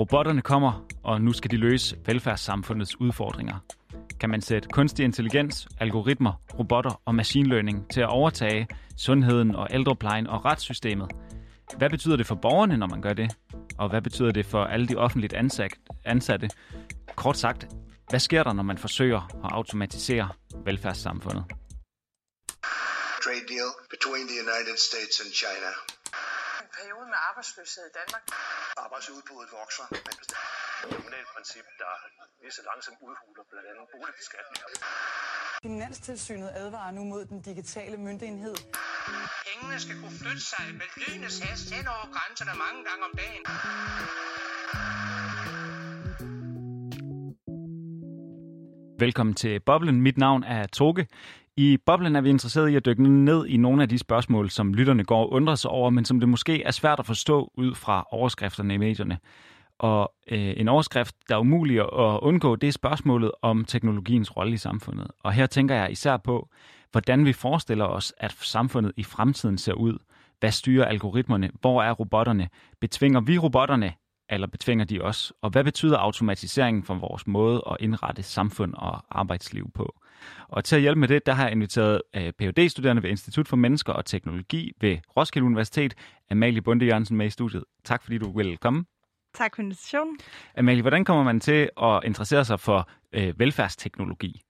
Robotterne 0.00 0.42
kommer, 0.42 0.86
og 1.02 1.20
nu 1.20 1.32
skal 1.32 1.50
de 1.50 1.56
løse 1.56 1.96
velfærdssamfundets 2.06 3.00
udfordringer. 3.00 3.58
Kan 4.20 4.30
man 4.30 4.40
sætte 4.40 4.68
kunstig 4.68 5.04
intelligens, 5.04 5.68
algoritmer, 5.80 6.32
robotter 6.58 7.02
og 7.04 7.14
machine 7.14 7.48
learning 7.48 7.90
til 7.92 8.00
at 8.00 8.08
overtage 8.08 8.68
sundheden 8.96 9.54
og 9.54 9.66
ældreplejen 9.70 10.26
og 10.26 10.44
retssystemet? 10.44 11.12
Hvad 11.76 11.90
betyder 11.90 12.16
det 12.16 12.26
for 12.26 12.34
borgerne, 12.34 12.76
når 12.76 12.86
man 12.86 13.02
gør 13.02 13.12
det? 13.12 13.36
Og 13.78 13.88
hvad 13.88 14.02
betyder 14.02 14.30
det 14.30 14.46
for 14.46 14.64
alle 14.64 14.86
de 14.86 14.96
offentligt 14.96 15.34
ansatte? 16.04 16.48
Kort 17.16 17.36
sagt, 17.36 17.68
hvad 18.10 18.20
sker 18.20 18.42
der, 18.42 18.52
når 18.52 18.62
man 18.62 18.78
forsøger 18.78 19.20
at 19.44 19.52
automatisere 19.52 20.28
velfærdssamfundet? 20.64 21.44
Trade 23.24 23.46
deal 23.52 23.70
between 23.90 24.26
the 24.28 24.38
United 24.46 24.76
States 24.76 25.20
and 25.20 25.32
China. 25.32 25.70
Periode 26.80 27.06
med 27.14 27.20
arbejdsløshed 27.28 27.84
i 27.90 27.92
Danmark. 28.00 28.24
Arbejdsudbuddet 28.84 29.48
vokser. 29.60 29.86
Kriminalprincip, 30.82 31.66
der 31.82 31.92
lige 32.42 32.52
så 32.58 32.62
langsomt 32.70 32.98
udhuler 33.08 33.44
blandt 33.50 33.66
andet 33.70 33.86
boligbeskatninger. 33.94 34.66
Finanstilsynet 35.66 36.50
advarer 36.62 36.92
nu 36.98 37.02
mod 37.12 37.22
den 37.30 37.40
digitale 37.48 37.96
myndighed. 38.06 38.56
Pengene 39.46 39.76
skal 39.84 39.96
kunne 40.02 40.16
flytte 40.22 40.44
sig 40.52 40.64
med 40.80 40.88
lynets 41.02 41.38
hast 41.44 41.66
hen 41.74 41.86
over 41.94 42.06
grænserne 42.14 42.54
mange 42.64 42.80
gange 42.88 43.02
om 43.08 43.12
dagen. 43.22 43.42
Velkommen 49.04 49.34
til 49.34 49.60
Boblen. 49.60 50.00
Mit 50.00 50.18
navn 50.18 50.42
er 50.42 50.66
Toge. 50.66 51.06
I 51.60 51.76
Boblen 51.76 52.16
er 52.16 52.20
vi 52.20 52.30
interesseret 52.30 52.68
i 52.68 52.76
at 52.76 52.86
dykke 52.86 53.08
ned 53.08 53.46
i 53.46 53.56
nogle 53.56 53.82
af 53.82 53.88
de 53.88 53.98
spørgsmål, 53.98 54.50
som 54.50 54.74
lytterne 54.74 55.04
går 55.04 55.20
og 55.20 55.32
undrer 55.32 55.54
sig 55.54 55.70
over, 55.70 55.90
men 55.90 56.04
som 56.04 56.20
det 56.20 56.28
måske 56.28 56.62
er 56.62 56.70
svært 56.70 56.98
at 56.98 57.06
forstå 57.06 57.52
ud 57.54 57.74
fra 57.74 58.06
overskrifterne 58.10 58.74
i 58.74 58.76
medierne. 58.76 59.18
Og 59.78 60.12
øh, 60.30 60.54
en 60.56 60.68
overskrift, 60.68 61.16
der 61.28 61.34
er 61.34 61.38
umulig 61.38 61.80
at 61.80 62.18
undgå, 62.22 62.56
det 62.56 62.68
er 62.68 62.72
spørgsmålet 62.72 63.30
om 63.42 63.64
teknologiens 63.64 64.36
rolle 64.36 64.52
i 64.52 64.56
samfundet. 64.56 65.06
Og 65.22 65.32
her 65.32 65.46
tænker 65.46 65.74
jeg 65.74 65.92
især 65.92 66.16
på, 66.16 66.48
hvordan 66.92 67.24
vi 67.24 67.32
forestiller 67.32 67.84
os, 67.84 68.12
at 68.18 68.32
samfundet 68.32 68.92
i 68.96 69.02
fremtiden 69.02 69.58
ser 69.58 69.72
ud. 69.72 69.98
Hvad 70.38 70.50
styrer 70.50 70.84
algoritmerne? 70.84 71.50
Hvor 71.60 71.82
er 71.82 71.92
robotterne? 71.92 72.48
Betvinger 72.80 73.20
vi 73.20 73.38
robotterne? 73.38 73.92
Eller 74.30 74.46
betvinger 74.46 74.84
de 74.84 75.00
os? 75.00 75.32
Og 75.42 75.50
hvad 75.50 75.64
betyder 75.64 75.98
automatiseringen 75.98 76.82
for 76.82 76.94
vores 76.94 77.26
måde 77.26 77.62
at 77.70 77.76
indrette 77.80 78.22
samfund 78.22 78.74
og 78.74 79.04
arbejdsliv 79.10 79.70
på? 79.74 80.00
Og 80.48 80.64
til 80.64 80.76
at 80.76 80.82
hjælpe 80.82 81.00
med 81.00 81.08
det, 81.08 81.26
der 81.26 81.32
har 81.32 81.44
jeg 81.44 81.52
inviteret 81.52 82.02
øh, 82.16 82.32
phd 82.38 82.68
studerende 82.68 83.02
ved 83.02 83.10
Institut 83.10 83.48
for 83.48 83.56
Mennesker 83.56 83.92
og 83.92 84.04
Teknologi 84.04 84.72
ved 84.80 84.98
Roskilde 85.16 85.46
Universitet, 85.46 85.94
Amalie 86.30 86.62
Bunde 86.62 86.86
Jørgensen 86.86 87.16
med 87.16 87.26
i 87.26 87.30
studiet. 87.30 87.64
Tak 87.84 88.02
fordi 88.02 88.18
du 88.18 88.36
vil 88.36 88.58
komme. 88.58 88.84
Tak 89.34 89.56
for 89.56 89.62
invitationen. 89.62 90.18
Amalie, 90.56 90.82
hvordan 90.82 91.04
kommer 91.04 91.24
man 91.24 91.40
til 91.40 91.70
at 91.82 92.00
interessere 92.04 92.44
sig 92.44 92.60
for 92.60 92.90
øh, 93.12 93.38
velfærdsteknologi? 93.38 94.42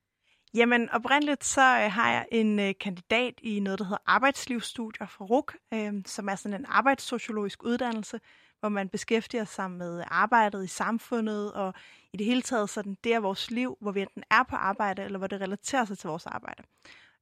Jamen, 0.55 0.91
oprindeligt 0.91 1.45
så 1.45 1.61
øh, 1.61 1.93
har 1.93 2.11
jeg 2.11 2.27
en 2.33 2.59
øh, 2.59 2.75
kandidat 2.81 3.35
i 3.43 3.61
noget, 3.61 3.79
der 3.79 3.85
hedder 3.85 4.03
arbejdslivsstudier 4.07 5.07
fra 5.07 5.25
RUK, 5.25 5.57
øh, 5.75 5.93
som 6.07 6.29
er 6.29 6.35
sådan 6.35 6.61
en 6.61 6.67
arbejdssociologisk 6.69 7.63
uddannelse, 7.65 8.21
hvor 8.61 8.69
man 8.69 8.89
beskæftiger 8.89 9.45
sig 9.45 9.71
med 9.71 10.05
arbejdet 10.07 10.65
i 10.65 10.67
samfundet, 10.67 11.53
og 11.53 11.75
i 12.13 12.17
det 12.17 12.27
hele 12.27 12.43
taget 12.43 12.71
sådan 12.71 12.97
det 13.05 13.15
er 13.15 13.21
vores 13.21 13.51
liv, 13.51 13.77
hvor 13.81 13.93
vi 13.93 14.01
enten 14.01 14.23
er 14.31 14.43
på 14.43 14.57
arbejde, 14.57 15.03
eller 15.03 15.19
hvor 15.19 15.27
det 15.27 15.41
relaterer 15.41 15.85
sig 15.85 15.99
til 15.99 16.09
vores 16.09 16.27
arbejde. 16.27 16.63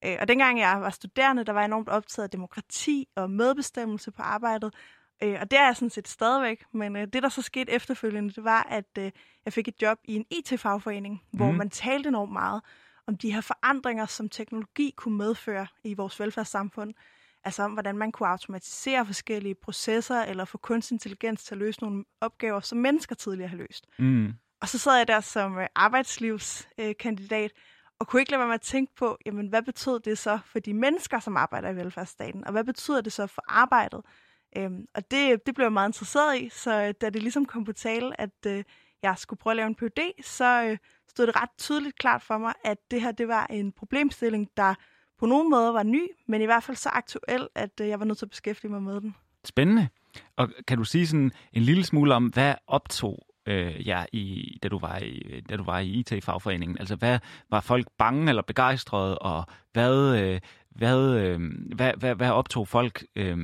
Øh, 0.04 0.16
og 0.20 0.28
dengang 0.28 0.58
jeg 0.58 0.80
var 0.80 0.90
studerende, 0.90 1.44
der 1.44 1.52
var 1.52 1.60
jeg 1.60 1.66
enormt 1.66 1.88
optaget 1.88 2.24
af 2.24 2.30
demokrati 2.30 3.08
og 3.16 3.30
medbestemmelse 3.30 4.10
på 4.10 4.22
arbejdet, 4.22 4.74
øh, 5.22 5.38
og 5.40 5.50
det 5.50 5.58
er 5.58 5.64
jeg 5.64 5.76
sådan 5.76 5.90
set 5.90 6.08
stadigvæk, 6.08 6.64
men 6.72 6.96
øh, 6.96 7.06
det 7.12 7.22
der 7.22 7.28
så 7.28 7.42
skete 7.42 7.72
efterfølgende, 7.72 8.34
det 8.34 8.44
var, 8.44 8.62
at 8.62 9.12
jeg 9.44 9.52
fik 9.52 9.68
et 9.68 9.82
job 9.82 9.98
i 10.04 10.16
en 10.16 10.24
IT-fagforening, 10.30 11.22
hvor 11.32 11.50
mm. 11.50 11.56
man 11.56 11.70
talte 11.70 12.08
enormt 12.08 12.32
meget 12.32 12.62
om 13.08 13.16
de 13.16 13.32
her 13.32 13.40
forandringer, 13.40 14.06
som 14.06 14.28
teknologi 14.28 14.94
kunne 14.96 15.16
medføre 15.16 15.66
i 15.84 15.94
vores 15.94 16.20
velfærdssamfund. 16.20 16.94
Altså 17.44 17.62
om, 17.62 17.72
hvordan 17.72 17.98
man 17.98 18.12
kunne 18.12 18.28
automatisere 18.28 19.06
forskellige 19.06 19.54
processer, 19.54 20.22
eller 20.22 20.44
få 20.44 20.58
kunstig 20.58 20.94
intelligens 20.94 21.44
til 21.44 21.54
at 21.54 21.58
løse 21.58 21.80
nogle 21.80 22.04
opgaver, 22.20 22.60
som 22.60 22.78
mennesker 22.78 23.14
tidligere 23.14 23.48
har 23.48 23.56
løst. 23.56 23.86
Mm. 23.98 24.32
Og 24.60 24.68
så 24.68 24.78
sad 24.78 24.96
jeg 24.96 25.08
der 25.08 25.20
som 25.20 25.58
øh, 25.58 25.66
arbejdslivskandidat, 25.74 27.52
og 27.98 28.06
kunne 28.06 28.22
ikke 28.22 28.30
lade 28.30 28.38
være 28.38 28.48
med 28.48 28.54
at 28.54 28.60
tænke 28.60 28.94
på, 28.94 29.18
jamen, 29.26 29.48
hvad 29.48 29.62
betød 29.62 30.00
det 30.00 30.18
så 30.18 30.38
for 30.44 30.58
de 30.58 30.74
mennesker, 30.74 31.20
som 31.20 31.36
arbejder 31.36 31.68
i 31.68 31.76
velfærdsstaten, 31.76 32.44
og 32.44 32.52
hvad 32.52 32.64
betyder 32.64 33.00
det 33.00 33.12
så 33.12 33.26
for 33.26 33.42
arbejdet? 33.48 34.00
Øhm, 34.56 34.86
og 34.94 35.10
det, 35.10 35.46
det 35.46 35.54
blev 35.54 35.64
jeg 35.64 35.72
meget 35.72 35.88
interesseret 35.88 36.40
i, 36.40 36.48
så 36.48 36.82
øh, 36.82 36.94
da 37.00 37.10
det 37.10 37.22
ligesom 37.22 37.46
kom 37.46 37.64
på 37.64 37.72
tale, 37.72 38.20
at 38.20 38.46
øh, 38.46 38.64
jeg 39.02 39.14
skulle 39.18 39.38
prøve 39.38 39.52
at 39.52 39.56
lave 39.56 39.66
en 39.66 39.74
PhD, 39.74 40.22
så 40.22 40.62
øh, 40.64 40.78
stod 41.08 41.26
det 41.26 41.36
ret 41.42 41.50
tydeligt 41.58 41.98
klart 41.98 42.22
for 42.22 42.38
mig, 42.38 42.52
at 42.64 42.78
det 42.90 43.02
her 43.02 43.12
det 43.12 43.28
var 43.28 43.46
en 43.50 43.72
problemstilling, 43.72 44.48
der 44.56 44.74
på 45.18 45.26
nogen 45.26 45.50
måde 45.50 45.74
var 45.74 45.82
ny, 45.82 46.08
men 46.28 46.42
i 46.42 46.44
hvert 46.44 46.62
fald 46.62 46.76
så 46.76 46.88
aktuel, 46.88 47.48
at 47.54 47.80
øh, 47.80 47.88
jeg 47.88 47.98
var 48.00 48.04
nødt 48.04 48.18
til 48.18 48.26
at 48.26 48.30
beskæftige 48.30 48.70
mig 48.70 48.82
med 48.82 49.00
den. 49.00 49.14
Spændende. 49.44 49.88
Og 50.36 50.48
kan 50.66 50.78
du 50.78 50.84
sige 50.84 51.06
sådan 51.06 51.32
en 51.52 51.62
lille 51.62 51.84
smule 51.84 52.14
om, 52.14 52.26
hvad 52.26 52.54
optog 52.66 53.26
øh, 53.46 53.88
jer, 53.88 54.06
i, 54.12 54.58
da, 54.62 54.68
du 54.68 54.78
var 54.78 54.98
i, 54.98 55.40
da 55.48 55.56
du 55.56 55.64
var 55.64 55.78
i 55.78 55.88
IT-fagforeningen? 55.88 56.78
Altså, 56.78 56.96
hvad 56.96 57.18
var 57.50 57.60
folk 57.60 57.86
bange 57.98 58.28
eller 58.28 58.42
begejstrede, 58.42 59.18
og 59.18 59.46
hvad, 59.72 60.22
øh, 60.22 60.40
hvad, 60.78 61.20
øh, 61.20 61.40
hvad, 61.74 61.92
hvad, 61.98 62.14
hvad 62.14 62.30
optog 62.30 62.68
folk? 62.68 63.04
Øh, 63.16 63.38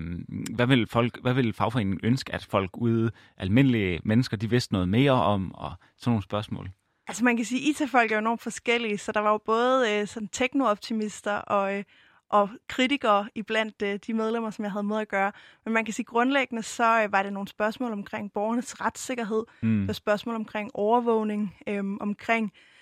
hvad, 0.55 0.67
vil 0.67 0.87
folk? 0.87 1.23
hvad 1.23 1.35
vil 1.35 1.53
fagforeningen 1.53 2.01
ønske, 2.03 2.35
at 2.35 2.45
folk 2.45 2.71
ude, 2.75 3.11
almindelige 3.37 4.01
mennesker, 4.05 4.37
de 4.37 4.51
vidste 4.51 4.73
noget 4.73 4.89
mere 4.89 5.13
om, 5.13 5.55
og 5.55 5.73
sådan 5.99 6.11
nogle 6.11 6.23
spørgsmål? 6.23 6.71
Altså 7.09 7.25
man 7.25 7.37
kan 7.37 7.45
sige, 7.45 7.71
at 7.71 7.81
IT-folk 7.81 8.11
er 8.11 8.17
jo 8.17 8.19
enormt 8.19 8.43
forskellige, 8.43 8.99
så 8.99 9.13
der 9.13 9.21
var 9.21 9.31
jo 9.31 9.39
både 9.47 9.93
øh, 9.93 10.07
sådan 10.07 10.29
teknooptimister 10.29 11.37
og, 11.37 11.77
øh, 11.79 11.85
og 12.31 12.49
kritikere 12.69 13.29
iblandt 13.35 13.83
øh, 13.83 13.99
de 14.07 14.15
medlemmer, 14.15 14.51
som 14.51 14.65
jeg 14.65 14.73
havde 14.73 14.87
med 14.87 14.99
at 14.99 15.09
gøre. 15.09 15.33
Men 15.65 15.75
man 15.75 15.85
kan 15.85 15.95
sige, 15.95 16.07
grundlæggende 16.07 16.63
så 16.63 17.03
øh, 17.03 17.13
var 17.13 17.23
det 17.23 17.33
nogle 17.33 17.49
spørgsmål 17.49 17.93
omkring 17.93 18.33
borgernes 18.33 18.81
retssikkerhed, 18.81 19.45
mm. 19.63 19.79
det 19.79 19.87
var 19.87 19.93
spørgsmål 19.93 20.35
omkring 20.35 20.71
overvågning, 20.75 21.57
øh, 21.69 21.85
omkring 22.01 22.53
øh, 22.55 22.74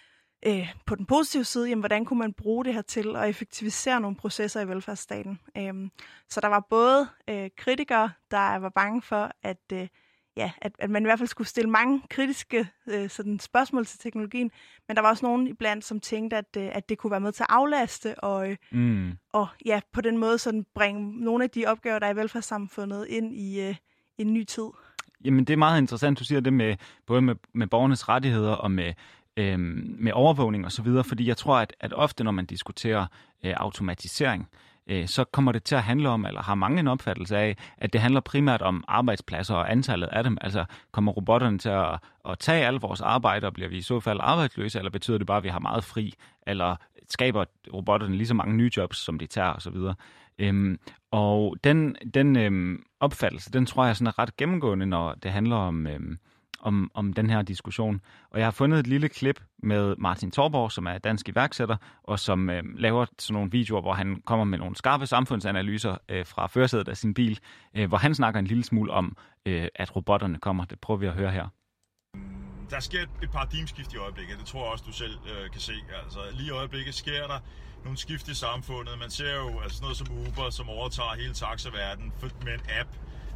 på 0.87 0.95
den 0.95 1.07
positive 1.07 1.45
side, 1.45 1.69
jamen, 1.69 1.81
hvordan 1.81 2.05
kunne 2.05 2.19
man 2.19 2.33
bruge 2.33 2.65
det 2.65 2.75
her 2.75 2.83
til 2.83 3.17
at 3.17 3.29
effektivisere 3.29 4.01
nogle 4.01 4.17
processer 4.17 4.61
i 4.61 4.69
velfærdsstaten. 4.69 5.41
Øh, 5.59 5.91
så 6.29 6.41
der 6.41 6.49
var 6.49 6.67
både 6.71 7.09
øh, 7.31 7.51
kritikere, 7.57 8.11
der 8.31 8.57
var 8.57 8.69
bange 8.69 9.03
for, 9.03 9.31
at 9.43 9.63
øh, 9.73 9.89
ja, 10.37 10.51
at, 10.59 10.73
at 10.79 10.91
man 10.91 11.03
i 11.03 11.07
hvert 11.07 11.19
fald 11.19 11.29
skulle 11.29 11.49
stille 11.49 11.71
mange 11.71 12.03
kritiske 12.11 12.69
øh, 12.89 13.11
sådan 13.11 13.39
spørgsmål 13.39 13.87
til 13.87 13.99
teknologien, 13.99 14.51
men 14.89 14.97
der 14.97 15.03
var 15.03 15.09
også 15.09 15.27
nogen 15.27 15.47
iblandt, 15.47 15.85
som 15.85 16.01
tænkte, 16.01 16.37
at, 16.37 16.57
øh, 16.57 16.71
at 16.73 16.89
det 16.89 16.99
kunne 16.99 17.11
være 17.11 17.21
med 17.21 17.33
til 17.33 17.43
at 17.43 17.47
aflaste 17.51 18.21
og, 18.21 18.51
øh, 18.51 18.57
mm. 18.73 19.13
og 19.33 19.49
ja, 19.67 19.81
på 19.93 20.01
den 20.01 20.19
måde 20.19 20.39
sådan 20.39 20.67
bringe 20.75 21.25
nogle 21.25 21.45
af 21.45 21.51
de 21.51 21.67
opgaver, 21.67 21.99
der 21.99 22.07
er 22.07 22.13
i 22.13 22.17
velfærdssamfundet, 22.17 23.07
ind 23.09 23.35
i 23.35 23.61
øh, 23.61 23.75
en 24.19 24.33
ny 24.33 24.45
tid. 24.45 24.69
Jamen, 25.25 25.45
det 25.45 25.53
er 25.53 25.57
meget 25.57 25.81
interessant, 25.81 26.19
du 26.19 26.25
siger 26.25 26.41
det 26.41 26.53
med 26.53 26.77
både 27.07 27.23
med, 27.23 27.35
med 27.55 27.67
borgernes 27.67 28.09
rettigheder 28.09 28.53
og 28.53 28.71
med, 28.71 28.95
øh, 29.37 29.59
med 29.99 30.13
overvågning 30.13 30.67
osv., 30.67 30.87
fordi 31.05 31.29
jeg 31.29 31.37
tror, 31.37 31.57
at, 31.57 31.75
at 31.81 31.93
ofte, 31.93 32.25
når 32.25 32.31
man 32.31 32.47
diskuterer 32.47 33.07
øh, 33.45 33.55
automatisering, 33.57 34.49
Øh, 34.87 35.09
så 35.09 35.25
kommer 35.25 35.53
det 35.53 35.65
til 35.65 35.75
at 35.75 35.83
handle 35.83 36.09
om, 36.09 36.27
eller 36.27 36.43
har 36.43 36.55
mange 36.55 36.81
en 36.81 36.89
opfattelse 36.89 37.37
af, 37.37 37.57
at 37.79 37.93
det 37.93 38.01
handler 38.01 38.21
primært 38.21 38.63
om 38.63 38.85
arbejdspladser 38.89 39.55
og 39.55 39.71
antallet 39.73 40.07
af 40.07 40.25
dem. 40.25 40.39
Altså 40.41 40.65
kommer 40.93 41.13
robotterne 41.13 41.59
til 41.59 41.69
at, 41.69 41.99
at 42.29 42.39
tage 42.39 42.67
al 42.67 42.75
vores 42.75 43.01
arbejde, 43.01 43.47
og 43.47 43.53
bliver 43.53 43.69
vi 43.69 43.77
i 43.77 43.83
så 43.83 44.01
fald 44.01 44.19
arbejdsløse, 44.23 44.79
eller 44.79 44.91
betyder 44.91 45.19
det 45.19 45.27
bare, 45.27 45.37
at 45.37 45.45
vi 45.45 45.49
har 45.49 45.59
meget 45.59 45.85
fri, 45.85 46.15
eller 46.47 46.77
skaber 47.09 47.45
robotterne 47.73 48.17
lige 48.17 48.27
så 48.27 48.35
mange 48.35 48.57
nye 48.57 48.71
jobs, 48.77 48.99
som 48.99 49.19
de 49.19 49.27
tager 49.27 49.53
osv. 49.53 49.77
Øhm, 50.39 50.79
og 51.11 51.57
den, 51.65 51.97
den 52.15 52.37
øhm, 52.37 52.83
opfattelse, 53.01 53.51
den 53.53 53.67
tror 53.67 53.85
jeg 53.85 53.97
sådan 53.97 54.07
er 54.07 54.19
ret 54.19 54.37
gennemgående, 54.37 54.87
når 54.87 55.15
det 55.15 55.31
handler 55.31 55.57
om, 55.57 55.87
øhm, 55.87 56.19
om, 56.63 56.91
om 56.95 57.13
den 57.13 57.31
her 57.31 57.43
diskussion. 57.43 58.01
Og 58.31 58.39
jeg 58.39 58.47
har 58.47 58.51
fundet 58.51 58.79
et 58.79 58.87
lille 58.87 59.09
klip 59.09 59.41
med 59.63 59.95
Martin 59.99 60.31
Torborg, 60.31 60.73
som 60.73 60.87
er 60.87 60.99
dansk 60.99 61.29
iværksætter, 61.29 61.77
og 62.03 62.19
som 62.19 62.51
øh, 62.51 62.63
laver 62.77 63.07
sådan 63.19 63.35
nogle 63.35 63.51
videoer, 63.51 63.81
hvor 63.81 63.93
han 63.93 64.23
kommer 64.27 64.45
med 64.45 64.59
nogle 64.59 64.77
skarpe 64.77 65.07
samfundsanalyser 65.07 65.97
øh, 66.09 66.27
fra 66.27 66.47
førersædet 66.47 66.89
af 66.89 66.97
sin 66.97 67.15
bil, 67.15 67.39
øh, 67.77 67.89
hvor 67.89 67.97
han 67.97 68.15
snakker 68.15 68.41
en 68.41 68.47
lille 68.47 68.65
smule 68.65 68.93
om, 68.93 69.17
øh, 69.47 69.69
at 69.75 69.97
robotterne 69.97 70.39
kommer. 70.39 70.65
Det 70.65 70.81
prøver 70.81 70.99
vi 70.99 71.07
at 71.07 71.15
høre 71.15 71.31
her. 71.31 71.49
Der 72.71 72.81
sker 72.81 73.03
et 73.23 73.31
paradigmskift 73.31 73.93
i 73.93 73.97
øjeblikket, 73.97 74.39
det 74.39 74.47
tror 74.47 74.63
jeg 74.65 74.73
også, 74.73 74.85
du 74.87 74.93
selv 74.93 75.15
øh, 75.31 75.51
kan 75.51 75.61
se. 75.61 75.73
Altså, 76.05 76.19
lige 76.33 76.47
i 76.47 76.51
øjeblikket 76.51 76.95
sker 76.95 77.27
der 77.27 77.39
nogle 77.85 77.99
skift 77.99 78.29
i 78.29 78.35
samfundet. 78.35 78.99
Man 78.99 79.11
ser 79.11 79.35
jo 79.37 79.61
altså 79.61 79.83
noget 79.83 79.97
som 79.97 80.07
Uber, 80.21 80.51
som 80.51 80.69
overtager 80.69 81.15
hele 81.23 81.35
taxaverdenen 81.35 82.13
med 82.45 82.53
en 82.55 82.61
app, 82.81 82.91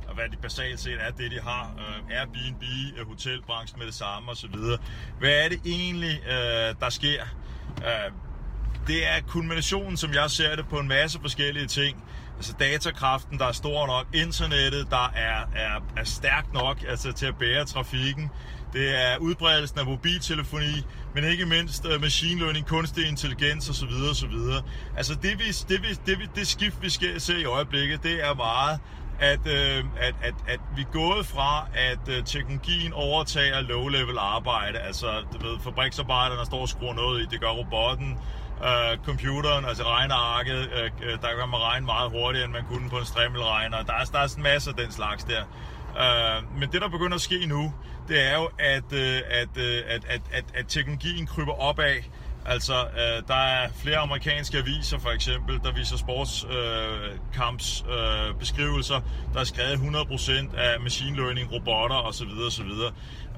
og 0.08 0.14
hvad 0.14 0.24
de 0.32 0.36
basalt 0.36 0.80
set 0.80 0.98
er 1.00 1.10
det, 1.10 1.30
de 1.30 1.40
har. 1.40 1.74
Øh, 1.78 2.18
Airbnb, 2.18 2.62
øh, 2.98 3.08
hotelbranchen 3.08 3.78
med 3.78 3.86
det 3.86 3.94
samme 3.94 4.30
osv. 4.30 4.54
Hvad 5.18 5.44
er 5.44 5.48
det 5.48 5.60
egentlig, 5.64 6.20
øh, 6.26 6.74
der 6.80 6.90
sker? 6.90 7.22
Øh, 7.78 8.12
det 8.86 9.06
er 9.06 9.20
kulminationen, 9.28 9.96
som 9.96 10.14
jeg 10.14 10.30
ser 10.30 10.56
det, 10.56 10.68
på 10.68 10.78
en 10.78 10.88
masse 10.88 11.18
forskellige 11.20 11.66
ting. 11.66 12.04
Altså 12.36 12.54
datakraften, 12.60 13.38
der 13.38 13.46
er 13.46 13.52
stor 13.52 13.86
nok, 13.86 14.06
internettet, 14.14 14.86
der 14.90 15.12
er, 15.14 15.40
er, 15.56 15.80
er 15.96 16.04
stærkt 16.04 16.52
nok 16.52 16.78
altså, 16.88 17.12
til 17.12 17.26
at 17.26 17.38
bære 17.38 17.64
trafikken. 17.64 18.30
Det 18.72 19.04
er 19.04 19.16
udbredelsen 19.18 19.78
af 19.78 19.86
mobiltelefoni, 19.86 20.84
men 21.14 21.24
ikke 21.24 21.46
mindst 21.46 21.86
uh, 21.86 22.00
machine 22.00 22.40
learning, 22.40 22.66
kunstig 22.66 23.08
intelligens 23.08 23.70
osv. 23.70 23.88
osv. 24.10 24.34
Altså 24.96 25.14
det, 25.14 25.38
vi, 25.38 25.44
det, 25.68 25.82
vi, 25.82 25.88
det, 26.06 26.18
vi, 26.18 26.28
det 26.34 26.46
skift, 26.46 26.82
vi 26.82 26.90
skal 26.90 27.20
se 27.20 27.40
i 27.40 27.44
øjeblikket, 27.44 28.02
det 28.02 28.24
er 28.24 28.34
meget 28.34 28.80
at, 29.20 29.46
øh, 29.46 29.84
at, 30.00 30.14
at, 30.22 30.34
at 30.48 30.60
vi 30.76 30.82
er 30.82 30.92
gået 30.92 31.26
fra, 31.26 31.66
at 31.74 32.08
øh, 32.08 32.24
teknologien 32.24 32.92
overtager 32.92 33.60
low-level 33.60 34.18
arbejde, 34.18 34.78
altså 34.78 35.06
du 35.32 35.46
ved, 35.46 35.58
fabriksarbejderne 35.60 36.46
står 36.46 36.60
og 36.60 36.68
skruer 36.68 36.94
noget 36.94 37.22
i, 37.22 37.26
det 37.26 37.40
gør 37.40 37.48
robotten, 37.48 38.18
øh, 38.64 38.98
computeren, 39.04 39.64
altså 39.64 39.84
regnearket, 39.84 40.70
øh, 40.76 40.90
øh 41.02 41.12
der 41.22 41.28
kan 41.38 41.48
man 41.48 41.60
regne 41.60 41.86
meget 41.86 42.10
hurtigere, 42.10 42.44
end 42.44 42.52
man 42.52 42.64
kunne 42.70 42.90
på 42.90 42.98
en 42.98 43.04
strimmelregner. 43.04 43.82
Der 43.82 43.92
er, 43.92 44.04
der 44.04 44.18
er 44.18 44.26
sådan 44.26 44.40
en 44.40 44.42
masse 44.42 44.70
af 44.70 44.76
den 44.76 44.92
slags 44.92 45.24
der. 45.24 45.42
Øh, 46.02 46.58
men 46.58 46.72
det, 46.72 46.80
der 46.80 46.88
begynder 46.88 47.14
at 47.14 47.20
ske 47.20 47.46
nu, 47.46 47.72
det 48.08 48.32
er 48.32 48.36
jo, 48.36 48.48
at, 48.58 48.92
øh, 48.92 49.20
at, 49.30 49.56
øh, 49.56 49.82
at, 49.88 50.04
at, 50.08 50.20
at, 50.32 50.44
at 50.54 50.64
teknologien 50.68 51.26
kryber 51.26 51.52
opad 51.52 51.96
Altså, 52.48 52.74
øh, 52.74 53.22
der 53.28 53.34
er 53.34 53.68
flere 53.82 53.96
amerikanske 53.96 54.58
aviser, 54.58 54.98
for 54.98 55.10
eksempel, 55.10 55.60
der 55.64 55.72
viser 55.72 55.96
sportskamps 55.96 57.84
øh, 57.88 58.28
øh, 58.28 58.34
beskrivelser, 58.38 59.00
der 59.32 59.40
er 59.40 59.44
skrevet 59.44 59.76
100% 59.76 60.56
af 60.56 60.80
machine 60.80 61.16
learning, 61.16 61.52
robotter 61.52 61.96
osv. 61.96 62.28
osv. 62.46 62.70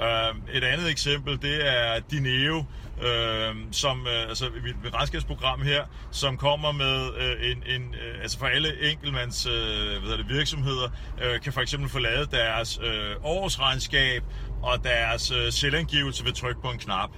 Øh, 0.03 0.57
et 0.57 0.65
andet 0.65 0.91
eksempel, 0.91 1.43
det 1.43 1.69
er 1.69 2.01
Dineo, 2.11 2.65
øh, 3.03 3.55
som, 3.73 4.07
øh, 4.07 4.29
altså 4.29 4.45
mit 4.85 4.95
regnskabsprogram 4.95 5.63
her, 5.63 5.85
som 6.11 6.37
kommer 6.37 6.73
med 6.73 7.11
øh, 7.19 7.51
en, 7.51 7.63
en 7.67 7.95
øh, 7.95 8.23
altså 8.23 8.39
for 8.39 8.47
alle 8.47 8.91
enkeltmands 8.91 9.47
øh, 9.47 10.03
hvad 10.07 10.19
det, 10.19 10.29
virksomheder, 10.29 10.89
øh, 11.23 11.41
kan 11.41 11.53
for 11.53 11.61
eksempel 11.61 11.91
få 11.91 11.99
lavet 11.99 12.33
deres 12.33 12.81
øh, 12.83 13.17
årsregnskab 13.23 14.23
og 14.63 14.85
deres 14.85 15.31
øh, 15.31 15.53
selvangivelse 15.53 16.25
ved 16.25 16.33
tryk 16.33 16.63
på 16.63 16.71
en 16.71 16.79
knap. 16.79 17.11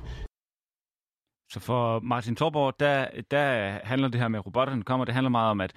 Så 1.51 1.61
for 1.61 2.01
Martin 2.01 2.37
Thorborg, 2.37 2.81
der, 2.81 3.07
der 3.31 3.79
handler 3.85 4.09
det 4.09 4.21
her 4.21 4.29
med 4.29 4.47
robotterne 4.47 4.83
kommer, 4.83 5.05
det 5.05 5.15
handler 5.15 5.31
meget 5.31 5.51
om, 5.51 5.61
at, 5.61 5.73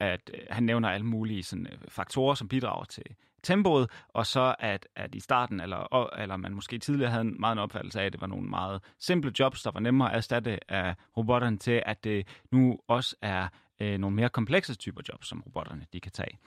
at 0.00 0.30
øh, 0.34 0.40
han 0.50 0.62
nævner 0.62 0.88
alle 0.88 1.06
mulige 1.06 1.42
sådan, 1.42 1.66
øh, 1.66 1.78
faktorer, 1.88 2.34
som 2.34 2.48
bidrager 2.48 2.84
til 2.84 3.04
tempoet, 3.42 3.90
og 4.08 4.26
så 4.26 4.54
at, 4.58 4.88
at 4.96 5.14
i 5.14 5.20
starten, 5.20 5.60
eller, 5.60 6.14
eller 6.18 6.36
man 6.36 6.54
måske 6.54 6.78
tidligere 6.78 7.10
havde 7.10 7.24
en 7.24 7.36
meget 7.40 7.52
en 7.52 7.58
opfattelse 7.58 8.00
af, 8.00 8.06
at 8.06 8.12
det 8.12 8.20
var 8.20 8.26
nogle 8.26 8.48
meget 8.48 8.82
simple 8.98 9.32
jobs, 9.38 9.62
der 9.62 9.70
var 9.70 9.80
nemmere 9.80 10.10
at 10.10 10.16
erstatte 10.16 10.72
af 10.72 10.94
robotterne 11.16 11.58
til, 11.58 11.82
at 11.86 12.04
det 12.04 12.26
nu 12.52 12.78
også 12.88 13.16
er 13.22 13.48
øh, 13.80 13.98
nogle 13.98 14.16
mere 14.16 14.28
komplekse 14.28 14.74
typer 14.74 15.00
jobs, 15.08 15.28
som 15.28 15.42
robotterne 15.46 15.86
de 15.92 16.00
kan 16.00 16.12
tage. 16.12 16.38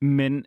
Men 0.00 0.44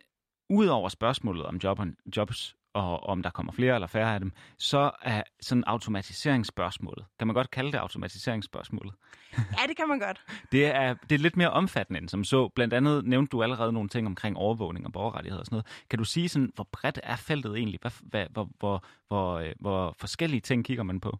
udover 0.50 0.88
spørgsmålet 0.88 1.46
om 1.46 1.56
jobberne, 1.56 1.94
jobs 2.16 2.56
og 2.74 3.02
om 3.02 3.22
der 3.22 3.30
kommer 3.30 3.52
flere 3.52 3.74
eller 3.74 3.86
færre 3.86 4.14
af 4.14 4.20
dem, 4.20 4.32
så 4.58 4.90
er 5.02 5.22
sådan 5.40 5.64
automatiseringsspørgsmålet, 5.66 7.04
kan 7.18 7.26
man 7.26 7.34
godt 7.34 7.50
kalde 7.50 7.72
det 7.72 7.78
automatiseringsspørgsmålet? 7.78 8.94
Ja, 9.58 9.66
det 9.68 9.76
kan 9.76 9.88
man 9.88 9.98
godt. 9.98 10.24
det, 10.52 10.66
er, 10.66 10.94
det 10.94 11.14
er 11.14 11.18
lidt 11.18 11.36
mere 11.36 11.50
omfattende 11.50 12.00
end 12.00 12.08
som 12.08 12.24
så. 12.24 12.48
Blandt 12.48 12.74
andet 12.74 13.04
nævnte 13.04 13.30
du 13.30 13.42
allerede 13.42 13.72
nogle 13.72 13.88
ting 13.88 14.06
omkring 14.06 14.36
overvågning 14.36 14.86
og 14.86 14.92
borgerrettigheder 14.92 15.40
og 15.40 15.46
sådan 15.46 15.54
noget. 15.54 15.86
Kan 15.90 15.98
du 15.98 16.04
sige, 16.04 16.28
sådan, 16.28 16.50
hvor 16.54 16.68
bredt 16.72 17.00
er 17.02 17.16
feltet 17.16 17.56
egentlig? 17.56 17.80
Hvad, 17.80 17.90
hvad, 18.00 18.26
hvor, 18.30 18.48
hvor, 18.58 18.84
hvor, 19.08 19.38
øh, 19.38 19.52
hvor 19.60 19.94
forskellige 19.98 20.40
ting 20.40 20.64
kigger 20.64 20.82
man 20.82 21.00
på? 21.00 21.18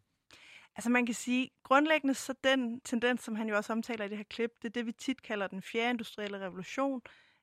Altså 0.76 0.90
man 0.90 1.06
kan 1.06 1.14
sige, 1.14 1.50
grundlæggende 1.64 2.14
så 2.14 2.34
den 2.44 2.80
tendens, 2.80 3.22
som 3.22 3.34
han 3.34 3.48
jo 3.48 3.56
også 3.56 3.72
omtaler 3.72 4.04
i 4.04 4.08
det 4.08 4.16
her 4.16 4.24
klip, 4.24 4.50
det 4.62 4.68
er 4.68 4.72
det, 4.72 4.86
vi 4.86 4.92
tit 4.92 5.22
kalder 5.22 5.46
den 5.46 5.62
fjerde 5.62 5.90
industrielle 5.90 6.38
revolution. 6.38 7.02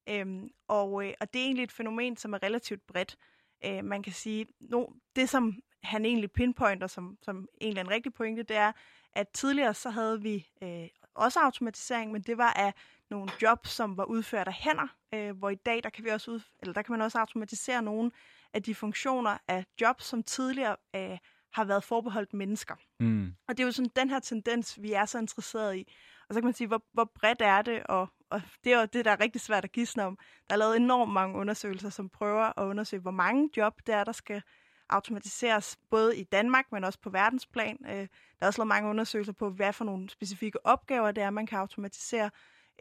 Øhm, 0.09 0.49
og, 0.67 1.05
øh, 1.05 1.13
og 1.21 1.33
det 1.33 1.41
er 1.41 1.45
egentlig 1.45 1.63
et 1.63 1.71
fænomen, 1.71 2.17
som 2.17 2.33
er 2.33 2.43
relativt 2.43 2.87
bredt. 2.87 3.15
Øh, 3.65 3.85
man 3.85 4.03
kan 4.03 4.13
sige, 4.13 4.45
no, 4.59 4.85
det 5.15 5.29
som 5.29 5.61
han 5.83 6.05
egentlig 6.05 6.31
pinpointer 6.31 6.87
som, 6.87 7.17
som 7.21 7.47
egentlig 7.61 7.81
en 7.81 7.89
rigtig 7.89 8.13
pointe, 8.13 8.43
det 8.43 8.57
er, 8.57 8.71
at 9.13 9.29
tidligere 9.29 9.73
så 9.73 9.89
havde 9.89 10.21
vi 10.21 10.47
øh, 10.63 10.87
også 11.15 11.39
automatisering, 11.39 12.11
men 12.11 12.21
det 12.21 12.37
var 12.37 12.53
af 12.53 12.73
nogle 13.09 13.31
jobs, 13.41 13.69
som 13.69 13.97
var 13.97 14.03
udført 14.03 14.47
af 14.47 14.53
hænder, 14.53 14.87
øh, 15.13 15.37
hvor 15.37 15.49
i 15.49 15.55
dag 15.55 15.83
der 15.83 15.89
kan 15.89 16.05
vi 16.05 16.09
også 16.09 16.31
ud, 16.31 16.39
eller 16.59 16.73
der 16.73 16.81
kan 16.81 16.93
man 16.93 17.01
også 17.01 17.19
automatisere 17.19 17.81
nogle 17.81 18.11
af 18.53 18.63
de 18.63 18.75
funktioner 18.75 19.37
af 19.47 19.65
jobs, 19.81 20.05
som 20.05 20.23
tidligere 20.23 20.75
øh, 20.95 21.17
har 21.53 21.63
været 21.63 21.83
forbeholdt 21.83 22.33
mennesker. 22.33 22.75
Mm. 22.99 23.33
Og 23.47 23.57
det 23.57 23.63
er 23.63 23.67
jo 23.67 23.71
sådan 23.71 23.91
den 23.95 24.09
her 24.09 24.19
tendens, 24.19 24.81
vi 24.81 24.93
er 24.93 25.05
så 25.05 25.19
interesseret 25.19 25.77
i. 25.77 25.93
Og 26.29 26.33
så 26.33 26.41
kan 26.41 26.45
man 26.45 26.53
sige, 26.53 26.67
hvor, 26.67 26.83
hvor 26.93 27.11
bredt 27.15 27.41
er 27.41 27.61
det, 27.61 27.83
og, 27.83 28.09
og 28.29 28.41
det 28.63 28.73
er 28.73 28.79
jo 28.79 28.85
det, 28.93 29.05
der 29.05 29.11
er 29.11 29.19
rigtig 29.19 29.41
svært 29.41 29.63
at 29.63 29.71
gisne 29.71 30.05
om. 30.05 30.17
Der 30.49 30.53
er 30.53 30.57
lavet 30.57 30.77
enormt 30.77 31.13
mange 31.13 31.37
undersøgelser, 31.37 31.89
som 31.89 32.09
prøver 32.09 32.59
at 32.59 32.63
undersøge, 32.63 33.01
hvor 33.01 33.11
mange 33.11 33.49
job 33.57 33.81
det 33.87 33.95
er, 33.95 34.03
der 34.03 34.11
skal 34.11 34.41
automatiseres, 34.89 35.77
både 35.89 36.17
i 36.17 36.23
Danmark, 36.23 36.71
men 36.71 36.83
også 36.83 36.99
på 36.99 37.09
verdensplan. 37.09 37.77
Øh, 37.85 37.95
der 37.95 38.07
er 38.41 38.47
også 38.47 38.59
lavet 38.59 38.67
mange 38.67 38.89
undersøgelser 38.89 39.33
på, 39.33 39.49
hvad 39.49 39.73
for 39.73 39.85
nogle 39.85 40.09
specifikke 40.09 40.65
opgaver 40.65 41.11
det 41.11 41.23
er, 41.23 41.29
man 41.29 41.45
kan 41.45 41.57
automatisere, 41.57 42.29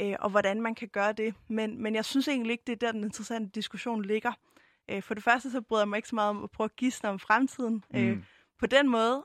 øh, 0.00 0.16
og 0.20 0.30
hvordan 0.30 0.62
man 0.62 0.74
kan 0.74 0.88
gøre 0.88 1.12
det. 1.12 1.34
Men, 1.48 1.82
men 1.82 1.94
jeg 1.94 2.04
synes 2.04 2.28
egentlig 2.28 2.52
ikke, 2.52 2.64
det 2.66 2.72
er 2.72 2.86
der, 2.86 2.92
den 2.92 3.04
interessante 3.04 3.50
diskussion 3.50 4.04
ligger. 4.04 4.32
Øh, 4.90 5.02
for 5.02 5.14
det 5.14 5.22
første, 5.22 5.50
så 5.50 5.60
bryder 5.60 5.82
jeg 5.82 5.88
mig 5.88 5.96
ikke 5.96 6.08
så 6.08 6.14
meget 6.14 6.30
om 6.30 6.44
at 6.44 6.50
prøve 6.50 6.64
at 6.64 6.76
gisne 6.76 7.08
om 7.08 7.18
fremtiden 7.18 7.84
mm. 7.94 8.24
på 8.58 8.66
den 8.66 8.88
måde, 8.88 9.24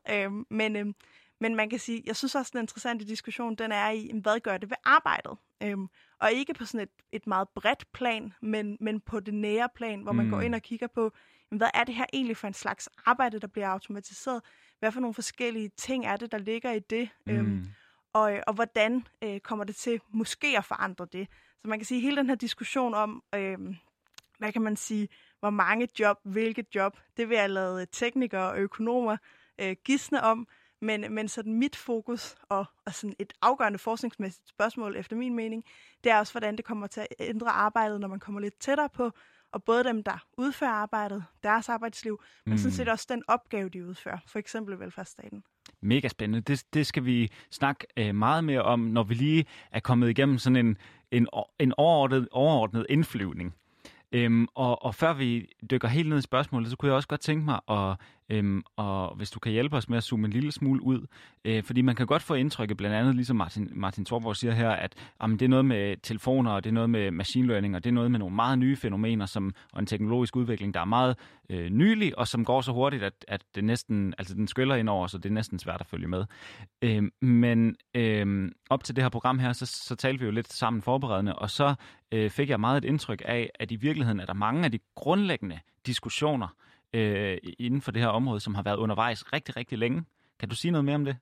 men 0.49 0.95
men 1.43 1.55
man 1.55 1.69
kan 1.69 1.79
sige, 1.79 2.03
jeg 2.05 2.15
synes 2.15 2.35
også, 2.35 2.51
den 2.53 2.61
interessante 2.61 3.05
diskussion, 3.05 3.55
den 3.55 3.71
er 3.71 3.89
i, 3.89 4.11
hvad 4.21 4.39
gør 4.39 4.57
det 4.57 4.69
ved 4.69 4.77
arbejdet? 4.85 5.37
Øhm, 5.63 5.87
og 6.19 6.31
ikke 6.31 6.53
på 6.53 6.65
sådan 6.65 6.81
et, 6.81 6.89
et 7.11 7.27
meget 7.27 7.47
bredt 7.55 7.91
plan, 7.91 8.33
men, 8.41 8.77
men 8.79 8.99
på 8.99 9.19
det 9.19 9.33
nære 9.33 9.69
plan, 9.75 10.01
hvor 10.01 10.11
man 10.11 10.25
mm. 10.25 10.31
går 10.31 10.41
ind 10.41 10.55
og 10.55 10.61
kigger 10.61 10.87
på, 10.87 11.11
jamen, 11.51 11.57
hvad 11.57 11.69
er 11.73 11.83
det 11.83 11.95
her 11.95 12.05
egentlig 12.13 12.37
for 12.37 12.47
en 12.47 12.53
slags 12.53 12.89
arbejde, 13.05 13.39
der 13.39 13.47
bliver 13.47 13.67
automatiseret? 13.67 14.41
Hvad 14.79 14.91
for 14.91 14.99
nogle 14.99 15.13
forskellige 15.13 15.69
ting 15.77 16.05
er 16.05 16.17
det, 16.17 16.31
der 16.31 16.37
ligger 16.37 16.71
i 16.71 16.79
det? 16.79 17.09
Øhm, 17.29 17.39
mm. 17.39 17.51
Øhm, 17.51 17.65
og, 18.13 18.39
og 18.47 18.53
hvordan 18.53 19.07
øh, 19.23 19.39
kommer 19.39 19.65
det 19.65 19.75
til 19.75 20.01
måske 20.09 20.57
at 20.57 20.65
forandre 20.65 21.07
det? 21.11 21.27
Så 21.61 21.67
man 21.67 21.79
kan 21.79 21.85
sige, 21.85 22.01
hele 22.01 22.17
den 22.17 22.29
her 22.29 22.35
diskussion 22.35 22.93
om, 22.93 23.23
øh, 23.35 23.57
hvad 24.39 24.51
kan 24.51 24.61
man 24.61 24.75
sige, 24.75 25.07
hvor 25.39 25.49
mange 25.49 25.87
job, 25.99 26.17
hvilket 26.23 26.75
job, 26.75 26.97
det 27.17 27.29
vil 27.29 27.37
jeg 27.37 27.49
lade 27.49 27.85
teknikere 27.91 28.51
og 28.51 28.57
økonomer 28.57 29.17
øh, 29.61 29.75
gisne 29.85 30.23
om, 30.23 30.47
men, 30.83 31.13
men 31.13 31.27
sådan 31.27 31.53
mit 31.53 31.75
fokus 31.75 32.35
og, 32.49 32.65
og 32.85 32.93
sådan 32.93 33.15
et 33.19 33.33
afgørende 33.41 33.79
forskningsmæssigt 33.79 34.49
spørgsmål 34.49 34.95
efter 34.95 35.15
min 35.15 35.35
mening, 35.35 35.63
det 36.03 36.11
er 36.11 36.19
også, 36.19 36.33
hvordan 36.33 36.57
det 36.57 36.65
kommer 36.65 36.87
til 36.87 37.01
at 37.01 37.07
ændre 37.19 37.49
arbejdet, 37.49 37.99
når 37.99 38.07
man 38.07 38.19
kommer 38.19 38.41
lidt 38.41 38.59
tættere 38.59 38.89
på, 38.89 39.11
og 39.51 39.63
både 39.63 39.83
dem, 39.83 40.03
der 40.03 40.25
udfører 40.37 40.71
arbejdet, 40.71 41.25
deres 41.43 41.69
arbejdsliv, 41.69 42.21
men 42.45 42.51
mm. 42.51 42.57
sådan 42.57 42.71
set 42.71 42.89
også 42.89 43.05
den 43.09 43.23
opgave, 43.27 43.69
de 43.69 43.85
udfører, 43.85 44.17
for 44.27 44.39
eksempel 44.39 44.79
velfærdsstaten. 44.79 45.43
Mega 45.81 46.07
spændende. 46.07 46.41
Det, 46.41 46.63
det 46.73 46.87
skal 46.87 47.05
vi 47.05 47.31
snakke 47.51 47.87
øh, 47.97 48.15
meget 48.15 48.43
mere 48.43 48.61
om, 48.61 48.79
når 48.79 49.03
vi 49.03 49.13
lige 49.13 49.45
er 49.71 49.79
kommet 49.79 50.09
igennem 50.09 50.37
sådan 50.37 50.55
en, 50.55 50.77
en, 51.11 51.27
en 51.59 51.73
overordnet, 51.77 52.27
overordnet 52.31 52.85
indflyvning. 52.89 53.55
Øhm, 54.11 54.47
og, 54.55 54.83
og 54.85 54.95
før 54.95 55.13
vi 55.13 55.49
dykker 55.71 55.87
helt 55.87 56.09
ned 56.09 56.17
i 56.17 56.21
spørgsmålet, 56.21 56.69
så 56.69 56.77
kunne 56.77 56.87
jeg 56.87 56.95
også 56.95 57.07
godt 57.07 57.21
tænke 57.21 57.45
mig 57.45 57.59
at 57.69 57.95
Øhm, 58.33 58.63
og 58.75 59.15
hvis 59.15 59.31
du 59.31 59.39
kan 59.39 59.51
hjælpe 59.51 59.77
os 59.77 59.89
med 59.89 59.97
at 59.97 60.03
zoome 60.03 60.25
en 60.25 60.33
lille 60.33 60.51
smule 60.51 60.83
ud, 60.83 61.07
øh, 61.45 61.63
fordi 61.63 61.81
man 61.81 61.95
kan 61.95 62.05
godt 62.05 62.21
få 62.21 62.33
indtrykket, 62.33 62.77
blandt 62.77 62.95
andet 62.95 63.15
ligesom 63.15 63.35
Martin, 63.35 63.69
Martin 63.71 64.05
Thorborg 64.05 64.35
siger 64.35 64.53
her, 64.53 64.69
at 64.69 64.95
jamen, 65.21 65.39
det 65.39 65.45
er 65.45 65.49
noget 65.49 65.65
med 65.65 65.97
telefoner, 66.03 66.51
og 66.51 66.63
det 66.63 66.69
er 66.69 66.73
noget 66.73 66.89
med 66.89 67.11
machine 67.11 67.47
learning, 67.47 67.75
og 67.75 67.83
det 67.83 67.89
er 67.89 67.93
noget 67.93 68.11
med 68.11 68.19
nogle 68.19 68.35
meget 68.35 68.59
nye 68.59 68.75
fænomener, 68.75 69.25
som, 69.25 69.53
og 69.73 69.79
en 69.79 69.85
teknologisk 69.85 70.35
udvikling, 70.35 70.73
der 70.73 70.79
er 70.79 70.85
meget 70.85 71.17
øh, 71.49 71.69
nylig, 71.69 72.17
og 72.17 72.27
som 72.27 72.45
går 72.45 72.61
så 72.61 72.71
hurtigt, 72.71 73.03
at, 73.03 73.25
at 73.27 73.41
det 73.55 73.63
næsten, 73.63 74.13
altså 74.17 74.33
den 74.33 74.47
skyller 74.47 74.75
ind 74.75 74.89
over, 74.89 75.07
så 75.07 75.17
det 75.17 75.29
er 75.29 75.33
næsten 75.33 75.59
svært 75.59 75.81
at 75.81 75.87
følge 75.87 76.07
med. 76.07 76.25
Øh, 76.81 77.03
men 77.21 77.75
øh, 77.95 78.51
op 78.69 78.83
til 78.83 78.95
det 78.95 79.03
her 79.03 79.09
program 79.09 79.39
her, 79.39 79.53
så, 79.53 79.65
så 79.65 79.95
talte 79.95 80.19
vi 80.19 80.25
jo 80.25 80.31
lidt 80.31 80.53
sammen 80.53 80.81
forberedende, 80.81 81.35
og 81.35 81.49
så 81.49 81.75
øh, 82.11 82.29
fik 82.29 82.49
jeg 82.49 82.59
meget 82.59 82.77
et 82.77 82.87
indtryk 82.87 83.21
af, 83.25 83.49
at 83.59 83.71
i 83.71 83.75
virkeligheden 83.75 84.19
er 84.19 84.25
der 84.25 84.33
mange 84.33 84.65
af 84.65 84.71
de 84.71 84.79
grundlæggende 84.95 85.59
diskussioner, 85.85 86.47
øh, 86.93 87.37
inden 87.59 87.81
for 87.81 87.91
det 87.91 88.01
her 88.01 88.09
område, 88.09 88.39
som 88.39 88.55
har 88.55 88.63
været 88.63 88.77
undervejs 88.77 89.33
rigtig, 89.33 89.55
rigtig 89.55 89.77
længe. 89.77 90.03
Kan 90.39 90.49
du 90.49 90.55
sige 90.55 90.71
noget 90.71 90.85
mere 90.85 90.95
om 90.95 91.05
det? 91.05 91.17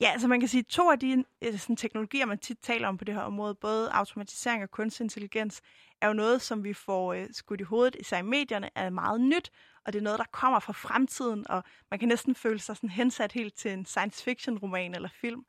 Ja, 0.00 0.10
altså 0.12 0.28
man 0.28 0.40
kan 0.40 0.48
sige, 0.48 0.58
at 0.58 0.66
to 0.66 0.90
af 0.90 0.98
de 0.98 1.24
øh, 1.42 1.58
sådan, 1.58 1.76
teknologier, 1.76 2.26
man 2.26 2.38
tit 2.38 2.58
taler 2.62 2.88
om 2.88 2.98
på 2.98 3.04
det 3.04 3.14
her 3.14 3.22
område, 3.22 3.54
både 3.54 3.90
automatisering 3.92 4.62
og 4.62 4.70
kunstig 4.70 5.04
intelligens, 5.04 5.62
er 6.00 6.06
jo 6.06 6.12
noget, 6.12 6.42
som 6.42 6.64
vi 6.64 6.72
får 6.72 7.12
øh, 7.12 7.26
skudt 7.32 7.60
i 7.60 7.64
hovedet, 7.64 7.96
især 8.00 8.18
i 8.18 8.22
medierne, 8.22 8.70
er 8.74 8.90
meget 8.90 9.20
nyt, 9.20 9.50
og 9.84 9.92
det 9.92 9.98
er 9.98 10.02
noget, 10.02 10.18
der 10.18 10.24
kommer 10.32 10.58
fra 10.58 10.72
fremtiden, 10.72 11.50
og 11.50 11.64
man 11.90 11.98
kan 11.98 12.08
næsten 12.08 12.34
føle 12.34 12.58
sig 12.58 12.76
sådan 12.76 12.90
hensat 12.90 13.32
helt 13.32 13.54
til 13.54 13.70
en 13.70 13.84
science 13.86 14.24
fiction 14.24 14.58
roman 14.58 14.94
eller 14.94 15.08
film. 15.08 15.44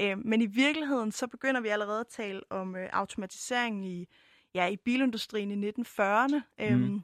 Øh, 0.00 0.18
men 0.18 0.42
i 0.42 0.46
virkeligheden, 0.46 1.12
så 1.12 1.26
begynder 1.26 1.60
vi 1.60 1.68
allerede 1.68 2.00
at 2.00 2.06
tale 2.06 2.40
om 2.50 2.76
øh, 2.76 2.88
automatisering 2.92 3.86
i, 3.86 4.08
ja, 4.54 4.66
i 4.66 4.76
bilindustrien 4.76 5.64
i 5.64 5.70
1940'erne, 5.70 6.40
øh, 6.60 6.78
mm. 6.78 7.02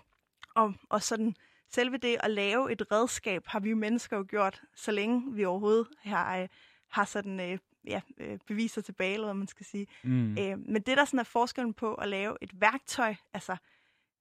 og, 0.54 0.74
og 0.88 1.02
sådan 1.02 1.34
selve 1.70 1.96
det 1.96 2.16
at 2.20 2.30
lave 2.30 2.72
et 2.72 2.92
redskab, 2.92 3.46
har 3.46 3.60
vi 3.60 3.74
mennesker 3.74 4.16
jo 4.16 4.24
gjort, 4.28 4.62
så 4.74 4.92
længe 4.92 5.34
vi 5.34 5.44
overhovedet 5.44 5.86
har, 5.98 6.38
øh, 6.38 6.48
har 6.88 7.04
sådan, 7.04 7.40
øh, 7.40 7.58
ja, 7.86 8.00
øh, 8.18 8.38
beviser 8.46 8.82
tilbage, 8.82 9.14
eller 9.14 9.26
hvad 9.26 9.34
man 9.34 9.46
skal 9.46 9.66
sige. 9.66 9.86
Mm. 10.04 10.38
Øh, 10.38 10.58
men 10.58 10.82
det, 10.82 10.96
der 10.96 11.04
sådan 11.04 11.20
er 11.20 11.24
forskellen 11.24 11.74
på 11.74 11.94
at 11.94 12.08
lave 12.08 12.36
et 12.40 12.60
værktøj, 12.60 13.14
altså 13.34 13.56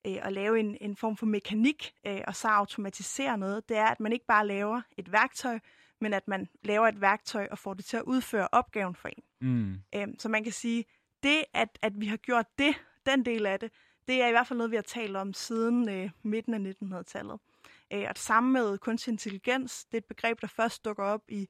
øh, 0.08 0.18
at 0.22 0.34
lave 0.34 0.60
en, 0.60 0.77
en 0.82 0.96
form 0.96 1.18
for 1.18 1.25
mekanik, 1.25 1.94
øh, 2.08 2.22
og 2.27 2.36
så 2.36 2.48
automatisere 2.48 3.38
noget, 3.38 3.70
det 3.70 3.77
er, 3.77 3.86
at 3.86 4.00
man 4.00 4.13
ikke 4.13 4.25
bare 4.25 4.48
laver 4.48 4.82
et 4.98 5.12
værktøj, 5.12 5.60
men 6.01 6.13
at 6.13 6.27
man 6.27 6.48
laver 6.63 6.88
et 6.88 7.01
værktøj 7.01 7.48
og 7.51 7.58
får 7.60 7.74
det 7.74 7.86
til 7.86 7.98
at 7.98 8.04
udføre 8.04 8.48
opgaven 8.51 8.96
for 8.96 9.08
en. 9.08 9.24
Mm. 9.42 9.75
Øh, 9.96 10.08
så 10.20 10.30
man 10.30 10.44
kan 10.44 10.54
sige, 10.54 10.86
det, 11.24 11.44
at, 11.54 11.80
at 11.82 12.01
vi 12.01 12.06
har 12.06 12.18
gjort 12.18 12.46
det, 12.60 12.75
den 13.06 13.25
del 13.25 13.46
af 13.46 13.60
det, 13.60 13.72
det 14.08 14.22
er 14.22 14.28
i 14.28 14.32
hvert 14.32 14.48
fald 14.48 14.58
noget, 14.58 14.72
vi 14.72 14.76
har 14.76 14.84
talt 14.84 15.16
om 15.16 15.34
siden 15.34 15.90
øh, 15.90 16.10
midten 16.24 16.54
af 16.54 16.74
1900-tallet. 16.84 17.40
Øh, 17.94 18.06
og 18.10 18.16
det 18.16 18.20
samme 18.20 18.52
med 18.52 18.78
kunstig 18.78 19.12
intelligens, 19.12 19.86
det 19.86 19.94
er 19.94 19.98
et 19.98 20.06
begreb, 20.06 20.42
der 20.42 20.48
først 20.48 20.86
dukker 20.86 21.04
op 21.04 21.22
i 21.28 21.42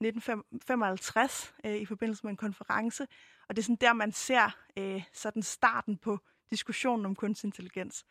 1955 0.00 1.54
øh, 1.64 1.76
i 1.76 1.84
forbindelse 1.84 2.20
med 2.24 2.30
en 2.30 2.36
konference, 2.36 3.06
og 3.48 3.56
det 3.56 3.62
er 3.62 3.64
sådan 3.64 3.76
der, 3.76 3.92
man 3.92 4.12
ser 4.12 4.56
øh, 4.78 5.02
sådan 5.12 5.42
starten 5.42 5.96
på 5.96 6.18
diskussionen 6.50 7.06
om 7.06 7.14
kunstig 7.14 7.48
intelligens. 7.48 8.04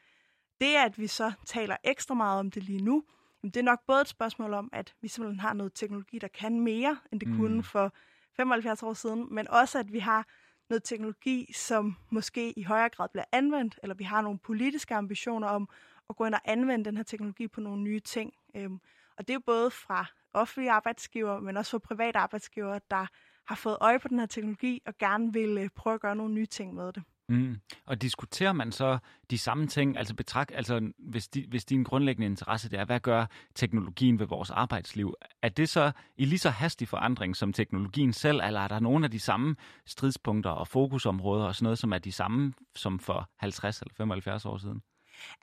Det, 0.61 0.75
at 0.75 0.99
vi 0.99 1.07
så 1.07 1.31
taler 1.45 1.77
ekstra 1.83 2.13
meget 2.13 2.39
om 2.39 2.51
det 2.51 2.63
lige 2.63 2.83
nu, 2.83 3.03
jamen 3.43 3.51
det 3.51 3.59
er 3.59 3.63
nok 3.63 3.79
både 3.87 4.01
et 4.01 4.07
spørgsmål 4.07 4.53
om, 4.53 4.69
at 4.73 4.95
vi 5.01 5.07
simpelthen 5.07 5.39
har 5.39 5.53
noget 5.53 5.73
teknologi, 5.73 6.19
der 6.19 6.27
kan 6.27 6.59
mere, 6.59 6.97
end 7.11 7.19
det 7.19 7.29
mm. 7.29 7.37
kunne 7.37 7.63
for 7.63 7.93
75 8.35 8.83
år 8.83 8.93
siden, 8.93 9.27
men 9.31 9.47
også, 9.47 9.79
at 9.79 9.93
vi 9.93 9.99
har 9.99 10.27
noget 10.69 10.83
teknologi, 10.83 11.53
som 11.53 11.95
måske 12.09 12.59
i 12.59 12.63
højere 12.63 12.89
grad 12.89 13.09
bliver 13.09 13.25
anvendt, 13.31 13.79
eller 13.83 13.95
vi 13.95 14.03
har 14.03 14.21
nogle 14.21 14.39
politiske 14.39 14.95
ambitioner 14.95 15.47
om 15.47 15.69
at 16.09 16.15
gå 16.15 16.25
ind 16.25 16.33
og 16.33 16.41
anvende 16.45 16.85
den 16.85 16.97
her 16.97 17.03
teknologi 17.03 17.47
på 17.47 17.61
nogle 17.61 17.81
nye 17.81 17.99
ting. 17.99 18.33
Øhm, 18.55 18.79
og 19.17 19.27
det 19.27 19.29
er 19.29 19.33
jo 19.33 19.41
både 19.45 19.71
fra 19.71 20.05
offentlige 20.33 20.71
arbejdsgiver, 20.71 21.39
men 21.39 21.57
også 21.57 21.71
fra 21.71 21.77
private 21.77 22.19
arbejdsgiver, 22.19 22.79
der 22.91 23.05
har 23.45 23.55
fået 23.55 23.77
øje 23.81 23.99
på 23.99 24.07
den 24.07 24.19
her 24.19 24.25
teknologi 24.25 24.81
og 24.85 24.97
gerne 24.97 25.33
vil 25.33 25.57
øh, 25.57 25.69
prøve 25.75 25.93
at 25.93 26.01
gøre 26.01 26.15
nogle 26.15 26.33
nye 26.33 26.45
ting 26.45 26.73
med 26.73 26.93
det. 26.93 27.03
Mm. 27.29 27.57
Og 27.85 28.01
diskuterer 28.01 28.53
man 28.53 28.71
så 28.71 28.97
de 29.29 29.37
samme 29.37 29.67
ting, 29.67 29.97
altså 29.97 30.15
betragt, 30.15 30.51
altså 30.55 30.91
hvis, 30.97 31.27
di, 31.27 31.45
hvis 31.49 31.65
din 31.65 31.83
grundlæggende 31.83 32.25
interesse 32.25 32.69
det 32.69 32.79
er, 32.79 32.85
hvad 32.85 32.99
gør 32.99 33.25
teknologien 33.55 34.19
ved 34.19 34.27
vores 34.27 34.49
arbejdsliv? 34.51 35.13
Er 35.41 35.49
det 35.49 35.69
så 35.69 35.91
i 36.17 36.25
lige 36.25 36.39
så 36.39 36.49
hastig 36.49 36.87
forandring 36.87 37.35
som 37.35 37.53
teknologien 37.53 38.13
selv, 38.13 38.41
eller 38.43 38.59
er 38.59 38.67
der 38.67 38.79
nogle 38.79 39.05
af 39.05 39.11
de 39.11 39.19
samme 39.19 39.55
stridspunkter 39.85 40.49
og 40.49 40.67
fokusområder 40.67 41.45
og 41.45 41.55
sådan 41.55 41.63
noget, 41.63 41.79
som 41.79 41.93
er 41.93 41.97
de 41.97 42.11
samme 42.11 42.53
som 42.75 42.99
for 42.99 43.29
50 43.37 43.81
eller 43.81 43.93
75 43.97 44.45
år 44.45 44.57
siden? 44.57 44.81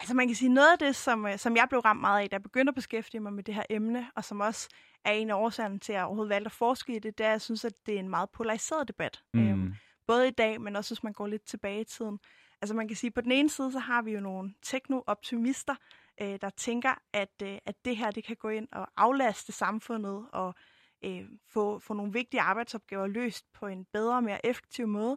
Altså 0.01 0.15
man 0.15 0.29
kan 0.29 0.37
sige, 0.37 0.49
noget 0.49 0.73
af 0.73 0.79
det, 0.79 0.97
som, 0.97 1.27
øh, 1.27 1.39
som 1.39 1.57
jeg 1.57 1.67
blev 1.69 1.81
ramt 1.81 2.01
meget 2.01 2.23
af, 2.23 2.31
da 2.31 2.35
jeg 2.35 2.43
begyndte 2.43 2.71
at 2.71 2.75
beskæftige 2.75 3.21
mig 3.21 3.33
med 3.33 3.43
det 3.43 3.55
her 3.55 3.63
emne, 3.71 4.07
og 4.17 4.25
som 4.25 4.41
også 4.41 4.69
er 5.05 5.13
en 5.13 5.31
af 5.31 5.35
årsagerne 5.35 5.79
til, 5.79 5.93
at 5.93 5.97
jeg 5.97 6.05
overhovedet 6.05 6.31
valgte 6.31 6.47
at 6.47 6.53
forske 6.53 6.97
i 6.97 6.99
det, 6.99 7.19
det 7.19 7.25
er, 7.25 7.29
at 7.29 7.33
jeg 7.33 7.41
synes, 7.41 7.65
at 7.65 7.73
det 7.87 7.95
er 7.95 7.99
en 7.99 8.09
meget 8.09 8.31
polariseret 8.31 8.89
debat. 8.89 9.23
Mm. 9.35 9.49
Øhm, 9.49 9.75
både 10.07 10.29
i 10.29 10.31
dag, 10.31 10.61
men 10.61 10.77
også 10.77 10.95
hvis 10.95 11.03
man 11.03 11.13
går 11.13 11.27
lidt 11.27 11.45
tilbage 11.45 11.81
i 11.81 11.85
tiden. 11.85 12.19
Altså 12.63 12.75
man 12.75 12.89
kan 12.89 12.97
sige, 12.97 13.09
at 13.09 13.15
på 13.15 13.21
den 13.21 13.33
ene 13.33 13.51
side, 13.51 13.73
så 13.73 13.79
har 13.79 14.03
vi 14.03 14.13
jo 14.13 14.21
nogle 14.21 14.55
tekno-optimister, 14.63 15.75
øh, 16.23 16.39
der 16.41 16.51
tænker, 16.51 16.95
at, 17.13 17.43
øh, 17.43 17.59
at 17.67 17.85
det 17.85 17.97
her 17.97 18.11
det 18.11 18.25
kan 18.25 18.37
gå 18.37 18.49
ind 18.49 18.69
og 18.73 18.89
aflaste 18.97 19.53
samfundet 19.53 20.27
og 20.33 20.55
øh, 21.05 21.23
få, 21.49 21.79
få 21.79 21.95
nogle 21.95 22.13
vigtige 22.13 22.41
arbejdsopgaver 22.41 23.07
løst 23.07 23.53
på 23.53 23.67
en 23.67 23.85
bedre 23.93 24.23
mere 24.23 24.47
effektiv 24.47 24.87
måde. 24.87 25.17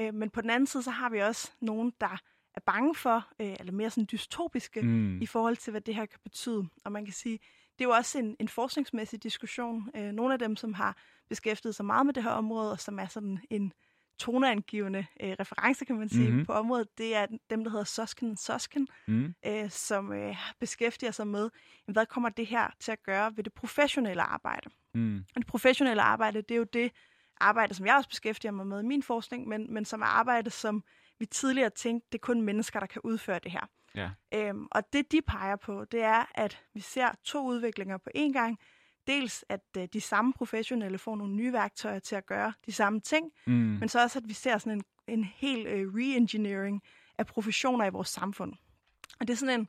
Øh, 0.00 0.14
men 0.14 0.30
på 0.30 0.40
den 0.40 0.50
anden 0.50 0.66
side, 0.66 0.82
så 0.82 0.90
har 0.90 1.08
vi 1.10 1.18
også 1.18 1.52
nogen, 1.60 1.92
der 2.00 2.18
er 2.54 2.60
bange 2.66 2.94
for, 2.94 3.28
øh, 3.40 3.56
eller 3.60 3.72
mere 3.72 3.90
sådan 3.90 4.08
dystopiske, 4.12 4.82
Mm. 4.82 5.22
i 5.22 5.26
forhold 5.26 5.56
til, 5.56 5.70
hvad 5.70 5.80
det 5.80 5.94
her 5.94 6.06
kan 6.06 6.20
betyde. 6.22 6.68
Og 6.84 6.92
man 6.92 7.04
kan 7.04 7.14
sige, 7.14 7.38
det 7.78 7.84
er 7.84 7.88
jo 7.88 7.90
også 7.94 8.18
en, 8.18 8.36
en 8.40 8.48
forskningsmæssig 8.48 9.22
diskussion. 9.22 9.90
Øh, 9.96 10.12
nogle 10.12 10.32
af 10.32 10.38
dem, 10.38 10.56
som 10.56 10.74
har 10.74 10.96
beskæftiget 11.28 11.74
sig 11.74 11.86
meget 11.86 12.06
med 12.06 12.14
det 12.14 12.22
her 12.22 12.30
område, 12.30 12.72
og 12.72 12.80
som 12.80 12.98
er 12.98 13.06
sådan 13.06 13.38
en 13.50 13.72
toneangivende 14.18 15.06
øh, 15.20 15.36
reference, 15.40 15.84
kan 15.84 15.98
man 15.98 16.08
sige, 16.08 16.20
Mhm. 16.22 16.30
mm-hmm. 16.30 16.46
på 16.46 16.52
området, 16.52 16.98
det 16.98 17.16
er 17.16 17.26
dem, 17.50 17.64
der 17.64 17.70
hedder 17.70 17.84
Sosken 17.84 18.36
Sosken, 18.36 18.88
Mm. 19.06 19.34
øh, 19.46 19.70
som 19.70 20.12
øh, 20.12 20.36
beskæftiger 20.60 21.10
sig 21.12 21.26
med, 21.26 21.50
jamen, 21.86 21.92
hvad 21.92 22.06
kommer 22.06 22.28
det 22.28 22.46
her 22.46 22.70
til 22.80 22.92
at 22.92 23.02
gøre 23.02 23.36
ved 23.36 23.44
det 23.44 23.52
professionelle 23.52 24.22
arbejde. 24.22 24.70
Mm. 24.94 25.16
Og 25.16 25.34
det 25.36 25.46
professionelle 25.46 26.02
arbejde, 26.02 26.42
det 26.42 26.50
er 26.50 26.56
jo 26.58 26.64
det 26.72 26.92
arbejde, 27.40 27.74
som 27.74 27.86
jeg 27.86 27.96
også 27.96 28.08
beskæftiger 28.08 28.52
mig 28.52 28.66
med 28.66 28.80
i 28.82 28.86
min 28.86 29.02
forskning, 29.02 29.48
men, 29.48 29.74
men 29.74 29.84
som 29.84 30.00
er 30.02 30.06
arbejde, 30.06 30.50
som 30.50 30.84
vi 31.18 31.26
tidligere 31.26 31.70
tænkte, 31.70 32.08
det 32.12 32.18
er 32.18 32.22
kun 32.22 32.42
mennesker, 32.42 32.80
der 32.80 32.86
kan 32.86 33.00
udføre 33.04 33.38
det 33.38 33.52
her. 33.52 33.66
Ja. 33.94 34.10
Øhm, 34.34 34.66
og 34.70 34.82
det, 34.92 35.12
de 35.12 35.22
peger 35.22 35.56
på, 35.56 35.84
det 35.84 36.02
er, 36.02 36.24
at 36.34 36.62
vi 36.74 36.80
ser 36.80 37.08
to 37.24 37.46
udviklinger 37.46 37.98
på 37.98 38.10
én 38.16 38.32
gang. 38.32 38.58
Dels, 39.06 39.44
at 39.48 39.60
øh, 39.78 39.88
de 39.92 40.00
samme 40.00 40.32
professionelle 40.32 40.98
får 40.98 41.16
nogle 41.16 41.34
nye 41.34 41.52
værktøjer 41.52 41.98
til 41.98 42.16
at 42.16 42.26
gøre 42.26 42.52
de 42.66 42.72
samme 42.72 43.00
ting, 43.00 43.32
Mm. 43.46 43.52
men 43.52 43.88
så 43.88 44.02
også, 44.02 44.18
at 44.18 44.28
vi 44.28 44.32
ser 44.34 44.58
sådan 44.58 44.78
en, 44.78 44.84
en 45.18 45.24
hel 45.24 45.66
øh, 45.66 45.92
re-engineering 45.94 46.80
af 47.18 47.26
professioner 47.26 47.84
i 47.86 47.90
vores 47.90 48.08
samfund. 48.08 48.52
Og 49.20 49.26
det 49.28 49.32
er 49.34 49.36
sådan 49.36 49.60
en, 49.60 49.68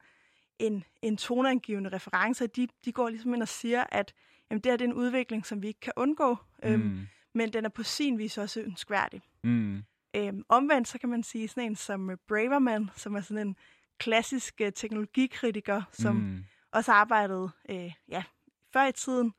en, 0.59 0.83
en 1.01 1.17
toneangivende 1.17 1.89
reference, 1.89 2.47
de, 2.47 2.67
de 2.85 2.91
går 2.91 3.09
ligesom 3.09 3.33
ind 3.33 3.41
og 3.41 3.47
siger, 3.47 3.83
at 3.91 4.13
jamen, 4.49 4.61
det 4.61 4.71
her 4.71 4.77
det 4.77 4.85
er 4.85 4.89
en 4.89 4.93
udvikling, 4.95 5.45
som 5.45 5.61
vi 5.61 5.67
ikke 5.67 5.79
kan 5.79 5.93
undgå, 5.95 6.37
øhm, 6.63 6.79
Mm. 6.81 7.07
men 7.33 7.53
den 7.53 7.65
er 7.65 7.69
på 7.69 7.83
sin 7.83 8.17
vis 8.17 8.37
også 8.37 8.59
ønskværdig. 8.61 9.21
Mm. 9.43 9.83
Øhm, 10.15 10.43
omvendt 10.49 10.87
så 10.87 10.99
kan 10.99 11.09
man 11.09 11.23
sige 11.23 11.47
sådan 11.47 11.63
en 11.63 11.75
som 11.75 12.09
øh, 12.09 12.17
Braverman, 12.27 12.89
som 12.95 13.15
er 13.15 13.21
sådan 13.21 13.47
en 13.47 13.55
klassisk 13.97 14.61
øh, 14.61 14.71
teknologikritiker, 14.71 15.81
som 15.91 16.15
Mm. 16.15 16.43
også 16.71 16.91
arbejdede 16.91 17.49
øh, 17.69 17.91
ja, 18.09 18.23
før 18.75 18.85
i 18.87 18.91
tiden. 18.91 19.33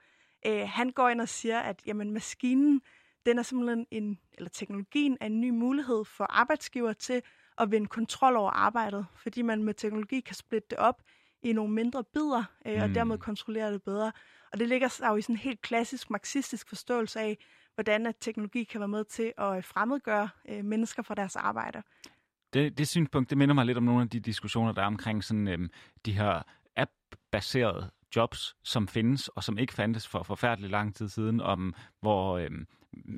Øh, 0.46 0.68
han 0.68 0.90
går 0.90 1.08
ind 1.08 1.20
og 1.20 1.28
siger, 1.28 1.60
at 1.60 1.82
jamen, 1.86 2.12
maskinen, 2.12 2.80
den 3.26 3.38
er 3.38 3.42
simpelthen 3.42 3.86
en, 3.90 4.18
eller 4.38 4.50
teknologien 4.50 5.16
er 5.20 5.26
en 5.26 5.40
ny 5.40 5.50
mulighed 5.50 6.04
for 6.04 6.24
arbejdsgiver 6.24 6.92
til 6.92 7.22
at 7.58 7.70
vinde 7.70 7.86
kontrol 7.86 8.36
over 8.36 8.50
arbejdet, 8.50 9.06
fordi 9.16 9.42
man 9.42 9.64
med 9.64 9.74
teknologi 9.74 10.20
kan 10.20 10.34
splitte 10.34 10.66
det 10.70 10.78
op 10.78 11.02
i 11.42 11.52
nogle 11.52 11.72
mindre 11.74 12.04
bidder, 12.04 12.44
øh, 12.66 12.82
og 12.82 12.88
Mm. 12.88 12.94
dermed 12.94 13.18
kontrollere 13.18 13.72
det 13.72 13.82
bedre. 13.82 14.12
Og 14.52 14.58
det 14.60 14.68
ligger 14.68 14.88
sig 14.88 15.08
jo 15.08 15.16
i 15.16 15.22
sådan 15.22 15.34
en 15.34 15.38
helt 15.40 15.60
klassisk 15.62 16.10
marxistisk 16.10 16.68
forståelse 16.68 17.20
af, 17.20 17.38
hvordan 17.74 18.06
at 18.06 18.16
teknologi 18.20 18.64
kan 18.64 18.80
være 18.80 18.88
med 18.88 19.04
til 19.04 19.32
at 19.38 19.56
øh, 19.56 19.64
fremmedgøre 19.64 20.28
øh, 20.48 20.64
mennesker 20.64 21.02
fra 21.02 21.14
deres 21.14 21.36
arbejde. 21.36 21.82
Det, 22.52 22.78
det 22.78 22.88
synspunkt, 22.88 23.30
det 23.30 23.38
minder 23.38 23.54
mig 23.54 23.66
lidt 23.66 23.78
om 23.78 23.84
nogle 23.84 24.02
af 24.02 24.08
de 24.08 24.20
diskussioner, 24.20 24.72
der 24.72 24.82
er 24.82 24.86
omkring 24.86 25.24
sådan, 25.24 25.48
øhm, 25.48 25.70
de 26.06 26.12
her 26.12 26.42
app-baserede 26.76 27.90
jobs, 28.16 28.56
som 28.64 28.88
findes, 28.88 29.28
og 29.28 29.44
som 29.44 29.58
ikke 29.58 29.72
fandtes 29.72 30.08
for 30.08 30.22
forfærdelig 30.22 30.70
lang 30.70 30.94
tid 30.94 31.08
siden, 31.08 31.40
om, 31.40 31.74
hvor, 32.00 32.38
øh, 32.38 32.50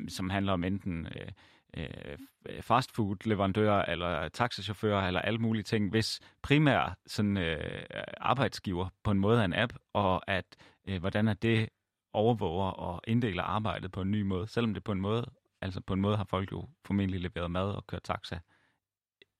som 0.08 0.30
handler 0.30 0.52
om 0.52 0.64
enten 0.64 1.06
øh, 1.06 1.28
øh, 1.76 2.18
fastfood-leverandører, 2.60 3.84
eller 3.84 4.28
taxachauffører, 4.28 5.06
eller 5.06 5.20
alle 5.20 5.38
mulige 5.38 5.62
ting, 5.62 5.90
hvis 5.90 6.20
primær 6.42 6.98
sådan, 7.06 7.36
øh, 7.36 7.82
arbejdsgiver 8.16 8.88
på 9.02 9.10
en 9.10 9.18
måde 9.18 9.40
er 9.40 9.44
en 9.44 9.54
app, 9.54 9.72
og 9.92 10.30
at 10.30 10.56
øh, 10.88 11.00
hvordan 11.00 11.28
er 11.28 11.34
det 11.34 11.68
overvåger 12.12 12.70
og 12.70 13.00
inddeler 13.06 13.42
arbejdet 13.42 13.92
på 13.92 14.00
en 14.00 14.10
ny 14.10 14.22
måde, 14.22 14.46
selvom 14.46 14.74
det 14.74 14.84
på 14.84 14.92
en 14.92 15.00
måde, 15.00 15.26
altså 15.60 15.80
på 15.80 15.94
en 15.94 16.00
måde 16.00 16.16
har 16.16 16.24
folk 16.24 16.52
jo 16.52 16.68
formentlig 16.84 17.20
leveret 17.20 17.50
mad 17.50 17.70
og 17.70 17.86
kørt 17.86 18.02
taxa 18.02 18.38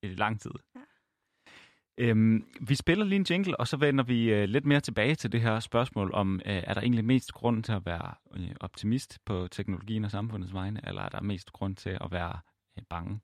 i 0.03 0.07
lang 0.07 0.41
tid. 0.41 0.51
Ja. 0.75 0.81
Øhm, 2.01 2.45
vi 2.61 2.75
spiller 2.75 3.05
lige 3.05 3.17
en 3.17 3.27
jingle, 3.31 3.61
og 3.61 3.69
så 3.69 3.77
vender 3.77 4.05
vi 4.05 4.33
øh, 4.33 4.45
lidt 4.49 4.67
mere 4.67 4.81
tilbage 4.81 5.15
til 5.15 5.33
det 5.33 5.41
her 5.41 5.61
spørgsmål 5.61 6.11
om, 6.15 6.41
øh, 6.47 6.63
er 6.67 6.75
der 6.75 6.81
egentlig 6.81 7.05
mest 7.05 7.33
grund 7.33 7.63
til 7.63 7.73
at 7.73 7.87
være 7.87 8.15
øh, 8.37 8.51
optimist 8.61 9.19
på 9.25 9.49
teknologien 9.51 10.05
og 10.05 10.11
samfundets 10.11 10.55
vegne, 10.55 10.81
eller 10.87 11.03
er 11.03 11.09
der 11.09 11.23
mest 11.23 11.53
grund 11.53 11.77
til 11.77 11.91
at 11.91 12.09
være 12.11 12.39
øh, 12.79 12.85
bange? 12.91 13.21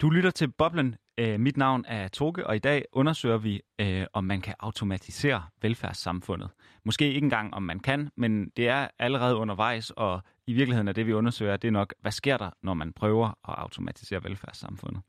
Du 0.00 0.10
lytter 0.10 0.30
til 0.30 0.48
Boblen. 0.48 0.96
Øh, 1.18 1.40
mit 1.40 1.56
navn 1.56 1.84
er 1.88 2.08
Toge, 2.08 2.46
og 2.46 2.56
i 2.56 2.58
dag 2.58 2.84
undersøger 2.92 3.38
vi, 3.38 3.60
øh, 3.78 4.06
om 4.12 4.24
man 4.24 4.40
kan 4.40 4.54
automatisere 4.60 5.42
velfærdssamfundet. 5.62 6.50
Måske 6.84 7.06
ikke 7.06 7.24
engang, 7.24 7.54
om 7.54 7.62
man 7.62 7.80
kan, 7.80 8.10
men 8.16 8.48
det 8.48 8.68
er 8.68 8.88
allerede 8.98 9.36
undervejs, 9.36 9.90
og 9.90 10.20
i 10.46 10.52
virkeligheden 10.52 10.88
er 10.88 10.92
det, 10.92 11.06
vi 11.06 11.12
undersøger, 11.12 11.56
det 11.56 11.68
er 11.68 11.72
nok, 11.72 11.94
hvad 12.00 12.12
sker 12.12 12.36
der, 12.36 12.50
når 12.62 12.74
man 12.74 12.92
prøver 12.92 13.28
at 13.28 13.34
automatisere 13.58 14.24
velfærdssamfundet? 14.24 15.02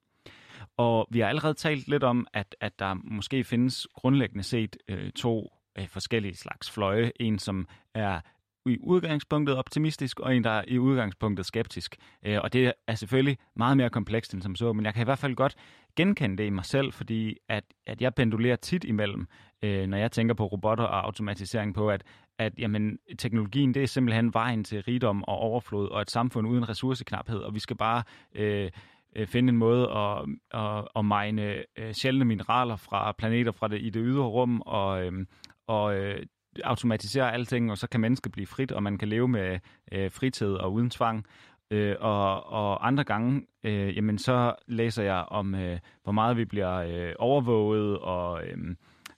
Og 0.77 1.07
vi 1.11 1.19
har 1.19 1.27
allerede 1.27 1.53
talt 1.53 1.87
lidt 1.87 2.03
om, 2.03 2.27
at, 2.33 2.55
at 2.61 2.79
der 2.79 2.93
måske 2.93 3.43
findes 3.43 3.87
grundlæggende 3.93 4.43
set 4.43 4.77
øh, 4.87 5.11
to 5.11 5.49
øh, 5.77 5.87
forskellige 5.87 6.35
slags 6.35 6.71
fløje. 6.71 7.11
En, 7.19 7.39
som 7.39 7.67
er 7.93 8.19
i 8.65 8.77
udgangspunktet 8.81 9.57
optimistisk, 9.57 10.19
og 10.19 10.35
en, 10.35 10.43
der 10.43 10.49
er 10.49 10.63
i 10.67 10.79
udgangspunktet 10.79 11.45
skeptisk. 11.45 11.95
Øh, 12.25 12.39
og 12.43 12.53
det 12.53 12.73
er 12.87 12.95
selvfølgelig 12.95 13.37
meget 13.55 13.77
mere 13.77 13.89
komplekst 13.89 14.33
end 14.33 14.41
som 14.41 14.55
så, 14.55 14.73
men 14.73 14.85
jeg 14.85 14.93
kan 14.93 15.01
i 15.01 15.05
hvert 15.05 15.19
fald 15.19 15.35
godt 15.35 15.55
genkende 15.95 16.37
det 16.37 16.45
i 16.45 16.49
mig 16.49 16.65
selv, 16.65 16.91
fordi 16.91 17.37
at, 17.49 17.63
at 17.87 18.01
jeg 18.01 18.15
pendulerer 18.15 18.55
tit 18.55 18.83
imellem, 18.83 19.27
øh, 19.63 19.87
når 19.87 19.97
jeg 19.97 20.11
tænker 20.11 20.35
på 20.35 20.45
robotter 20.45 20.83
og 20.83 21.05
automatisering 21.05 21.75
på, 21.75 21.89
at, 21.89 22.03
at 22.39 22.53
jamen, 22.57 22.97
teknologien 23.17 23.73
det 23.73 23.83
er 23.83 23.87
simpelthen 23.87 24.33
vejen 24.33 24.63
til 24.63 24.83
rigdom 24.83 25.23
og 25.23 25.37
overflod 25.37 25.89
og 25.89 26.01
et 26.01 26.11
samfund 26.11 26.47
uden 26.47 26.69
ressourceknaphed, 26.69 27.39
og 27.39 27.55
vi 27.55 27.59
skal 27.59 27.77
bare 27.77 28.03
øh, 28.35 28.71
øh, 29.15 29.27
finde 29.27 29.49
en 29.49 29.57
måde 29.57 29.91
at, 29.91 30.25
at, 30.51 30.87
at 30.95 31.05
mine 31.05 31.63
øh, 31.77 31.93
sjældne 31.93 32.25
mineraler 32.25 32.75
fra 32.75 33.11
planeter 33.11 33.51
fra 33.51 33.67
det, 33.67 33.81
i 33.81 33.89
det 33.89 34.01
ydre 34.05 34.25
rum, 34.25 34.61
og, 34.61 35.05
øh, 35.05 35.25
og 35.67 35.95
øh, 35.95 36.25
automatisere 36.63 37.33
alting, 37.33 37.71
og 37.71 37.77
så 37.77 37.87
kan 37.87 38.01
mennesket 38.01 38.31
blive 38.31 38.47
frit, 38.47 38.71
og 38.71 38.83
man 38.83 38.97
kan 38.97 39.07
leve 39.07 39.27
med 39.27 39.59
øh, 39.91 40.11
fritid 40.11 40.53
og 40.53 40.73
uden 40.73 40.89
tvang. 40.89 41.25
Øh, 41.71 41.95
og, 41.99 42.45
og 42.51 42.87
andre 42.87 43.03
gange, 43.03 43.45
øh, 43.63 43.95
jamen 43.95 44.17
så 44.17 44.55
læser 44.67 45.03
jeg 45.03 45.25
om, 45.27 45.55
øh, 45.55 45.79
hvor 46.03 46.11
meget 46.11 46.37
vi 46.37 46.45
bliver 46.45 46.75
øh, 46.75 47.13
overvåget, 47.19 47.97
og 47.99 48.47
øh, 48.47 48.57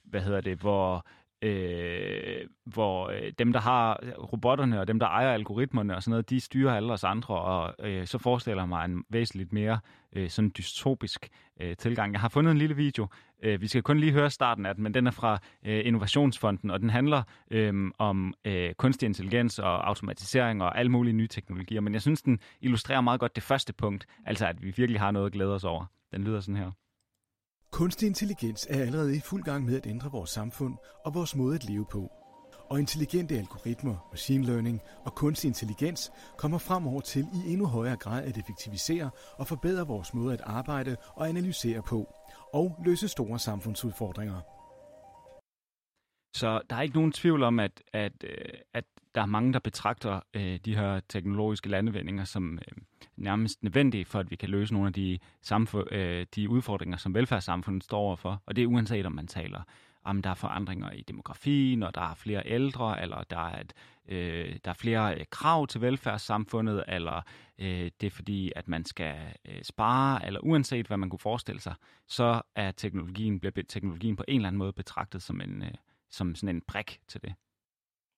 hvad 0.04 0.20
hedder 0.20 0.40
det, 0.40 0.58
hvor 0.58 1.06
øh, 1.44 2.46
hvor 2.64 3.08
øh, 3.08 3.32
dem, 3.38 3.52
der 3.52 3.60
har 3.60 4.00
robotterne 4.32 4.80
og 4.80 4.88
dem, 4.88 4.98
der 4.98 5.06
ejer 5.06 5.32
algoritmerne 5.32 5.96
og 5.96 6.02
sådan 6.02 6.10
noget, 6.10 6.30
de 6.30 6.40
styrer 6.40 6.76
alle 6.76 6.92
os 6.92 7.04
andre, 7.04 7.34
og 7.34 7.74
øh, 7.86 8.06
så 8.06 8.18
forestiller 8.18 8.62
jeg 8.62 8.68
mig 8.68 8.84
en 8.84 9.04
væsentligt 9.10 9.52
mere 9.52 9.78
øh, 10.12 10.30
sådan 10.30 10.52
dystopisk 10.56 11.28
øh, 11.60 11.76
tilgang. 11.76 12.12
Jeg 12.12 12.20
har 12.20 12.28
fundet 12.28 12.50
en 12.50 12.58
lille 12.58 12.76
video. 12.76 13.06
Øh, 13.42 13.60
vi 13.60 13.66
skal 13.66 13.82
kun 13.82 13.98
lige 13.98 14.12
høre 14.12 14.30
starten 14.30 14.66
af 14.66 14.74
den, 14.74 14.82
men 14.82 14.94
den 14.94 15.06
er 15.06 15.10
fra 15.10 15.38
øh, 15.66 15.86
Innovationsfonden, 15.86 16.70
og 16.70 16.80
den 16.80 16.90
handler 16.90 17.22
øh, 17.50 17.90
om 17.98 18.34
øh, 18.44 18.74
kunstig 18.74 19.06
intelligens 19.06 19.58
og 19.58 19.88
automatisering 19.88 20.62
og 20.62 20.78
alle 20.78 20.90
mulige 20.90 21.14
nye 21.14 21.28
teknologier, 21.28 21.80
men 21.80 21.92
jeg 21.92 22.02
synes, 22.02 22.22
den 22.22 22.38
illustrerer 22.60 23.00
meget 23.00 23.20
godt 23.20 23.34
det 23.34 23.42
første 23.42 23.72
punkt, 23.72 24.06
altså 24.26 24.46
at 24.46 24.62
vi 24.62 24.72
virkelig 24.76 25.00
har 25.00 25.10
noget 25.10 25.26
at 25.26 25.32
glæde 25.32 25.54
os 25.54 25.64
over. 25.64 25.84
Den 26.12 26.24
lyder 26.24 26.40
sådan 26.40 26.56
her. 26.56 26.70
Kunstig 27.74 28.06
intelligens 28.06 28.66
er 28.70 28.80
allerede 28.80 29.16
i 29.16 29.20
fuld 29.20 29.42
gang 29.42 29.64
med 29.64 29.76
at 29.76 29.86
ændre 29.86 30.10
vores 30.10 30.30
samfund 30.30 30.74
og 31.04 31.14
vores 31.14 31.36
måde 31.36 31.54
at 31.54 31.64
leve 31.64 31.84
på. 31.84 32.10
Og 32.70 32.78
intelligente 32.78 33.38
algoritmer, 33.38 34.08
machine 34.12 34.46
learning 34.46 34.80
og 35.04 35.14
kunstig 35.14 35.48
intelligens 35.48 36.12
kommer 36.36 36.58
fremover 36.58 37.00
til 37.00 37.26
i 37.34 37.52
endnu 37.52 37.66
højere 37.66 37.96
grad 37.96 38.24
at 38.24 38.38
effektivisere 38.38 39.10
og 39.38 39.46
forbedre 39.46 39.86
vores 39.86 40.14
måde 40.14 40.34
at 40.34 40.40
arbejde 40.44 40.96
og 41.14 41.28
analysere 41.28 41.82
på, 41.82 42.14
og 42.52 42.76
løse 42.84 43.08
store 43.08 43.38
samfundsudfordringer. 43.38 44.53
Så 46.34 46.60
der 46.70 46.76
er 46.76 46.82
ikke 46.82 46.94
nogen 46.94 47.12
tvivl 47.12 47.42
om, 47.42 47.60
at, 47.60 47.82
at, 47.92 48.12
øh, 48.24 48.48
at 48.72 48.84
der 49.14 49.22
er 49.22 49.26
mange, 49.26 49.52
der 49.52 49.58
betragter 49.58 50.20
øh, 50.34 50.58
de 50.64 50.76
her 50.76 51.00
teknologiske 51.08 51.68
landevendinger 51.68 52.24
som 52.24 52.58
øh, 52.58 52.82
nærmest 53.16 53.62
nødvendige 53.62 54.04
for, 54.04 54.18
at 54.18 54.30
vi 54.30 54.36
kan 54.36 54.48
løse 54.48 54.72
nogle 54.72 54.86
af 54.86 54.92
de, 54.92 55.18
samfund, 55.42 55.92
øh, 55.92 56.26
de 56.34 56.48
udfordringer, 56.48 56.96
som 56.96 57.14
velfærdssamfundet 57.14 57.84
står 57.84 57.98
overfor. 57.98 58.42
Og 58.46 58.56
det 58.56 58.62
er 58.62 58.66
uanset, 58.66 59.06
om 59.06 59.12
man 59.12 59.26
taler 59.26 59.62
om 60.04 60.22
der 60.22 60.30
er 60.30 60.34
forandringer 60.34 60.90
i 60.90 61.02
demografien, 61.08 61.82
og 61.82 61.94
der 61.94 62.00
er 62.00 62.14
flere 62.14 62.42
ældre, 62.46 63.02
eller 63.02 63.22
der 63.22 63.38
er, 63.38 63.60
et, 63.60 63.72
øh, 64.08 64.56
der 64.64 64.70
er 64.70 64.74
flere 64.74 65.18
øh, 65.18 65.24
krav 65.30 65.66
til 65.66 65.80
velfærdssamfundet, 65.80 66.84
eller 66.88 67.22
øh, 67.58 67.90
det 68.00 68.06
er 68.06 68.10
fordi, 68.10 68.52
at 68.56 68.68
man 68.68 68.84
skal 68.84 69.14
øh, 69.48 69.62
spare, 69.62 70.26
eller 70.26 70.40
uanset 70.40 70.86
hvad 70.86 70.96
man 70.96 71.10
kunne 71.10 71.18
forestille 71.18 71.60
sig, 71.60 71.74
så 72.06 72.42
er 72.56 72.70
teknologien, 72.70 73.40
bliver 73.40 73.62
teknologien 73.68 74.16
på 74.16 74.24
en 74.28 74.36
eller 74.36 74.48
anden 74.48 74.58
måde 74.58 74.72
betragtet 74.72 75.22
som, 75.22 75.40
en, 75.40 75.62
øh, 75.62 75.70
som 76.14 76.34
sådan 76.34 76.56
en 76.56 76.60
brik 76.60 77.00
til 77.08 77.22
det. 77.22 77.34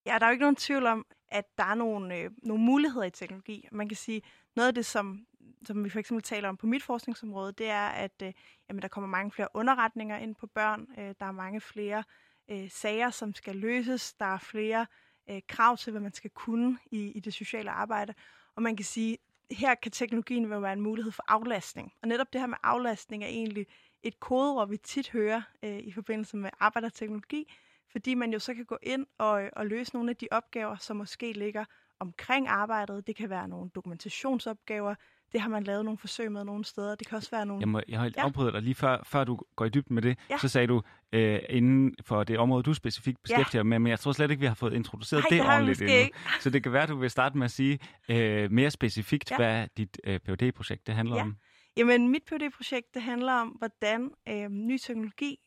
Ja, 0.05 0.17
der 0.19 0.25
er 0.25 0.29
jo 0.29 0.31
ikke 0.31 0.43
nogen 0.43 0.55
tvivl 0.55 0.85
om, 0.85 1.05
at 1.27 1.57
der 1.57 1.63
er 1.63 1.75
nogle, 1.75 2.17
øh, 2.17 2.31
nogle 2.43 2.63
muligheder 2.63 3.05
i 3.05 3.11
teknologi. 3.11 3.67
Man 3.71 3.89
kan 3.89 3.95
sige, 3.97 4.21
noget 4.55 4.67
af 4.67 4.75
det, 4.75 4.85
som, 4.85 5.25
som 5.65 5.83
vi 5.83 5.89
for 5.89 5.99
eksempel 5.99 6.23
taler 6.23 6.49
om 6.49 6.57
på 6.57 6.67
mit 6.67 6.83
forskningsområde, 6.83 7.51
det 7.51 7.69
er, 7.69 7.87
at 7.87 8.21
øh, 8.23 8.33
jamen, 8.69 8.81
der 8.81 8.87
kommer 8.87 9.07
mange 9.07 9.31
flere 9.31 9.47
underretninger 9.53 10.17
ind 10.17 10.35
på 10.35 10.47
børn. 10.47 10.87
Øh, 10.97 11.15
der 11.19 11.25
er 11.25 11.31
mange 11.31 11.61
flere 11.61 12.03
øh, 12.49 12.69
sager, 12.69 13.09
som 13.09 13.35
skal 13.35 13.55
løses. 13.55 14.13
Der 14.13 14.25
er 14.25 14.37
flere 14.37 14.85
øh, 15.29 15.41
krav 15.47 15.77
til, 15.77 15.91
hvad 15.91 16.01
man 16.01 16.13
skal 16.13 16.29
kunne 16.29 16.77
i, 16.91 17.11
i 17.11 17.19
det 17.19 17.33
sociale 17.33 17.71
arbejde. 17.71 18.13
Og 18.55 18.61
man 18.61 18.75
kan 18.75 18.85
sige, 18.85 19.17
her 19.51 19.75
kan 19.75 19.91
teknologien 19.91 20.49
være 20.49 20.73
en 20.73 20.81
mulighed 20.81 21.11
for 21.11 21.23
aflastning. 21.27 21.93
Og 22.01 22.07
netop 22.07 22.33
det 22.33 22.41
her 22.41 22.47
med 22.47 22.57
aflastning 22.63 23.23
er 23.23 23.27
egentlig 23.27 23.67
et 24.03 24.19
kodeord, 24.19 24.69
vi 24.69 24.77
tit 24.77 25.09
hører 25.09 25.41
øh, 25.63 25.79
i 25.79 25.91
forbindelse 25.91 26.37
med 26.37 26.49
arbejderteknologi, 26.59 27.53
fordi 27.91 28.13
man 28.13 28.33
jo 28.33 28.39
så 28.39 28.53
kan 28.53 28.65
gå 28.65 28.77
ind 28.83 29.05
og, 29.17 29.49
og 29.53 29.65
løse 29.65 29.93
nogle 29.93 30.09
af 30.09 30.15
de 30.15 30.27
opgaver, 30.31 30.75
som 30.77 30.97
måske 30.97 31.33
ligger 31.33 31.65
omkring 31.99 32.47
arbejdet. 32.47 33.07
Det 33.07 33.15
kan 33.15 33.29
være 33.29 33.47
nogle 33.47 33.69
dokumentationsopgaver. 33.75 34.95
Det 35.31 35.41
har 35.41 35.49
man 35.49 35.63
lavet 35.63 35.85
nogle 35.85 35.97
forsøg 35.97 36.31
med 36.31 36.43
nogle 36.43 36.65
steder. 36.65 36.95
Det 36.95 37.07
kan 37.07 37.15
også 37.15 37.31
være 37.31 37.45
nogle... 37.45 37.61
Jeg, 37.61 37.67
må, 37.67 37.81
jeg 37.87 37.99
har 37.99 38.11
ja. 38.45 38.51
dig 38.51 38.61
lige 38.61 38.75
før, 38.75 39.03
før 39.05 39.23
du 39.23 39.39
går 39.55 39.65
i 39.65 39.69
dybden 39.69 39.93
med 39.93 40.01
det. 40.01 40.17
Ja. 40.29 40.37
Så 40.37 40.47
sagde 40.47 40.67
du, 40.67 40.81
øh, 41.13 41.39
inden 41.49 41.95
for 42.01 42.23
det 42.23 42.37
område, 42.37 42.63
du 42.63 42.73
specifikt 42.73 43.21
beskæftiger 43.21 43.59
ja. 43.59 43.63
med, 43.63 43.79
men 43.79 43.89
jeg 43.89 43.99
tror 43.99 44.11
slet 44.11 44.31
ikke, 44.31 44.41
vi 44.41 44.45
har 44.45 44.55
fået 44.55 44.73
introduceret 44.73 45.23
Nej, 45.23 45.29
det, 45.29 45.45
det 45.45 45.53
ordentligt 45.53 45.81
endnu. 45.81 45.95
Ikke. 45.95 46.17
Så 46.41 46.49
det 46.49 46.63
kan 46.63 46.73
være, 46.73 46.87
du 46.87 46.95
vil 46.95 47.09
starte 47.09 47.37
med 47.37 47.45
at 47.45 47.51
sige 47.51 47.79
øh, 48.09 48.51
mere 48.51 48.71
specifikt, 48.71 49.31
ja. 49.31 49.37
hvad 49.37 49.67
dit 49.77 49.99
øh, 50.03 50.19
phd 50.19 50.51
projekt 50.51 50.87
det 50.87 50.95
handler 50.95 51.15
ja. 51.15 51.21
om. 51.21 51.37
Jamen, 51.77 52.07
mit 52.07 52.23
phd 52.27 52.51
projekt 52.55 52.93
det 52.93 53.01
handler 53.01 53.33
om, 53.33 53.47
hvordan 53.47 54.11
øh, 54.29 54.49
ny 54.49 54.77
teknologi 54.77 55.37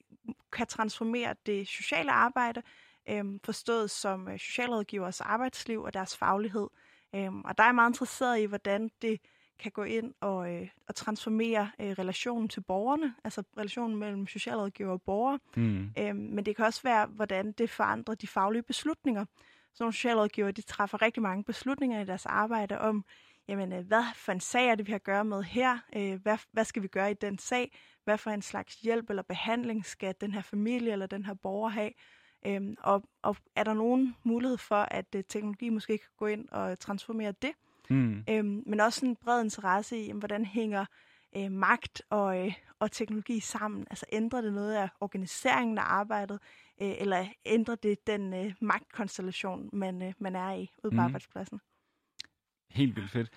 kan 0.53 0.67
transformere 0.67 1.35
det 1.47 1.69
sociale 1.69 2.13
arbejde, 2.13 2.63
øh, 3.09 3.25
forstået 3.45 3.91
som 3.91 4.29
øh, 4.29 4.39
socialrådgivers 4.39 5.21
arbejdsliv 5.21 5.83
og 5.83 5.95
deres 5.95 6.17
faglighed. 6.17 6.67
Øh, 7.15 7.35
og 7.35 7.59
der 7.59 7.65
er 7.65 7.69
jeg 7.69 7.75
meget 7.75 7.91
interesseret 7.91 8.41
i, 8.41 8.45
hvordan 8.45 8.91
det 9.03 9.21
kan 9.59 9.73
gå 9.73 9.83
ind 9.83 10.15
og, 10.21 10.53
øh, 10.53 10.69
og 10.89 10.95
transformere 10.95 11.71
øh, 11.81 11.91
relationen 11.91 12.49
til 12.49 12.61
borgerne, 12.61 13.15
altså 13.25 13.43
relationen 13.59 13.97
mellem 13.97 14.27
socialrådgiver 14.27 14.93
og 14.93 15.03
borgere. 15.03 15.39
Mm. 15.57 15.91
Øh, 15.99 16.17
men 16.17 16.47
det 16.47 16.57
kan 16.57 16.65
også 16.65 16.83
være, 16.83 17.07
hvordan 17.07 17.53
det 17.53 17.71
forandrer 17.71 18.15
de 18.15 18.27
faglige 18.27 18.63
beslutninger. 18.63 19.25
Så 19.75 19.83
nogle 19.83 19.93
socialrådgiver, 19.93 20.51
de 20.51 20.63
træffer 20.63 21.03
rigtig 21.03 21.23
mange 21.23 21.45
beslutninger 21.45 22.01
i 22.01 22.05
deres 22.05 22.27
arbejde 22.27 22.79
om, 22.79 23.05
jamen, 23.49 23.73
øh, 23.73 23.87
hvad 23.87 24.05
for 24.15 24.33
en 24.33 24.41
sag 24.41 24.69
er 24.69 24.75
det, 24.75 24.87
vi 24.87 24.93
har 24.93 24.99
at 24.99 25.05
gøre 25.05 25.25
med 25.25 25.43
her? 25.43 25.79
Øh, 25.97 26.23
hvad, 26.23 26.39
hvad 26.53 26.65
skal 26.65 26.83
vi 26.83 26.89
gøre 26.89 27.11
i 27.11 27.15
den 27.15 27.39
sag? 27.39 27.73
Hvad 28.11 28.19
for 28.19 28.31
en 28.31 28.43
slags 28.43 28.81
hjælp 28.81 29.11
eller 29.11 29.23
behandling 29.23 29.85
skal 29.85 30.15
den 30.21 30.35
her 30.35 30.43
familie 30.43 30.93
eller 30.93 31.07
den 31.07 31.25
her 31.25 31.35
borger 31.35 31.69
have? 31.69 31.91
Øhm, 32.47 32.77
og, 32.79 33.05
og 33.23 33.37
er 33.57 33.65
der 33.65 33.75
nogen 33.75 34.17
mulighed 34.23 34.59
for, 34.59 34.77
at 34.77 35.15
uh, 35.15 35.21
teknologi 35.29 35.69
måske 35.69 35.99
kan 35.99 36.09
gå 36.17 36.27
ind 36.27 36.49
og 36.49 36.79
transformere 36.79 37.33
det? 37.43 37.51
Mm. 37.91 38.25
Øhm, 38.31 38.63
men 38.67 38.81
også 38.81 39.07
en 39.07 39.17
bred 39.17 39.45
interesse 39.45 39.99
i, 39.99 40.07
jamen, 40.07 40.19
hvordan 40.19 40.45
hænger 40.45 40.85
øh, 41.37 41.53
magt 41.53 42.03
og, 42.11 42.47
øh, 42.47 42.55
og 42.79 42.93
teknologi 42.93 43.41
sammen? 43.41 43.87
Altså 43.91 44.07
ændrer 44.13 44.41
det 44.41 44.53
noget 44.53 44.75
af 44.75 44.89
organiseringen 45.01 45.79
af 45.79 45.85
arbejdet, 45.85 46.39
øh, 46.83 46.95
eller 46.99 47.27
ændrer 47.47 47.75
det 47.75 48.07
den 48.07 48.35
øh, 48.35 48.55
magtkonstellation, 48.61 49.71
man, 49.73 50.03
øh, 50.03 50.13
man 50.19 50.37
er 50.37 50.53
i 50.53 50.71
ude 50.85 50.91
på 50.91 50.91
mm. 50.91 50.99
arbejdspladsen? 50.99 51.61
Helt 52.71 52.97
vildt 52.97 53.11
fedt. 53.11 53.31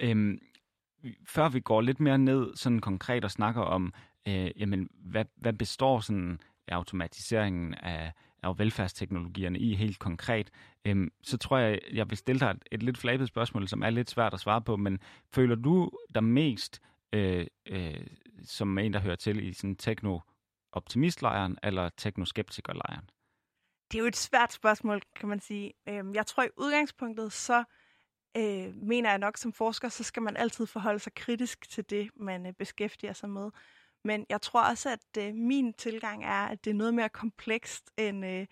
Øhm, 0.00 0.38
før 1.26 1.48
vi 1.48 1.60
går 1.60 1.80
lidt 1.80 2.00
mere 2.00 2.18
ned 2.18 2.56
sådan 2.56 2.80
konkret 2.80 3.24
og 3.24 3.30
snakker 3.30 3.62
om, 3.62 3.94
øh, 4.28 4.50
jamen, 4.56 4.88
hvad, 4.92 5.24
hvad 5.36 5.52
består 5.52 6.00
sådan 6.00 6.40
automatiseringen 6.68 7.74
af, 7.74 8.12
af 8.42 8.58
velfærdsteknologierne 8.58 9.58
i 9.58 9.74
helt 9.74 9.98
konkret, 9.98 10.50
øhm, 10.84 11.12
så 11.22 11.38
tror 11.38 11.58
jeg, 11.58 11.80
jeg 11.92 12.10
vil 12.10 12.18
stille 12.18 12.40
dig 12.40 12.50
et, 12.50 12.62
et 12.72 12.82
lidt 12.82 12.98
flabet 12.98 13.28
spørgsmål, 13.28 13.68
som 13.68 13.82
er 13.82 13.90
lidt 13.90 14.10
svært 14.10 14.34
at 14.34 14.40
svare 14.40 14.62
på, 14.62 14.76
men 14.76 14.98
føler 15.32 15.54
du 15.54 15.90
dig 16.14 16.24
mest 16.24 16.80
øh, 17.12 17.46
øh, 17.66 18.06
som 18.44 18.78
en, 18.78 18.92
der 18.92 19.00
hører 19.00 19.16
til 19.16 19.48
i 19.48 19.52
sådan 19.52 19.76
tekno-optimistlejren 19.76 21.56
eller 21.62 21.88
teknoskeptikerlejren? 21.96 23.10
Det 23.92 23.98
er 23.98 24.02
jo 24.02 24.06
et 24.06 24.16
svært 24.16 24.52
spørgsmål, 24.52 25.02
kan 25.16 25.28
man 25.28 25.40
sige. 25.40 25.72
Øhm, 25.88 26.14
jeg 26.14 26.26
tror 26.26 26.42
i 26.42 26.48
udgangspunktet, 26.56 27.32
så 27.32 27.64
øh, 28.38 28.74
mener 28.76 29.10
jeg 29.10 29.18
nok 29.18 29.36
som 29.36 29.52
forsker, 29.52 29.88
så 29.88 30.04
skal 30.04 30.22
man 30.22 30.36
altid 30.36 30.66
forholde 30.66 30.98
sig 30.98 31.14
kritisk 31.14 31.70
til 31.70 31.90
det, 31.90 32.10
man 32.16 32.46
øh, 32.46 32.52
beskæftiger 32.52 33.12
sig 33.12 33.30
med. 33.30 33.50
Men 34.04 34.26
jeg 34.28 34.42
tror 34.42 34.62
også, 34.70 34.90
at 34.90 35.22
øh, 35.24 35.34
min 35.34 35.72
tilgang 35.72 36.24
er, 36.24 36.46
at 36.46 36.64
det 36.64 36.70
er 36.70 36.74
noget 36.74 36.94
mere 36.94 37.08
komplekst 37.08 37.90
end, 37.96 38.26
øh, 38.26 38.46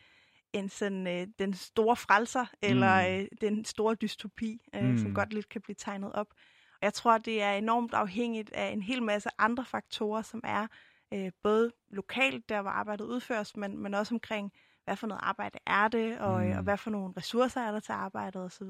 end 0.52 0.68
sådan, 0.68 1.06
øh, 1.06 1.26
den 1.38 1.54
store 1.54 1.96
frelser 1.96 2.46
eller 2.62 3.08
mm. 3.08 3.22
øh, 3.22 3.28
den 3.40 3.64
store 3.64 3.94
dystopi, 3.94 4.60
øh, 4.74 4.84
mm. 4.84 4.98
som 4.98 5.14
godt 5.14 5.32
lidt 5.32 5.48
kan 5.48 5.60
blive 5.60 5.76
tegnet 5.78 6.12
op. 6.12 6.28
Og 6.72 6.82
jeg 6.82 6.94
tror, 6.94 7.18
det 7.18 7.42
er 7.42 7.52
enormt 7.52 7.94
afhængigt 7.94 8.52
af 8.52 8.72
en 8.72 8.82
hel 8.82 9.02
masse 9.02 9.28
andre 9.38 9.64
faktorer, 9.64 10.22
som 10.22 10.40
er 10.44 10.66
øh, 11.14 11.32
både 11.42 11.72
lokalt, 11.90 12.48
der 12.48 12.62
hvor 12.62 12.70
arbejdet 12.70 13.04
udføres, 13.04 13.56
men, 13.56 13.78
men 13.78 13.94
også 13.94 14.14
omkring, 14.14 14.52
hvad 14.86 14.96
for 14.96 15.06
noget 15.06 15.20
arbejde 15.22 15.58
er 15.66 15.88
det, 15.88 16.18
og, 16.18 16.44
mm. 16.44 16.50
og 16.50 16.62
hvad 16.62 16.76
for 16.76 16.90
nogle 16.90 17.14
ressourcer 17.16 17.60
er 17.60 17.72
der 17.72 17.80
til 17.80 17.92
arbejdet 17.92 18.44
osv. 18.44 18.66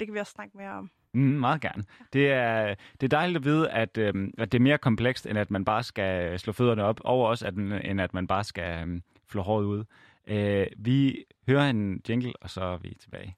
Det 0.00 0.06
kan 0.06 0.14
vi 0.14 0.18
også 0.18 0.32
snakke 0.32 0.56
mere 0.56 0.70
om. 0.70 0.90
Mm, 1.14 1.20
meget 1.20 1.60
gerne. 1.60 1.84
Det 2.12 2.32
er, 2.32 2.74
det 3.00 3.02
er 3.02 3.08
dejligt 3.08 3.36
at 3.36 3.44
vide, 3.44 3.70
at, 3.70 3.98
øhm, 3.98 4.34
at 4.38 4.52
det 4.52 4.58
er 4.58 4.62
mere 4.62 4.78
komplekst, 4.78 5.26
end 5.26 5.38
at 5.38 5.50
man 5.50 5.64
bare 5.64 5.82
skal 5.82 6.38
slå 6.38 6.52
fødderne 6.52 6.84
op 6.84 7.00
over 7.04 7.28
os, 7.28 7.42
at, 7.42 7.54
end 7.54 8.00
at 8.00 8.14
man 8.14 8.26
bare 8.26 8.44
skal 8.44 8.82
øhm, 8.82 9.02
flå 9.28 9.42
håret 9.42 9.64
ud. 9.64 9.84
Øh, 10.26 10.66
vi 10.76 11.24
hører 11.48 11.70
en 11.70 12.00
jingle, 12.08 12.32
og 12.40 12.50
så 12.50 12.60
er 12.60 12.76
vi 12.76 12.96
tilbage. 13.00 13.36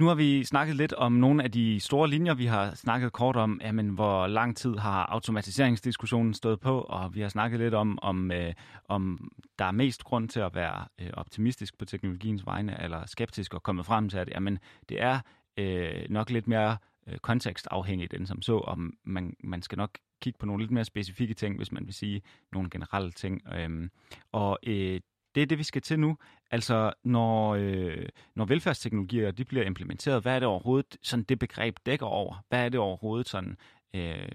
Nu 0.00 0.06
har 0.06 0.14
vi 0.14 0.44
snakket 0.44 0.76
lidt 0.76 0.92
om 0.92 1.12
nogle 1.12 1.44
af 1.44 1.52
de 1.52 1.80
store 1.80 2.08
linjer. 2.08 2.34
Vi 2.34 2.46
har 2.46 2.74
snakket 2.74 3.12
kort 3.12 3.36
om, 3.36 3.60
jamen, 3.64 3.88
hvor 3.88 4.26
lang 4.26 4.56
tid 4.56 4.76
har 4.76 5.06
automatiseringsdiskussionen 5.06 6.34
stået 6.34 6.60
på, 6.60 6.80
og 6.80 7.14
vi 7.14 7.20
har 7.20 7.28
snakket 7.28 7.60
lidt 7.60 7.74
om, 7.74 7.98
om, 8.02 8.32
øh, 8.32 8.54
om 8.84 9.32
der 9.58 9.64
er 9.64 9.70
mest 9.70 10.04
grund 10.04 10.28
til 10.28 10.40
at 10.40 10.54
være 10.54 10.84
øh, 11.00 11.10
optimistisk 11.12 11.78
på 11.78 11.84
teknologiens 11.84 12.46
vegne, 12.46 12.82
eller 12.82 13.06
skeptisk 13.06 13.54
og 13.54 13.62
komme 13.62 13.84
frem 13.84 14.08
til, 14.08 14.18
at 14.18 14.28
jamen, 14.28 14.58
det 14.88 15.02
er 15.02 15.20
øh, 15.56 16.10
nok 16.10 16.30
lidt 16.30 16.48
mere 16.48 16.76
øh, 17.06 17.18
kontekstafhængigt 17.18 18.14
end 18.14 18.26
som 18.26 18.42
så, 18.42 18.56
og 18.56 18.78
man, 19.04 19.36
man 19.44 19.62
skal 19.62 19.78
nok 19.78 19.90
kigge 20.20 20.38
på 20.38 20.46
nogle 20.46 20.62
lidt 20.62 20.70
mere 20.70 20.84
specifikke 20.84 21.34
ting, 21.34 21.56
hvis 21.56 21.72
man 21.72 21.86
vil 21.86 21.94
sige 21.94 22.22
nogle 22.52 22.70
generelle 22.70 23.10
ting. 23.10 23.42
Øhm, 23.54 23.90
og 24.32 24.58
øh, 24.66 25.00
det 25.34 25.42
er 25.42 25.46
det, 25.46 25.58
vi 25.58 25.62
skal 25.62 25.82
til 25.82 26.00
nu. 26.00 26.16
Altså, 26.50 26.92
når, 27.04 27.54
øh, 27.54 28.08
når 28.34 28.44
velfærdsteknologier 28.44 29.30
de 29.30 29.44
bliver 29.44 29.64
implementeret, 29.64 30.22
hvad 30.22 30.34
er 30.34 30.38
det 30.38 30.48
overhovedet, 30.48 30.96
sådan 31.02 31.22
det 31.22 31.38
begreb 31.38 31.76
dækker 31.86 32.06
over? 32.06 32.44
Hvad 32.48 32.64
er 32.64 32.68
det 32.68 32.80
overhovedet 32.80 33.28
sådan, 33.28 33.56
øh, 33.94 34.28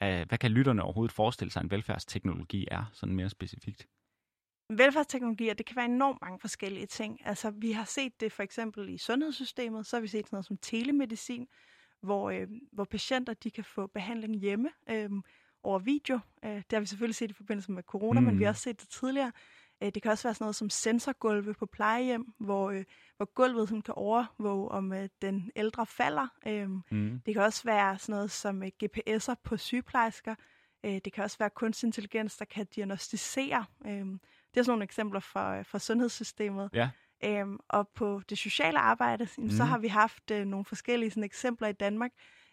af, 0.00 0.26
hvad 0.26 0.38
kan 0.38 0.50
lytterne 0.50 0.82
overhovedet 0.82 1.12
forestille 1.12 1.50
sig, 1.50 1.60
en 1.60 1.70
velfærdsteknologi 1.70 2.68
er, 2.70 2.90
sådan 2.92 3.14
mere 3.14 3.30
specifikt? 3.30 3.86
Velfærdsteknologier, 4.70 5.54
det 5.54 5.66
kan 5.66 5.76
være 5.76 5.84
enormt 5.84 6.18
mange 6.20 6.38
forskellige 6.38 6.86
ting. 6.86 7.20
Altså, 7.24 7.50
vi 7.50 7.72
har 7.72 7.84
set 7.84 8.20
det 8.20 8.32
for 8.32 8.42
eksempel 8.42 8.88
i 8.88 8.98
sundhedssystemet, 8.98 9.86
så 9.86 9.96
har 9.96 10.00
vi 10.00 10.08
set 10.08 10.26
sådan 10.26 10.36
noget 10.36 10.46
som 10.46 10.56
telemedicin, 10.62 11.46
hvor, 12.02 12.30
øh, 12.30 12.48
hvor 12.72 12.84
patienter 12.84 13.34
de 13.34 13.50
kan 13.50 13.64
få 13.64 13.86
behandling 13.86 14.34
hjemme 14.40 14.68
øh, 14.90 15.10
over 15.62 15.78
video. 15.78 16.18
Øh, 16.44 16.50
det 16.50 16.72
har 16.72 16.80
vi 16.80 16.86
selvfølgelig 16.86 17.16
set 17.16 17.30
i 17.30 17.34
forbindelse 17.34 17.72
med 17.72 17.82
corona, 17.82 18.20
mm. 18.20 18.26
men 18.26 18.38
vi 18.38 18.44
har 18.44 18.50
også 18.50 18.62
set 18.62 18.80
det 18.80 18.88
tidligere. 18.88 19.32
Øh, 19.82 19.90
det 19.94 20.02
kan 20.02 20.10
også 20.10 20.28
være 20.28 20.34
sådan 20.34 20.44
noget 20.44 20.56
som 20.56 20.70
sensorgulve 20.70 21.54
på 21.54 21.66
plejehjem, 21.66 22.32
hvor, 22.38 22.70
øh, 22.70 22.84
hvor 23.16 23.26
gulvet 23.34 23.68
sådan 23.68 23.82
kan 23.82 23.94
overvåge, 23.94 24.68
om 24.68 24.92
øh, 24.92 25.08
den 25.22 25.50
ældre 25.56 25.86
falder. 25.86 26.26
Øh, 26.46 26.68
mm. 26.90 27.20
Det 27.26 27.34
kan 27.34 27.42
også 27.42 27.64
være 27.64 27.98
sådan 27.98 28.12
noget 28.12 28.30
som 28.30 28.62
øh, 28.62 28.70
GPS'er 28.84 29.34
på 29.44 29.56
sygeplejersker. 29.56 30.34
Øh, 30.84 31.00
det 31.04 31.12
kan 31.12 31.24
også 31.24 31.38
være 31.38 31.50
kunstig 31.50 31.86
intelligens, 31.86 32.36
der 32.36 32.44
kan 32.44 32.66
diagnostisere. 32.74 33.64
Øh, 33.86 33.92
det 34.54 34.60
er 34.60 34.62
sådan 34.62 34.70
nogle 34.70 34.84
eksempler 34.84 35.20
fra, 35.20 35.58
øh, 35.58 35.64
fra 35.66 35.78
sundhedssystemet. 35.78 36.70
Ja. 36.72 36.90
Øhm, 37.24 37.58
og 37.68 37.88
på 37.88 38.22
det 38.28 38.38
sociale 38.38 38.78
arbejde, 38.78 39.28
mm. 39.38 39.50
så 39.50 39.64
har 39.64 39.78
vi 39.78 39.88
haft 39.88 40.30
øh, 40.30 40.44
nogle 40.44 40.64
forskellige 40.64 41.10
sådan, 41.10 41.24
eksempler 41.24 41.68
i 41.68 41.72
Danmark. 41.72 42.10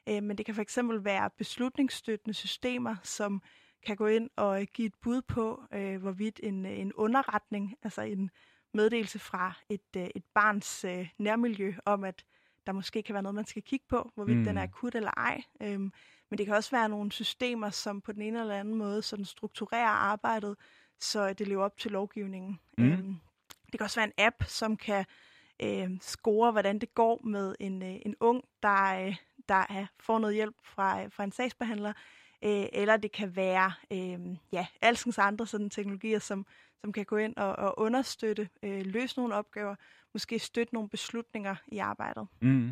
Øh, 0.10 0.24
men 0.24 0.38
det 0.38 0.46
kan 0.46 0.56
for 0.56 0.62
eksempel 0.62 1.04
være 1.04 1.30
beslutningsstøttende 1.38 2.34
systemer, 2.34 2.96
som 3.04 3.42
kan 3.86 3.96
gå 3.96 4.08
ind 4.08 4.30
og 4.36 4.62
give 4.62 4.86
et 4.86 4.96
bud 5.02 5.22
på, 5.22 5.64
øh, 5.74 6.02
hvorvidt 6.02 6.40
en, 6.44 6.66
en 6.66 6.94
underretning, 6.94 7.76
altså 7.84 8.02
en 8.02 8.32
meddelelse 8.74 9.20
fra 9.20 9.54
et, 9.70 9.96
øh, 9.98 10.08
et 10.16 10.24
barns 10.34 10.84
øh, 10.84 11.10
nærmiljø 11.18 11.74
om, 11.86 12.04
at 12.04 12.26
der 12.68 12.74
måske 12.74 13.04
kan 13.04 13.14
være 13.14 13.24
noget, 13.24 13.36
man 13.36 13.46
skal 13.46 13.64
kigge 13.64 13.86
på, 13.90 14.12
hvorvidt 14.16 14.38
mm. 14.38 14.44
den 14.46 14.58
er 14.58 14.64
akut 14.64 14.96
eller 14.96 15.12
ej. 15.18 15.44
Øhm, 15.62 15.94
men 16.30 16.38
det 16.38 16.46
kan 16.46 16.56
også 16.56 16.72
være 16.72 16.90
nogle 16.90 17.12
systemer, 17.12 17.70
som 17.70 18.02
på 18.02 18.12
den 18.12 18.22
ene 18.22 18.40
eller 18.40 18.60
anden 18.60 18.76
måde 18.76 19.02
sådan 19.02 19.26
strukturerer 19.26 19.88
arbejdet, 19.88 20.56
så 21.00 21.34
det 21.34 21.48
lever 21.48 21.64
op 21.64 21.78
til 21.78 21.92
lovgivningen. 21.92 22.60
Mm. 22.78 22.92
Øhm, 22.92 23.16
det 23.72 23.80
kan 23.80 23.86
også 23.86 24.00
være 24.00 24.08
en 24.18 24.26
app, 24.26 24.44
som 24.44 24.78
kan 24.78 25.06
øh, 25.64 25.90
score, 26.02 26.52
hvordan 26.52 26.80
det 26.80 26.96
går 26.96 27.22
med 27.24 27.56
en, 27.60 27.84
øh, 27.84 27.96
en 28.06 28.16
ung, 28.20 28.44
der, 28.64 29.06
øh, 29.06 29.16
der 29.50 29.66
er, 29.70 29.86
får 30.00 30.20
noget 30.20 30.36
hjælp 30.36 30.56
fra, 30.64 31.08
fra 31.08 31.24
en 31.24 31.32
sagsbehandler, 31.32 31.94
øh, 32.44 32.66
eller 32.74 32.98
det 32.98 33.12
kan 33.12 33.36
være 33.36 33.72
øh, 33.92 34.38
ja, 34.52 34.68
alskens 34.82 35.18
andre 35.18 35.48
sådan 35.48 35.70
teknologier, 35.70 36.20
som, 36.20 36.46
som 36.82 36.94
kan 36.94 37.06
gå 37.06 37.18
ind 37.18 37.36
og, 37.38 37.56
og 37.56 37.80
understøtte, 37.80 38.50
øh, 38.64 38.86
løse 38.86 39.18
nogle 39.18 39.36
opgaver, 39.36 39.76
måske 40.14 40.40
støtte 40.40 40.74
nogle 40.74 40.90
beslutninger 40.90 41.56
i 41.68 41.78
arbejdet. 41.78 42.28
Mm. 42.42 42.72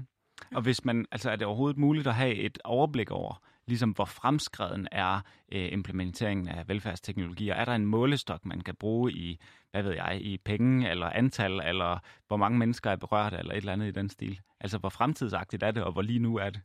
Og 0.56 0.62
hvis 0.62 0.86
man, 0.86 1.06
altså 1.12 1.32
er 1.32 1.36
det 1.36 1.48
overhovedet 1.48 1.78
muligt 1.78 2.08
at 2.08 2.16
have 2.16 2.36
et 2.36 2.60
overblik 2.64 3.12
over, 3.12 3.42
ligesom 3.68 3.92
hvor 3.92 4.06
fremskreden 4.06 4.88
er 4.92 5.20
øh, 5.52 5.72
implementeringen 5.72 6.48
af 6.48 6.68
velfærdsteknologier? 6.68 7.54
Er 7.54 7.66
der 7.66 7.76
en 7.76 7.86
målestok, 7.86 8.46
man 8.46 8.62
kan 8.62 8.76
bruge 8.76 9.12
i, 9.14 9.40
hvad 9.72 9.84
ved 9.84 9.94
jeg, 9.94 10.20
i 10.22 10.38
penge 10.38 10.90
eller 10.90 11.10
antal, 11.10 11.52
eller 11.52 12.00
hvor 12.28 12.38
mange 12.38 12.58
mennesker 12.58 12.92
er 12.92 12.96
berørt, 12.96 13.34
eller 13.34 13.52
et 13.52 13.58
eller 13.58 13.74
andet 13.74 13.88
i 13.88 13.92
den 13.92 14.10
stil? 14.10 14.40
Altså, 14.60 14.78
hvor 14.78 14.90
fremtidsagtigt 14.90 15.64
er 15.64 15.72
det, 15.72 15.84
og 15.84 15.92
hvor 15.92 16.02
lige 16.02 16.20
nu 16.20 16.38
er 16.38 16.50
det? 16.50 16.62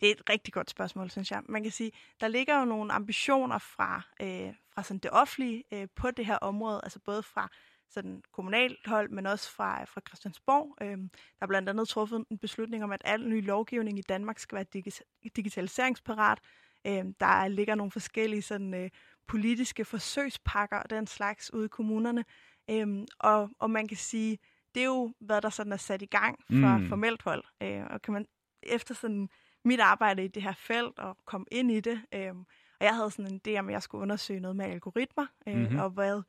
Det 0.00 0.08
er 0.08 0.12
et 0.12 0.30
rigtig 0.30 0.54
godt 0.54 0.70
spørgsmål, 0.70 1.10
synes 1.10 1.30
jeg. 1.30 1.42
Man 1.48 1.62
kan 1.62 1.72
sige, 1.72 1.92
der 2.20 2.28
ligger 2.28 2.58
jo 2.58 2.64
nogle 2.64 2.92
ambitioner 2.92 3.58
fra, 3.58 4.02
øh, 4.22 4.54
fra 4.74 4.82
sådan 4.82 4.98
det 4.98 5.10
offentlige 5.10 5.64
øh, 5.72 5.88
på 5.96 6.10
det 6.10 6.26
her 6.26 6.36
område, 6.36 6.80
altså 6.82 6.98
både 6.98 7.22
fra 7.22 7.48
sådan 7.90 8.22
kommunalt 8.32 8.86
hold, 8.86 9.10
men 9.10 9.26
også 9.26 9.50
fra, 9.50 9.84
fra 9.84 10.00
Christiansborg. 10.08 10.76
Øhm, 10.82 11.08
der 11.08 11.42
er 11.42 11.46
blandt 11.46 11.68
andet 11.68 11.88
truffet 11.88 12.24
en 12.30 12.38
beslutning 12.38 12.84
om, 12.84 12.92
at 12.92 13.02
al 13.04 13.28
ny 13.28 13.46
lovgivning 13.46 13.98
i 13.98 14.02
Danmark 14.02 14.38
skal 14.38 14.56
være 14.56 14.64
dig- 14.72 15.36
digitaliseringsparat. 15.36 16.38
Øhm, 16.86 17.14
der 17.14 17.48
ligger 17.48 17.74
nogle 17.74 17.90
forskellige 17.90 18.42
sådan, 18.42 18.74
øh, 18.74 18.90
politiske 19.26 19.84
forsøgspakker 19.84 20.76
og 20.76 20.90
den 20.90 21.06
slags 21.06 21.52
ude 21.52 21.64
i 21.64 21.68
kommunerne. 21.68 22.24
Øhm, 22.70 23.06
og, 23.18 23.50
og 23.58 23.70
man 23.70 23.88
kan 23.88 23.96
sige, 23.96 24.38
det 24.74 24.80
er 24.80 24.86
jo, 24.86 25.14
hvad 25.20 25.42
der 25.42 25.50
sådan 25.50 25.72
er 25.72 25.76
sat 25.76 26.02
i 26.02 26.06
gang 26.06 26.38
fra 26.48 26.78
mm. 26.78 26.88
formelt 26.88 27.22
hold. 27.22 27.44
Øh, 27.62 27.82
og 27.90 28.02
kan 28.02 28.14
man 28.14 28.26
efter 28.62 28.94
sådan 28.94 29.28
mit 29.64 29.80
arbejde 29.80 30.24
i 30.24 30.28
det 30.28 30.42
her 30.42 30.52
felt 30.52 30.98
og 30.98 31.16
komme 31.24 31.46
ind 31.50 31.70
i 31.70 31.80
det, 31.80 32.00
øh, 32.14 32.34
og 32.80 32.86
jeg 32.86 32.94
havde 32.94 33.10
sådan 33.10 33.32
en 33.32 33.40
idé 33.46 33.58
om, 33.58 33.68
at 33.68 33.72
jeg 33.72 33.82
skulle 33.82 34.02
undersøge 34.02 34.40
noget 34.40 34.56
med 34.56 34.64
algoritmer, 34.64 35.26
øh, 35.46 35.56
mm-hmm. 35.56 35.78
og 35.78 35.90
hvad 35.90 36.22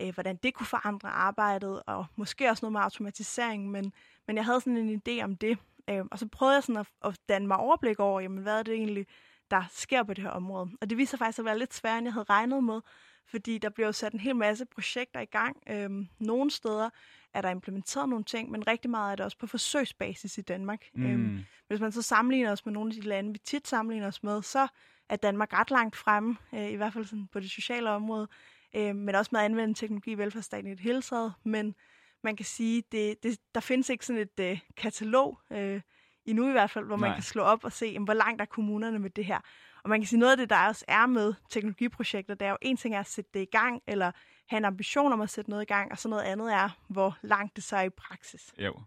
øh, 0.00 0.14
hvordan 0.14 0.36
det 0.36 0.54
kunne 0.54 0.66
forandre 0.66 1.08
arbejdet, 1.08 1.82
og 1.86 2.06
måske 2.16 2.50
også 2.50 2.64
noget 2.64 2.72
med 2.72 2.80
automatisering, 2.80 3.70
men, 3.70 3.92
men 4.26 4.36
jeg 4.36 4.44
havde 4.44 4.60
sådan 4.60 4.76
en 4.76 5.02
idé 5.08 5.24
om 5.24 5.36
det. 5.36 5.58
Øh, 5.90 6.04
og 6.10 6.18
så 6.18 6.28
prøvede 6.28 6.54
jeg 6.54 6.62
sådan 6.62 6.80
at, 6.80 6.88
at 7.04 7.20
danne 7.28 7.48
mig 7.48 7.56
overblik 7.56 8.00
over, 8.00 8.20
jamen, 8.20 8.38
hvad 8.38 8.58
er 8.58 8.62
det 8.62 8.74
egentlig, 8.74 9.06
der 9.50 9.62
sker 9.70 10.02
på 10.02 10.14
det 10.14 10.24
her 10.24 10.30
område. 10.30 10.70
Og 10.80 10.90
det 10.90 10.98
viser 10.98 11.18
faktisk 11.18 11.38
at 11.38 11.44
være 11.44 11.58
lidt 11.58 11.74
sværere, 11.74 11.98
end 11.98 12.06
jeg 12.06 12.12
havde 12.12 12.26
regnet 12.30 12.64
med, 12.64 12.80
fordi 13.26 13.58
der 13.58 13.68
bliver 13.68 13.92
sat 13.92 14.12
en 14.12 14.20
hel 14.20 14.36
masse 14.36 14.64
projekter 14.66 15.20
i 15.20 15.24
gang. 15.24 15.56
Øhm, 15.68 16.08
nogle 16.18 16.50
steder 16.50 16.90
er 17.34 17.40
der 17.40 17.50
implementeret 17.50 18.08
nogle 18.08 18.24
ting, 18.24 18.50
men 18.50 18.66
rigtig 18.66 18.90
meget 18.90 19.12
er 19.12 19.16
det 19.16 19.24
også 19.24 19.38
på 19.38 19.46
forsøgsbasis 19.46 20.38
i 20.38 20.42
Danmark. 20.42 20.84
Mm. 20.94 21.06
Øhm, 21.06 21.44
hvis 21.68 21.80
man 21.80 21.92
så 21.92 22.02
sammenligner 22.02 22.52
os 22.52 22.66
med 22.66 22.72
nogle 22.72 22.90
af 22.90 22.94
de 22.94 23.08
lande, 23.08 23.32
vi 23.32 23.38
tit 23.38 23.68
sammenligner 23.68 24.06
os 24.06 24.22
med, 24.22 24.42
så 24.42 24.68
er 25.08 25.16
Danmark 25.16 25.52
ret 25.52 25.70
langt 25.70 25.96
fremme, 25.96 26.36
øh, 26.54 26.70
i 26.70 26.74
hvert 26.74 26.92
fald 26.92 27.04
sådan 27.04 27.28
på 27.32 27.40
det 27.40 27.50
sociale 27.50 27.90
område 27.90 28.28
øh, 28.76 28.96
men 28.96 29.14
også 29.14 29.28
med 29.32 29.40
at 29.40 29.44
anvende 29.44 29.74
teknologi 29.74 30.10
i 30.10 30.18
velfærdsstaten 30.18 30.66
i 30.66 30.72
et 30.72 30.80
hele 30.80 31.02
taget. 31.02 31.32
Men 31.44 31.74
man 32.22 32.36
kan 32.36 32.46
sige, 32.46 32.82
det, 32.92 33.22
det, 33.22 33.38
der 33.54 33.60
findes 33.60 33.88
ikke 33.90 34.06
sådan 34.06 34.22
et 34.22 34.40
øh, 34.40 34.60
katalog, 34.76 35.38
øh, 35.52 35.80
endnu 36.24 36.48
i 36.48 36.52
hvert 36.52 36.70
fald, 36.70 36.84
hvor 36.84 36.96
Nej. 36.96 37.08
man 37.08 37.16
kan 37.16 37.22
slå 37.22 37.42
op 37.42 37.64
og 37.64 37.72
se, 37.72 37.86
jamen, 37.86 38.04
hvor 38.04 38.14
langt 38.14 38.40
er 38.40 38.44
kommunerne 38.44 38.98
med 38.98 39.10
det 39.10 39.24
her. 39.24 39.40
Og 39.86 39.90
man 39.90 40.00
kan 40.00 40.06
sige, 40.06 40.18
noget 40.18 40.32
af 40.32 40.38
det, 40.38 40.50
der 40.50 40.66
også 40.68 40.84
er 40.88 41.06
med 41.06 41.34
teknologiprojekter, 41.50 42.34
det 42.34 42.46
er 42.46 42.50
jo 42.50 42.56
en 42.62 42.76
ting 42.76 42.94
er 42.94 43.00
at 43.00 43.06
sætte 43.06 43.30
det 43.34 43.40
i 43.40 43.48
gang, 43.52 43.82
eller 43.86 44.10
have 44.48 44.58
en 44.58 44.64
ambition 44.64 45.12
om 45.12 45.20
at 45.20 45.30
sætte 45.30 45.50
noget 45.50 45.62
i 45.62 45.66
gang, 45.66 45.92
og 45.92 45.98
så 45.98 46.08
noget 46.08 46.22
andet 46.22 46.52
er, 46.52 46.68
hvor 46.88 47.18
langt 47.22 47.56
det 47.56 47.64
så 47.64 47.76
er 47.76 47.82
i 47.82 47.90
praksis. 47.90 48.54
Jo. 48.58 48.80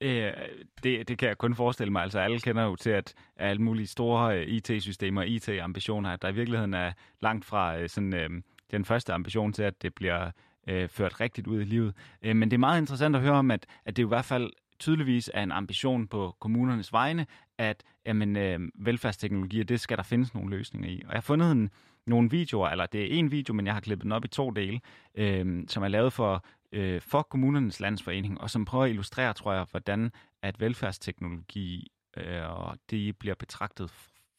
Ja. 0.00 0.30
Øh, 0.30 0.48
det, 0.82 1.08
det 1.08 1.18
kan 1.18 1.28
jeg 1.28 1.38
kun 1.38 1.54
forestille 1.54 1.92
mig. 1.92 2.02
Altså 2.02 2.18
alle 2.18 2.40
kender 2.40 2.62
jo 2.62 2.76
til, 2.76 2.90
at 2.90 3.14
alle 3.36 3.62
mulige 3.62 3.86
store 3.86 4.38
øh, 4.38 4.48
IT-systemer 4.48 5.20
og 5.20 5.28
IT-ambitioner, 5.28 6.16
der 6.16 6.28
i 6.28 6.34
virkeligheden 6.34 6.74
er 6.74 6.92
langt 7.20 7.44
fra 7.44 7.78
øh, 7.78 7.88
sådan... 7.88 8.14
Øh, 8.14 8.30
den 8.70 8.84
første 8.84 9.12
ambition 9.12 9.52
til, 9.52 9.62
at 9.62 9.82
det 9.82 9.94
bliver 9.94 10.30
øh, 10.68 10.88
ført 10.88 11.20
rigtigt 11.20 11.46
ud 11.46 11.60
i 11.60 11.64
livet. 11.64 11.94
Øh, 12.22 12.36
men 12.36 12.50
det 12.50 12.56
er 12.56 12.58
meget 12.58 12.80
interessant 12.80 13.16
at 13.16 13.22
høre 13.22 13.32
om, 13.32 13.50
at, 13.50 13.66
at 13.84 13.96
det 13.96 14.02
i 14.02 14.06
hvert 14.06 14.24
fald 14.24 14.50
tydeligvis 14.78 15.30
er 15.34 15.42
en 15.42 15.52
ambition 15.52 16.06
på 16.06 16.36
kommunernes 16.40 16.92
vegne, 16.92 17.26
at 17.58 17.82
jamen, 18.06 18.36
øh, 18.36 18.60
velfærdsteknologier, 18.74 19.64
det 19.64 19.80
skal 19.80 19.96
der 19.96 20.02
findes 20.02 20.34
nogle 20.34 20.56
løsninger 20.56 20.88
i. 20.88 21.02
Og 21.04 21.08
jeg 21.08 21.16
har 21.16 21.20
fundet 21.20 21.52
en, 21.52 21.70
nogle 22.06 22.30
videoer, 22.30 22.68
eller 22.68 22.86
det 22.86 23.02
er 23.02 23.18
en 23.18 23.30
video, 23.30 23.54
men 23.54 23.66
jeg 23.66 23.74
har 23.74 23.80
klippet 23.80 24.04
den 24.04 24.12
op 24.12 24.24
i 24.24 24.28
to 24.28 24.50
dele, 24.50 24.80
øh, 25.14 25.64
som 25.68 25.82
er 25.82 25.88
lavet 25.88 26.12
for, 26.12 26.44
øh, 26.72 27.00
for 27.00 27.22
kommunernes 27.22 27.80
landsforening, 27.80 28.40
og 28.40 28.50
som 28.50 28.64
prøver 28.64 28.84
at 28.84 28.90
illustrere, 28.90 29.32
tror 29.32 29.52
jeg, 29.52 29.66
hvordan 29.70 30.12
at 30.42 30.60
velfærdsteknologi 30.60 31.92
øh, 32.16 32.42
det 32.90 33.18
bliver 33.18 33.34
betragtet 33.34 33.90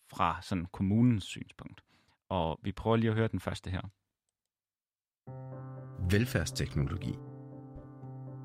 fra 0.09 0.39
sådan 0.41 0.65
kommunens 0.71 1.23
synspunkt. 1.23 1.81
Og 2.29 2.59
vi 2.63 2.71
prøver 2.71 2.97
lige 2.97 3.09
at 3.09 3.15
høre 3.15 3.27
den 3.27 3.39
første 3.39 3.69
her. 3.69 3.81
Velfærdsteknologi 6.11 7.15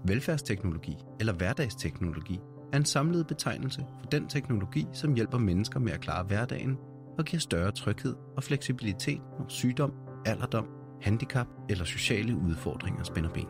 Velfærdsteknologi 0.05 0.97
eller 1.21 1.33
hverdagsteknologi 1.33 2.41
er 2.73 2.77
en 2.77 2.85
samlet 2.85 3.27
betegnelse 3.27 3.87
for 4.01 4.07
den 4.07 4.29
teknologi, 4.29 4.87
som 4.93 5.15
hjælper 5.15 5.39
mennesker 5.39 5.81
med 5.81 5.93
at 5.93 6.01
klare 6.01 6.25
hverdagen 6.25 6.79
og 7.19 7.25
giver 7.25 7.41
større 7.41 7.73
tryghed 7.73 8.15
og 8.37 8.45
fleksibilitet, 8.45 9.21
når 9.39 9.47
sygdom, 9.49 9.93
alderdom, 10.27 10.69
handicap 11.03 11.47
eller 11.69 11.85
sociale 11.85 12.37
udfordringer 12.37 13.03
spænder 13.03 13.31
ben. 13.31 13.47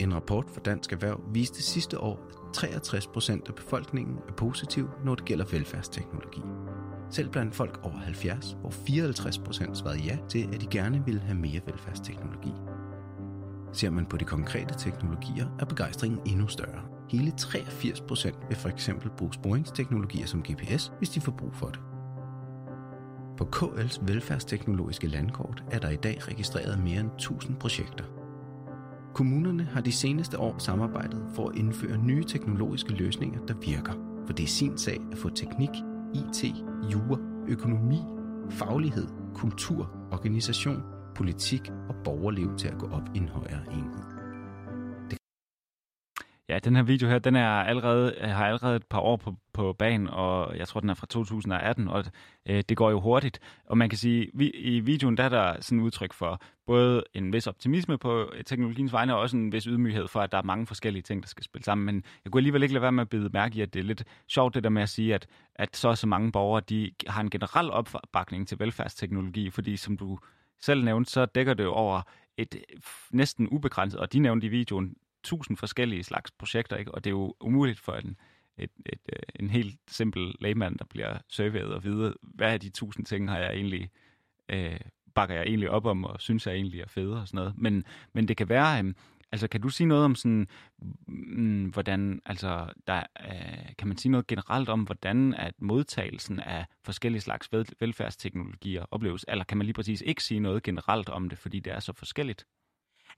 En 0.00 0.14
rapport 0.14 0.50
fra 0.50 0.60
Dansk 0.64 0.92
Erhverv 0.92 1.20
viste 1.32 1.62
sidste 1.62 2.00
år, 2.00 2.30
at 2.48 2.54
63 2.54 3.06
procent 3.06 3.48
af 3.48 3.54
befolkningen 3.54 4.16
er 4.28 4.32
positiv, 4.32 4.88
når 5.04 5.14
det 5.14 5.24
gælder 5.24 5.44
velfærdsteknologi. 5.50 6.40
Selv 7.10 7.28
blandt 7.28 7.54
folk 7.54 7.80
over 7.82 7.96
70, 7.96 8.56
hvor 8.60 8.70
54 8.70 9.38
procent 9.38 9.76
svarede 9.76 10.00
ja 10.00 10.18
til, 10.28 10.48
at 10.54 10.60
de 10.60 10.66
gerne 10.66 11.02
ville 11.04 11.20
have 11.20 11.38
mere 11.38 11.60
velfærdsteknologi. 11.66 12.52
Ser 13.72 13.90
man 13.90 14.06
på 14.06 14.16
de 14.16 14.24
konkrete 14.24 14.74
teknologier, 14.78 15.46
er 15.58 15.64
begejstringen 15.64 16.20
endnu 16.26 16.46
større. 16.46 16.82
Hele 17.10 17.30
83 17.30 18.00
procent 18.00 18.36
vil 18.48 18.56
for 18.56 18.68
eksempel 18.68 19.10
bruge 19.16 19.34
sporingsteknologier 19.34 20.26
som 20.26 20.42
GPS, 20.42 20.92
hvis 20.98 21.10
de 21.10 21.20
får 21.20 21.32
brug 21.32 21.54
for 21.54 21.66
det. 21.66 21.80
På 23.38 23.48
KL's 23.56 24.06
velfærdsteknologiske 24.06 25.06
landkort 25.06 25.64
er 25.70 25.78
der 25.78 25.90
i 25.90 25.96
dag 25.96 26.28
registreret 26.28 26.78
mere 26.78 27.00
end 27.00 27.10
1000 27.10 27.56
projekter. 27.56 28.04
Kommunerne 29.14 29.64
har 29.64 29.80
de 29.80 29.92
seneste 29.92 30.38
år 30.38 30.58
samarbejdet 30.58 31.22
for 31.34 31.48
at 31.48 31.56
indføre 31.56 31.98
nye 31.98 32.24
teknologiske 32.24 32.92
løsninger, 32.92 33.40
der 33.46 33.54
virker. 33.54 33.92
For 34.26 34.32
det 34.32 34.42
er 34.42 34.48
sin 34.48 34.78
sag 34.78 35.00
at 35.12 35.18
få 35.18 35.28
teknik, 35.28 35.70
IT, 36.14 36.44
jura, 36.92 37.18
økonomi, 37.48 37.98
faglighed, 38.50 39.06
kultur, 39.34 39.90
organisation, 40.12 40.82
politik 41.20 41.70
og 41.88 41.94
borgerliv 42.04 42.56
til 42.56 42.68
at 42.68 42.78
gå 42.78 42.86
op 42.86 43.02
i 43.14 43.18
en 43.18 43.28
højere 43.28 43.62
enhed. 43.72 44.04
Ja, 46.48 46.58
den 46.58 46.76
her 46.76 46.82
video 46.82 47.08
her, 47.08 47.18
den 47.18 47.36
er 47.36 47.48
allerede, 47.48 48.14
har 48.20 48.46
allerede 48.46 48.76
et 48.76 48.86
par 48.86 48.98
år 49.00 49.16
på, 49.16 49.34
på 49.52 49.72
banen, 49.72 50.08
og 50.08 50.58
jeg 50.58 50.68
tror, 50.68 50.80
den 50.80 50.90
er 50.90 50.94
fra 50.94 51.06
2018, 51.06 51.88
og 51.88 52.04
øh, 52.48 52.62
det 52.68 52.76
går 52.76 52.90
jo 52.90 53.00
hurtigt. 53.00 53.40
Og 53.66 53.78
man 53.78 53.88
kan 53.88 53.98
sige, 53.98 54.30
vi, 54.34 54.50
i 54.50 54.80
videoen 54.80 55.16
der 55.16 55.24
er 55.24 55.28
der 55.28 55.60
sådan 55.60 55.78
et 55.78 55.82
udtryk 55.82 56.12
for 56.12 56.40
både 56.66 57.04
en 57.14 57.32
vis 57.32 57.46
optimisme 57.46 57.98
på 57.98 58.32
teknologiens 58.46 58.92
vegne, 58.92 59.14
og 59.14 59.20
også 59.20 59.36
en 59.36 59.52
vis 59.52 59.64
ydmyghed 59.64 60.08
for, 60.08 60.20
at 60.20 60.32
der 60.32 60.38
er 60.38 60.42
mange 60.42 60.66
forskellige 60.66 61.02
ting, 61.02 61.22
der 61.22 61.28
skal 61.28 61.44
spille 61.44 61.64
sammen. 61.64 61.84
Men 61.84 62.04
jeg 62.24 62.32
kunne 62.32 62.40
alligevel 62.40 62.62
ikke 62.62 62.74
lade 62.74 62.82
være 62.82 62.92
med 62.92 63.02
at 63.02 63.08
bide 63.08 63.30
mærke 63.32 63.58
i, 63.58 63.60
at 63.60 63.74
det 63.74 63.80
er 63.80 63.84
lidt 63.84 64.04
sjovt 64.28 64.54
det 64.54 64.64
der 64.64 64.70
med 64.70 64.82
at 64.82 64.88
sige, 64.88 65.14
at, 65.14 65.26
at 65.54 65.76
så 65.76 65.94
så 65.94 66.06
mange 66.06 66.32
borgere, 66.32 66.62
de 66.68 66.90
har 67.06 67.20
en 67.20 67.30
generel 67.30 67.70
opbakning 67.70 68.48
til 68.48 68.58
velfærdsteknologi, 68.58 69.50
fordi 69.50 69.76
som 69.76 69.96
du 69.96 70.18
selv 70.60 70.84
nævnte, 70.84 71.10
så 71.10 71.26
dækker 71.26 71.54
det 71.54 71.64
jo 71.64 71.72
over 71.72 72.02
et 72.36 72.54
øh, 72.54 72.80
næsten 73.10 73.48
ubegrænset, 73.48 74.00
og 74.00 74.12
de 74.12 74.18
nævnte 74.18 74.46
i 74.46 74.50
videoen, 74.50 74.96
tusind 75.22 75.56
forskellige 75.56 76.04
slags 76.04 76.30
projekter, 76.30 76.76
ikke? 76.76 76.94
og 76.94 77.04
det 77.04 77.10
er 77.10 77.14
jo 77.14 77.34
umuligt 77.40 77.80
for 77.80 77.92
en, 77.92 78.16
et, 78.58 78.70
et, 78.86 79.00
øh, 79.12 79.22
en 79.34 79.50
helt 79.50 79.80
simpel 79.88 80.34
lægmand, 80.40 80.78
der 80.78 80.84
bliver 80.84 81.18
surveyet 81.28 81.74
og 81.74 81.84
vide, 81.84 82.14
hvad 82.22 82.52
af 82.52 82.60
de 82.60 82.70
tusind 82.70 83.06
ting 83.06 83.30
har 83.30 83.38
jeg 83.38 83.54
egentlig, 83.54 83.90
øh, 84.48 84.80
bakker 85.14 85.34
jeg 85.34 85.44
egentlig 85.44 85.70
op 85.70 85.86
om, 85.86 86.04
og 86.04 86.20
synes 86.20 86.46
jeg 86.46 86.54
egentlig 86.54 86.80
er 86.80 86.88
fede 86.88 87.20
og 87.20 87.28
sådan 87.28 87.38
noget. 87.38 87.54
Men, 87.58 87.84
men 88.12 88.28
det 88.28 88.36
kan 88.36 88.48
være, 88.48 88.84
øh, 88.84 88.94
altså 89.32 89.48
kan 89.48 89.60
du 89.60 89.68
sige 89.68 89.86
noget 89.86 90.04
om 90.04 90.14
sådan, 90.14 90.48
mm, 91.06 91.64
hvordan, 91.64 92.20
altså 92.26 92.72
der, 92.86 93.02
øh, 93.24 93.76
kan 93.78 93.88
man 93.88 93.96
sige 93.96 94.12
noget 94.12 94.26
generelt 94.26 94.68
om, 94.68 94.82
hvordan 94.82 95.34
at 95.34 95.54
modtagelsen 95.58 96.40
af 96.40 96.66
forskellige 96.84 97.20
slags 97.20 97.48
velfærdsteknologier 97.80 98.84
opleves, 98.90 99.24
eller 99.28 99.44
kan 99.44 99.58
man 99.58 99.64
lige 99.64 99.74
præcis 99.74 100.02
ikke 100.06 100.24
sige 100.24 100.40
noget 100.40 100.62
generelt 100.62 101.08
om 101.08 101.28
det, 101.28 101.38
fordi 101.38 101.60
det 101.60 101.72
er 101.72 101.80
så 101.80 101.92
forskelligt? 101.92 102.46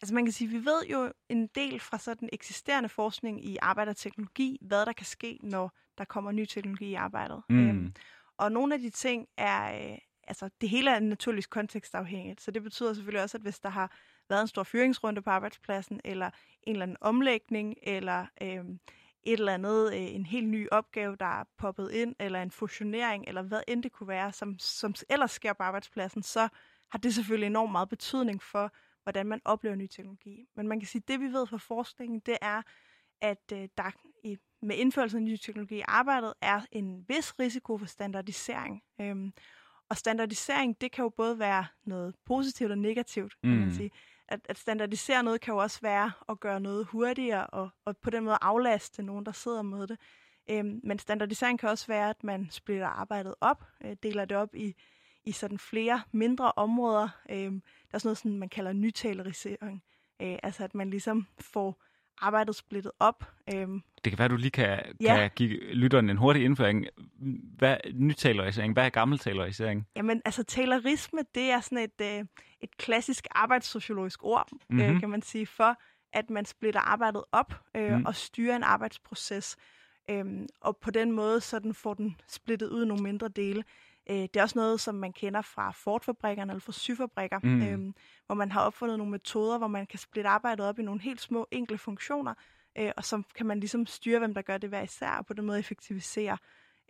Altså 0.02 0.14
man 0.14 0.24
kan 0.24 0.32
sige, 0.32 0.50
vi 0.50 0.64
ved 0.64 0.86
jo 0.90 1.12
en 1.28 1.46
del 1.46 1.80
fra 1.80 1.98
sådan 1.98 2.28
eksisterende 2.32 2.88
forskning 2.88 3.44
i 3.44 3.56
arbejderteknologi, 3.62 4.58
hvad 4.60 4.86
der 4.86 4.92
kan 4.92 5.06
ske, 5.06 5.38
når 5.42 5.72
der 5.98 6.04
kommer 6.04 6.32
ny 6.32 6.44
teknologi 6.44 6.86
i 6.86 6.94
arbejdet. 6.94 7.42
Mm. 7.48 7.68
Øhm, 7.68 7.94
og 8.38 8.52
nogle 8.52 8.74
af 8.74 8.80
de 8.80 8.90
ting 8.90 9.26
er, 9.36 9.90
øh, 9.92 9.98
altså 10.28 10.50
det 10.60 10.68
hele 10.68 10.90
er 10.90 11.00
naturligvis 11.00 11.46
kontekstafhængigt, 11.46 12.40
så 12.40 12.50
det 12.50 12.62
betyder 12.62 12.94
selvfølgelig 12.94 13.22
også, 13.22 13.38
at 13.38 13.42
hvis 13.42 13.58
der 13.58 13.68
har 13.68 13.96
været 14.28 14.40
en 14.40 14.48
stor 14.48 14.62
fyringsrunde 14.62 15.22
på 15.22 15.30
arbejdspladsen, 15.30 16.00
eller 16.04 16.30
en 16.62 16.72
eller 16.72 16.82
anden 16.82 16.96
omlægning, 17.00 17.74
eller 17.82 18.26
øh, 18.42 18.64
et 19.22 19.38
eller 19.38 19.54
andet, 19.54 19.94
øh, 19.94 20.14
en 20.14 20.26
helt 20.26 20.48
ny 20.48 20.68
opgave, 20.70 21.16
der 21.16 21.40
er 21.40 21.44
poppet 21.58 21.90
ind, 21.92 22.16
eller 22.20 22.42
en 22.42 22.50
fusionering, 22.50 23.24
eller 23.28 23.42
hvad 23.42 23.60
end 23.68 23.82
det 23.82 23.92
kunne 23.92 24.08
være, 24.08 24.32
som, 24.32 24.58
som 24.58 24.94
ellers 25.10 25.30
sker 25.30 25.52
på 25.52 25.62
arbejdspladsen, 25.62 26.22
så 26.22 26.48
har 26.90 26.98
det 26.98 27.14
selvfølgelig 27.14 27.46
enormt 27.46 27.72
meget 27.72 27.88
betydning 27.88 28.42
for, 28.42 28.72
hvordan 29.02 29.26
man 29.26 29.40
oplever 29.44 29.76
ny 29.76 29.86
teknologi. 29.86 30.46
Men 30.56 30.68
man 30.68 30.80
kan 30.80 30.86
sige, 30.86 31.02
at 31.02 31.08
det 31.08 31.20
vi 31.20 31.26
ved 31.26 31.46
fra 31.46 31.56
forskningen, 31.56 32.20
det 32.26 32.36
er, 32.40 32.62
at 33.20 33.52
øh, 33.52 33.68
der 33.76 33.90
i, 34.24 34.38
med 34.62 34.76
indførelsen 34.76 35.18
af 35.18 35.22
ny 35.22 35.36
teknologi 35.36 35.76
i 35.76 35.82
arbejdet 35.88 36.34
er 36.40 36.60
en 36.72 37.04
vis 37.08 37.38
risiko 37.38 37.78
for 37.78 37.86
standardisering. 37.86 38.82
Øhm, 39.00 39.32
og 39.88 39.96
standardisering, 39.96 40.80
det 40.80 40.92
kan 40.92 41.02
jo 41.02 41.08
både 41.08 41.38
være 41.38 41.66
noget 41.84 42.14
positivt 42.26 42.70
og 42.70 42.78
negativt, 42.78 43.40
kan 43.40 43.50
mm. 43.50 43.56
man 43.56 43.74
sige. 43.74 43.90
At, 44.32 44.40
at 44.44 44.58
standardisere 44.58 45.22
noget 45.22 45.40
kan 45.40 45.54
jo 45.54 45.60
også 45.60 45.80
være 45.82 46.12
at 46.28 46.40
gøre 46.40 46.60
noget 46.60 46.86
hurtigere, 46.86 47.46
og, 47.46 47.68
og 47.84 47.96
på 47.96 48.10
den 48.10 48.24
måde 48.24 48.38
aflaste 48.40 49.02
nogen, 49.02 49.26
der 49.26 49.32
sidder 49.32 49.62
med 49.62 49.86
det. 49.86 49.98
Øhm, 50.50 50.80
men 50.84 50.98
standardisering 50.98 51.58
kan 51.58 51.68
også 51.68 51.86
være, 51.86 52.10
at 52.10 52.24
man 52.24 52.48
splitter 52.50 52.86
arbejdet 52.86 53.34
op, 53.40 53.64
øh, 53.84 53.96
deler 54.02 54.24
det 54.24 54.36
op 54.36 54.54
i 54.54 54.74
i 55.24 55.32
sådan 55.32 55.58
flere 55.58 56.02
mindre 56.12 56.52
områder. 56.56 57.08
Øhm, 57.30 57.60
der 57.60 57.94
er 57.94 57.98
sådan 57.98 58.08
noget, 58.08 58.18
sådan, 58.18 58.38
man 58.38 58.48
kalder 58.48 58.72
nytalerisering. 58.72 59.82
Øh, 60.22 60.38
altså 60.42 60.64
at 60.64 60.74
man 60.74 60.90
ligesom 60.90 61.26
får 61.40 61.82
arbejdet 62.18 62.56
splittet 62.56 62.92
op. 63.00 63.24
Øh, 63.54 63.68
det 64.04 64.12
kan 64.12 64.18
være, 64.18 64.28
du 64.28 64.36
lige 64.36 64.50
kan, 64.50 64.82
ja. 65.00 65.16
kan 65.16 65.30
give 65.36 65.74
lytteren 65.74 66.10
en 66.10 66.16
hurtig 66.16 66.44
indføring. 66.44 66.86
Hvad 67.58 67.70
er 67.84 67.90
nytalerisering? 67.94 68.72
Hvad 68.72 68.84
er 68.84 68.88
gammeltalerisering? 68.88 69.86
Jamen, 69.96 70.22
altså 70.24 70.42
talerisme, 70.42 71.20
det 71.34 71.50
er 71.50 71.60
sådan 71.60 71.78
et, 71.78 72.18
øh, 72.18 72.24
et 72.60 72.76
klassisk 72.76 73.26
arbejdssociologisk 73.30 74.24
ord, 74.24 74.48
mm-hmm. 74.52 74.80
øh, 74.80 74.90
mhm. 74.90 75.00
kan 75.00 75.10
man 75.10 75.22
sige, 75.22 75.46
for 75.46 75.76
at 76.12 76.30
man 76.30 76.44
splitter 76.44 76.80
arbejdet 76.80 77.24
op 77.32 77.54
øh, 77.76 77.98
mm. 77.98 78.04
og 78.06 78.14
styrer 78.16 78.56
en 78.56 78.62
arbejdsproces. 78.62 79.56
Øh, 80.10 80.24
og 80.60 80.76
på 80.76 80.90
den 80.90 81.12
måde, 81.12 81.40
så 81.40 81.58
den 81.58 81.74
får 81.74 81.94
den 81.94 82.16
splittet 82.28 82.68
ud 82.68 82.84
i 82.84 82.88
nogle 82.88 83.02
mindre 83.02 83.28
dele. 83.28 83.64
Øh, 84.10 84.16
det 84.16 84.36
er 84.36 84.42
også 84.42 84.58
noget, 84.58 84.80
som 84.80 84.94
man 84.94 85.12
kender 85.12 85.42
fra 85.42 85.70
Ford-fabrikkerne 85.70 86.52
eller 86.52 86.60
fra 86.60 86.72
syfabrikker, 86.72 87.38
mm. 87.42 87.62
øhm, 87.62 87.94
hvor 88.26 88.34
man 88.34 88.52
har 88.52 88.60
opfundet 88.60 88.98
nogle 88.98 89.10
metoder, 89.10 89.58
hvor 89.58 89.66
man 89.66 89.86
kan 89.86 89.98
splitte 89.98 90.30
arbejdet 90.30 90.66
op 90.66 90.78
i 90.78 90.82
nogle 90.82 91.00
helt 91.00 91.20
små, 91.20 91.46
enkle 91.50 91.78
funktioner, 91.78 92.34
øh, 92.78 92.92
og 92.96 93.04
så 93.04 93.22
kan 93.34 93.46
man 93.46 93.60
ligesom 93.60 93.86
styre, 93.86 94.18
hvem 94.18 94.34
der 94.34 94.42
gør 94.42 94.58
det 94.58 94.68
hver 94.68 94.82
især, 94.82 95.10
og 95.10 95.26
på 95.26 95.32
den 95.32 95.46
måde 95.46 95.58
effektivisere. 95.58 96.38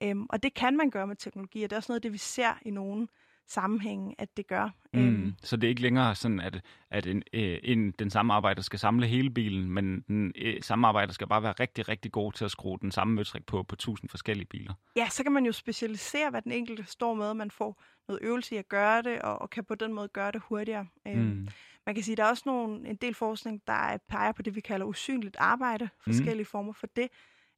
Øhm, 0.03 0.27
og 0.31 0.43
det 0.43 0.55
kan 0.55 0.77
man 0.77 0.91
gøre 0.91 1.07
med 1.07 1.17
teknologi, 1.17 1.65
og 1.65 1.71
det 1.71 1.77
er 1.77 1.79
også 1.79 1.93
noget, 1.93 2.03
det 2.03 2.13
vi 2.13 2.19
ser 2.19 2.59
i 2.63 2.71
nogle 2.71 3.09
sammenhænge, 3.49 4.15
at 4.19 4.37
det 4.37 4.47
gør. 4.47 4.71
Mm, 4.93 5.01
øhm. 5.01 5.35
Så 5.43 5.57
det 5.57 5.65
er 5.65 5.69
ikke 5.69 5.83
længere 5.83 6.15
sådan, 6.15 6.41
at, 6.41 6.61
at 6.91 7.07
en, 7.07 7.23
øh, 7.33 7.59
en, 7.63 7.91
den 7.91 8.11
samme 8.11 8.35
arbejder 8.35 8.63
skal 8.63 8.79
samle 8.79 9.07
hele 9.07 9.31
bilen, 9.31 9.71
men 9.71 10.01
den 10.09 10.33
øh, 10.37 10.63
samme 10.63 10.87
arbejder 10.89 11.13
skal 11.13 11.27
bare 11.27 11.43
være 11.43 11.53
rigtig, 11.53 11.89
rigtig 11.89 12.13
god 12.13 12.33
til 12.33 12.45
at 12.45 12.51
skrue 12.51 12.79
den 12.83 12.91
samme 12.91 13.15
møtrik 13.15 13.47
på 13.47 13.63
på 13.63 13.77
tusind 13.77 14.11
forskellige 14.11 14.47
biler. 14.47 14.75
Ja, 14.97 15.09
så 15.09 15.23
kan 15.23 15.33
man 15.33 15.47
jo 15.47 15.53
specialisere, 15.53 16.31
hvad 16.31 16.43
den 16.43 16.53
enkelte 16.53 16.85
står 16.87 17.15
med, 17.15 17.35
man 17.35 17.51
får 17.51 17.83
noget 18.09 18.23
øvelse 18.23 18.55
i 18.55 18.59
at 18.59 18.69
gøre 18.69 19.03
det, 19.03 19.23
og, 19.23 19.43
og 19.43 19.51
kan 19.51 19.65
på 19.65 19.75
den 19.75 19.93
måde 19.93 20.09
gøre 20.09 20.33
det 20.33 20.43
hurtigere. 20.49 20.87
Øhm, 21.07 21.19
mm. 21.19 21.49
Man 21.87 21.95
kan 21.95 22.05
sige, 22.05 22.13
at 22.13 22.19
der 22.19 22.25
er 22.25 22.29
også 22.29 22.43
nogle, 22.47 22.89
en 22.89 22.97
del 22.97 23.15
forskning, 23.15 23.63
der 23.67 23.99
peger 24.09 24.33
på 24.33 24.43
det, 24.43 24.55
vi 24.55 24.61
kalder 24.61 24.87
usynligt 24.87 25.37
arbejde, 25.39 25.85
mm. 25.85 26.13
forskellige 26.13 26.43
mm. 26.43 26.51
former 26.51 26.73
for 26.73 26.87
det. 26.87 27.09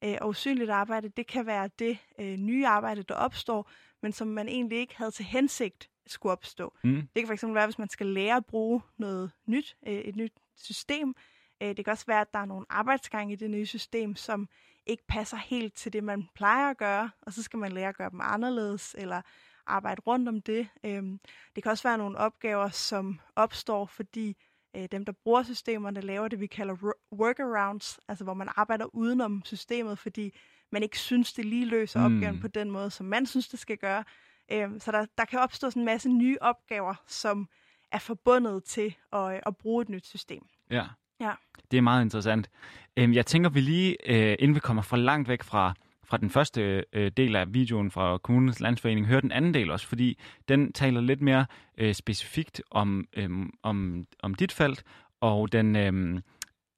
Øh, 0.04 0.16
og 0.20 0.28
usynligt 0.28 0.70
arbejde, 0.70 1.08
det 1.08 1.26
kan 1.26 1.46
være 1.46 1.70
det 1.78 1.98
øh, 2.18 2.36
nye 2.36 2.66
arbejde, 2.66 3.02
der 3.02 3.14
opstår, 3.14 3.70
men 4.02 4.12
som 4.12 4.28
man 4.28 4.48
egentlig 4.48 4.78
ikke 4.78 4.96
havde 4.96 5.10
til 5.10 5.24
hensigt 5.24 5.90
skulle 6.06 6.32
opstå. 6.32 6.74
Mm. 6.84 7.08
Det 7.16 7.26
kan 7.26 7.38
fx 7.38 7.44
være, 7.44 7.66
hvis 7.66 7.78
man 7.78 7.88
skal 7.88 8.06
lære 8.06 8.36
at 8.36 8.46
bruge 8.46 8.80
noget 8.96 9.30
nyt, 9.46 9.76
øh, 9.86 9.94
et 9.94 10.16
nyt 10.16 10.32
system. 10.56 11.14
Øh, 11.62 11.76
det 11.76 11.84
kan 11.84 11.92
også 11.92 12.06
være, 12.06 12.20
at 12.20 12.34
der 12.34 12.38
er 12.38 12.44
nogle 12.44 12.66
arbejdsgange 12.68 13.32
i 13.32 13.36
det 13.36 13.50
nye 13.50 13.66
system, 13.66 14.16
som 14.16 14.48
ikke 14.86 15.06
passer 15.08 15.36
helt 15.36 15.74
til 15.74 15.92
det, 15.92 16.04
man 16.04 16.28
plejer 16.34 16.70
at 16.70 16.76
gøre, 16.76 17.10
og 17.22 17.32
så 17.32 17.42
skal 17.42 17.58
man 17.58 17.72
lære 17.72 17.88
at 17.88 17.96
gøre 17.96 18.10
dem 18.10 18.20
anderledes, 18.22 18.94
eller 18.98 19.22
arbejde 19.66 20.00
rundt 20.00 20.28
om 20.28 20.42
det. 20.42 20.68
Øh, 20.84 21.02
det 21.54 21.62
kan 21.62 21.72
også 21.72 21.88
være 21.88 21.98
nogle 21.98 22.18
opgaver, 22.18 22.68
som 22.68 23.20
opstår, 23.36 23.86
fordi 23.86 24.36
øh, 24.76 24.88
dem, 24.92 25.04
der 25.04 25.12
bruger 25.12 25.42
systemerne, 25.42 26.00
laver 26.00 26.28
det, 26.28 26.40
vi 26.40 26.46
kalder 26.46 26.92
workarounds, 27.12 28.00
altså 28.08 28.24
hvor 28.24 28.34
man 28.34 28.48
arbejder 28.56 28.94
udenom 28.94 29.42
systemet, 29.44 29.98
fordi 29.98 30.34
man 30.72 30.82
ikke 30.82 30.98
synes, 30.98 31.32
det 31.32 31.44
lige 31.44 31.66
løser 31.66 32.08
mm. 32.08 32.14
opgaven 32.16 32.40
på 32.40 32.48
den 32.48 32.70
måde, 32.70 32.90
som 32.90 33.06
man 33.06 33.26
synes, 33.26 33.48
det 33.48 33.58
skal 33.58 33.76
gøre. 33.76 34.04
Øhm, 34.52 34.80
så 34.80 34.92
der, 34.92 35.06
der 35.18 35.24
kan 35.24 35.38
opstå 35.38 35.70
sådan 35.70 35.80
en 35.80 35.86
masse 35.86 36.08
nye 36.08 36.36
opgaver, 36.40 36.94
som 37.06 37.48
er 37.92 37.98
forbundet 37.98 38.64
til 38.64 38.94
at, 39.12 39.40
at 39.46 39.56
bruge 39.56 39.82
et 39.82 39.88
nyt 39.88 40.06
system. 40.06 40.46
Ja. 40.70 40.84
ja. 41.20 41.32
Det 41.70 41.76
er 41.76 41.80
meget 41.80 42.02
interessant. 42.02 42.50
Øhm, 42.96 43.12
jeg 43.12 43.26
tænker, 43.26 43.50
vi 43.50 43.60
lige, 43.60 43.96
øh, 44.10 44.36
inden 44.38 44.54
vi 44.54 44.60
kommer 44.60 44.82
for 44.82 44.96
langt 44.96 45.28
væk 45.28 45.42
fra, 45.42 45.74
fra 46.04 46.16
den 46.16 46.30
første 46.30 46.84
øh, 46.92 47.10
del 47.16 47.36
af 47.36 47.54
videoen 47.54 47.90
fra 47.90 48.18
Kommunens 48.18 48.60
Landsforening, 48.60 49.06
høre 49.06 49.20
den 49.20 49.32
anden 49.32 49.54
del 49.54 49.70
også, 49.70 49.86
fordi 49.86 50.18
den 50.48 50.72
taler 50.72 51.00
lidt 51.00 51.20
mere 51.20 51.46
øh, 51.78 51.94
specifikt 51.94 52.62
om, 52.70 53.06
øh, 53.16 53.30
om, 53.62 54.06
om 54.22 54.34
dit 54.34 54.52
felt, 54.52 54.84
og 55.20 55.52
den, 55.52 55.76
øh, 55.76 56.20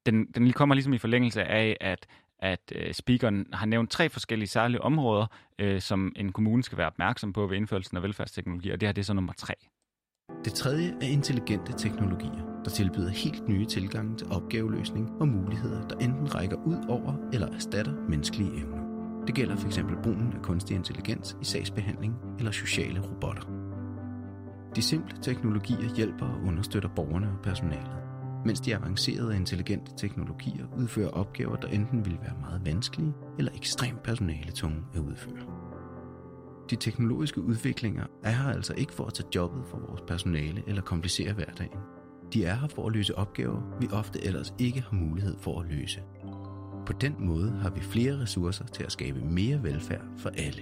den, 0.05 0.25
den 0.25 0.53
kommer 0.53 0.75
ligesom 0.75 0.93
i 0.93 0.97
forlængelse 0.97 1.43
af, 1.43 1.77
at 1.81 2.07
at 2.39 2.71
øh, 2.75 2.93
speakeren 2.93 3.45
har 3.53 3.65
nævnt 3.65 3.91
tre 3.91 4.09
forskellige 4.09 4.49
særlige 4.49 4.81
områder, 4.81 5.25
øh, 5.59 5.81
som 5.81 6.13
en 6.15 6.31
kommune 6.31 6.63
skal 6.63 6.77
være 6.77 6.87
opmærksom 6.87 7.33
på 7.33 7.47
ved 7.47 7.57
indførelsen 7.57 7.97
af 7.97 8.03
velfærdsteknologi, 8.03 8.71
og 8.71 8.81
det 8.81 8.87
her 8.87 8.93
det 8.93 9.01
er 9.01 9.05
så 9.05 9.13
nummer 9.13 9.33
tre. 9.33 9.53
Det 10.45 10.53
tredje 10.53 10.93
er 11.01 11.07
intelligente 11.07 11.73
teknologier, 11.77 12.61
der 12.63 12.69
tilbyder 12.69 13.09
helt 13.09 13.47
nye 13.47 13.65
tilgange 13.65 14.17
til 14.17 14.27
opgaveløsning 14.31 15.09
og 15.19 15.27
muligheder, 15.27 15.87
der 15.87 15.95
enten 15.95 16.35
rækker 16.35 16.57
ud 16.57 16.85
over 16.89 17.29
eller 17.33 17.47
erstatter 17.53 17.93
menneskelige 18.09 18.57
evner. 18.57 18.76
Det 19.27 19.35
gælder 19.35 19.55
f.eks. 19.55 19.79
brugen 20.03 20.33
af 20.33 20.41
kunstig 20.41 20.75
intelligens 20.75 21.37
i 21.41 21.45
sagsbehandling 21.45 22.15
eller 22.37 22.51
sociale 22.51 23.01
robotter. 23.01 23.43
De 24.75 24.81
simple 24.81 25.17
teknologier 25.21 25.95
hjælper 25.95 26.25
og 26.25 26.41
understøtter 26.47 26.89
borgerne 26.89 27.27
og 27.27 27.39
personalet 27.43 28.07
mens 28.47 28.59
de 28.59 28.75
avancerede 28.75 29.27
og 29.27 29.35
intelligente 29.35 29.91
teknologier 29.97 30.65
udfører 30.77 31.09
opgaver, 31.09 31.55
der 31.55 31.67
enten 31.67 32.05
vil 32.05 32.17
være 32.21 32.35
meget 32.41 32.65
vanskelige 32.65 33.13
eller 33.37 33.51
ekstremt 33.55 34.03
personaletunge 34.03 34.77
at 34.93 34.99
udføre. 34.99 35.43
De 36.69 36.75
teknologiske 36.75 37.41
udviklinger 37.41 38.05
er 38.23 38.31
her 38.31 38.49
altså 38.49 38.73
ikke 38.73 38.93
for 38.93 39.05
at 39.05 39.13
tage 39.13 39.29
jobbet 39.35 39.63
for 39.69 39.79
vores 39.87 40.01
personale 40.07 40.63
eller 40.67 40.81
komplicere 40.81 41.33
hverdagen. 41.33 41.79
De 42.33 42.45
er 42.45 42.55
her 42.55 42.67
for 42.67 42.87
at 42.87 42.93
løse 42.93 43.17
opgaver, 43.17 43.77
vi 43.81 43.87
ofte 43.91 44.25
ellers 44.25 44.53
ikke 44.59 44.81
har 44.81 44.95
mulighed 44.95 45.37
for 45.39 45.59
at 45.61 45.67
løse. 45.69 46.01
På 46.87 46.93
den 46.93 47.25
måde 47.25 47.51
har 47.51 47.69
vi 47.69 47.79
flere 47.79 48.21
ressourcer 48.21 48.65
til 48.65 48.83
at 48.83 48.91
skabe 48.91 49.19
mere 49.19 49.63
velfærd 49.63 50.05
for 50.17 50.29
alle. 50.29 50.61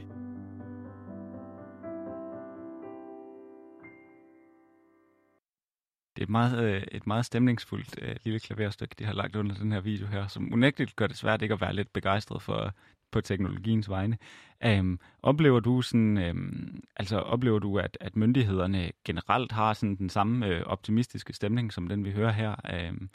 Det 6.15 6.21
er 6.21 6.23
et 6.23 6.29
meget, 6.29 6.63
øh, 6.63 6.83
et 6.91 7.07
meget 7.07 7.25
stemningsfuldt 7.25 7.99
øh, 8.01 8.15
lille 8.23 8.39
klaverstykke, 8.39 8.95
de 8.99 9.05
har 9.05 9.13
lagt 9.13 9.35
under 9.35 9.55
den 9.55 9.71
her 9.71 9.81
video 9.81 10.07
her, 10.07 10.27
som 10.27 10.53
unægteligt 10.53 10.95
gør 10.95 11.07
det 11.07 11.17
svært 11.17 11.41
ikke 11.41 11.53
at 11.53 11.61
være 11.61 11.73
lidt 11.73 11.93
begejstret 11.93 12.41
for 12.41 12.73
på 13.11 13.21
teknologiens 13.21 13.89
vegne. 13.89 14.17
Um, 14.65 14.99
oplever 15.23 15.59
du 15.59 15.81
sådan, 15.81 16.29
um, 16.29 16.83
altså 16.95 17.19
oplever 17.19 17.59
du, 17.59 17.79
at, 17.79 17.97
at 18.01 18.15
myndighederne 18.15 18.91
generelt 19.03 19.51
har 19.51 19.73
sådan 19.73 19.95
den 19.95 20.09
samme 20.09 20.47
øh, 20.47 20.63
optimistiske 20.65 21.33
stemning, 21.33 21.73
som 21.73 21.87
den 21.87 22.05
vi 22.05 22.11
hører 22.11 22.31
her? 22.31 22.55
Um... 22.89 23.09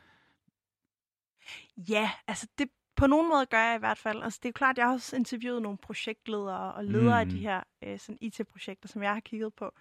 Ja, 1.77 2.11
altså 2.29 2.47
det 2.59 2.69
på 3.01 3.07
nogen 3.07 3.29
måde 3.29 3.47
gør 3.47 3.59
jeg 3.59 3.77
i 3.77 3.79
hvert 3.79 3.99
fald. 3.99 4.23
Altså 4.23 4.39
det 4.43 4.49
er 4.49 4.51
jo 4.51 4.59
klart, 4.59 4.75
at 4.75 4.79
jeg 4.79 4.87
har 4.87 4.93
også 4.93 5.17
interviewet 5.17 5.63
nogle 5.63 5.79
projektledere 5.79 6.75
og 6.75 6.85
ledere 6.85 7.25
mm. 7.25 7.29
af 7.29 7.29
de 7.29 7.39
her 7.39 7.63
øh, 7.83 7.99
sådan 7.99 8.19
IT-projekter, 8.21 8.89
som 8.89 9.03
jeg 9.03 9.13
har 9.13 9.21
kigget 9.21 9.55
på. 9.55 9.73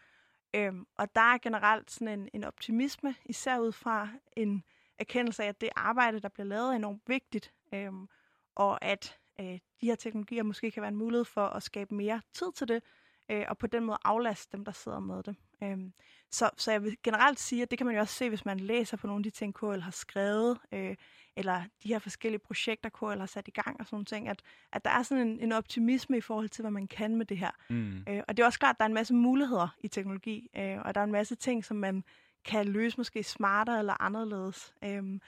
Øhm, 0.53 0.88
og 0.97 1.15
der 1.15 1.21
er 1.21 1.38
generelt 1.38 1.91
sådan 1.91 2.19
en, 2.19 2.29
en 2.34 2.43
optimisme, 2.43 3.15
især 3.25 3.60
ud 3.60 3.71
fra 3.71 4.10
en 4.38 4.63
erkendelse 4.99 5.43
af, 5.43 5.47
at 5.47 5.62
det 5.62 5.69
arbejde, 5.75 6.19
der 6.19 6.29
bliver 6.29 6.47
lavet, 6.47 6.71
er 6.71 6.75
enormt 6.75 7.01
vigtigt. 7.08 7.53
Øhm, 7.73 8.08
og 8.55 8.86
at 8.86 9.17
øh, 9.39 9.60
de 9.82 9.86
her 9.86 9.95
teknologier 9.95 10.43
måske 10.43 10.71
kan 10.71 10.82
være 10.82 10.91
en 10.91 10.97
mulighed 10.97 11.25
for 11.25 11.45
at 11.45 11.63
skabe 11.63 11.95
mere 11.95 12.21
tid 12.34 12.51
til 12.55 12.67
det, 12.67 12.84
øh, 13.29 13.45
og 13.47 13.57
på 13.57 13.67
den 13.67 13.85
måde 13.85 13.97
aflaste 14.03 14.57
dem, 14.57 14.65
der 14.65 14.71
sidder 14.71 14.99
med 14.99 15.23
det. 15.23 15.35
Øhm, 15.63 15.93
så, 16.31 16.49
så 16.57 16.71
jeg 16.71 16.83
vil 16.83 16.97
generelt 17.03 17.39
sige, 17.39 17.61
at 17.61 17.71
det 17.71 17.77
kan 17.77 17.87
man 17.87 17.95
jo 17.95 18.01
også 18.01 18.13
se, 18.13 18.29
hvis 18.29 18.45
man 18.45 18.59
læser 18.59 18.97
på 18.97 19.07
nogle 19.07 19.19
af 19.19 19.23
de 19.23 19.29
ting, 19.29 19.55
KL 19.55 19.79
har 19.79 19.91
skrevet, 19.91 20.57
øh, 20.71 20.95
eller 21.35 21.63
de 21.83 21.87
her 21.87 21.99
forskellige 21.99 22.39
projekter, 22.39 22.89
KL 22.89 23.19
har 23.19 23.25
sat 23.25 23.47
i 23.47 23.51
gang 23.51 23.79
og 23.79 23.85
sådan 23.87 24.05
ting, 24.05 24.27
at, 24.27 24.41
at 24.71 24.85
der 24.85 24.91
er 24.91 25.03
sådan 25.03 25.27
en, 25.27 25.39
en 25.39 25.51
optimisme 25.51 26.17
i 26.17 26.21
forhold 26.21 26.49
til, 26.49 26.61
hvad 26.61 26.71
man 26.71 26.87
kan 26.87 27.15
med 27.15 27.25
det 27.25 27.37
her. 27.37 27.51
Mm. 27.69 28.03
Øh, 28.09 28.23
og 28.27 28.37
det 28.37 28.43
er 28.43 28.45
også 28.45 28.59
klart, 28.59 28.75
at 28.75 28.79
der 28.79 28.85
er 28.85 28.89
en 28.89 28.93
masse 28.93 29.13
muligheder 29.13 29.75
i 29.79 29.87
teknologi, 29.87 30.49
øh, 30.57 30.77
og 30.85 30.95
der 30.95 31.01
er 31.01 31.05
en 31.05 31.11
masse 31.11 31.35
ting, 31.35 31.65
som 31.65 31.77
man 31.77 32.03
kan 32.45 32.67
løse 32.67 32.97
måske 32.97 33.23
smartere 33.23 33.79
eller 33.79 34.01
anderledes. 34.01 34.73
Øh, 34.83 35.19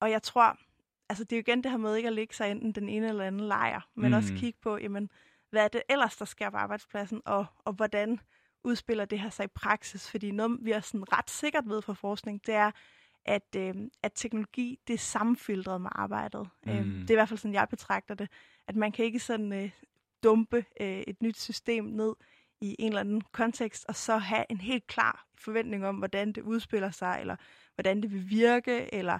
og 0.00 0.10
jeg 0.10 0.22
tror, 0.22 0.58
altså 1.08 1.24
det 1.24 1.32
er 1.32 1.36
jo 1.36 1.40
igen 1.40 1.62
det 1.62 1.70
her 1.70 1.78
med 1.78 1.96
ikke 1.96 2.06
at 2.06 2.12
lægge 2.12 2.34
sig 2.34 2.50
enten 2.50 2.72
den 2.72 2.88
ene 2.88 3.08
eller 3.08 3.24
anden 3.24 3.40
lejr, 3.40 3.88
men 3.94 4.10
mm. 4.10 4.16
også 4.16 4.34
kigge 4.34 4.58
på, 4.62 4.78
jamen, 4.78 5.10
hvad 5.56 5.64
er 5.64 5.68
det 5.68 5.82
ellers, 5.88 6.16
der 6.16 6.24
sker 6.24 6.50
på 6.50 6.56
arbejdspladsen, 6.56 7.22
og, 7.24 7.46
og 7.64 7.72
hvordan 7.72 8.20
udspiller 8.64 9.04
det 9.04 9.20
her 9.20 9.30
sig 9.30 9.44
i 9.44 9.48
praksis? 9.54 10.10
Fordi 10.10 10.30
noget, 10.30 10.58
vi 10.60 10.72
er 10.72 10.80
sådan 10.80 11.12
ret 11.12 11.30
sikkert 11.30 11.64
ved 11.66 11.82
fra 11.82 11.92
forskning, 11.92 12.46
det 12.46 12.54
er, 12.54 12.70
at, 13.24 13.56
øh, 13.56 13.74
at 14.02 14.12
teknologi, 14.14 14.78
det 14.86 14.94
er 14.94 14.98
sammenfiltret 14.98 15.80
med 15.80 15.90
arbejdet. 15.92 16.48
Mm. 16.66 16.72
Øh, 16.72 16.84
det 16.84 17.10
er 17.10 17.14
i 17.14 17.16
hvert 17.16 17.28
fald 17.28 17.38
sådan, 17.38 17.54
jeg 17.54 17.68
betragter 17.70 18.14
det. 18.14 18.28
At 18.68 18.76
man 18.76 18.92
kan 18.92 19.04
ikke 19.04 19.18
sådan 19.18 19.52
øh, 19.52 19.70
dumpe 20.22 20.64
øh, 20.80 21.00
et 21.06 21.22
nyt 21.22 21.38
system 21.38 21.84
ned 21.84 22.14
i 22.60 22.76
en 22.78 22.88
eller 22.88 23.00
anden 23.00 23.20
kontekst, 23.20 23.84
og 23.88 23.96
så 23.96 24.16
have 24.16 24.44
en 24.50 24.60
helt 24.60 24.86
klar 24.86 25.26
forventning 25.38 25.86
om, 25.86 25.96
hvordan 25.96 26.32
det 26.32 26.42
udspiller 26.42 26.90
sig, 26.90 27.16
eller 27.20 27.36
hvordan 27.74 28.02
det 28.02 28.12
vil 28.12 28.30
virke, 28.30 28.94
eller 28.94 29.18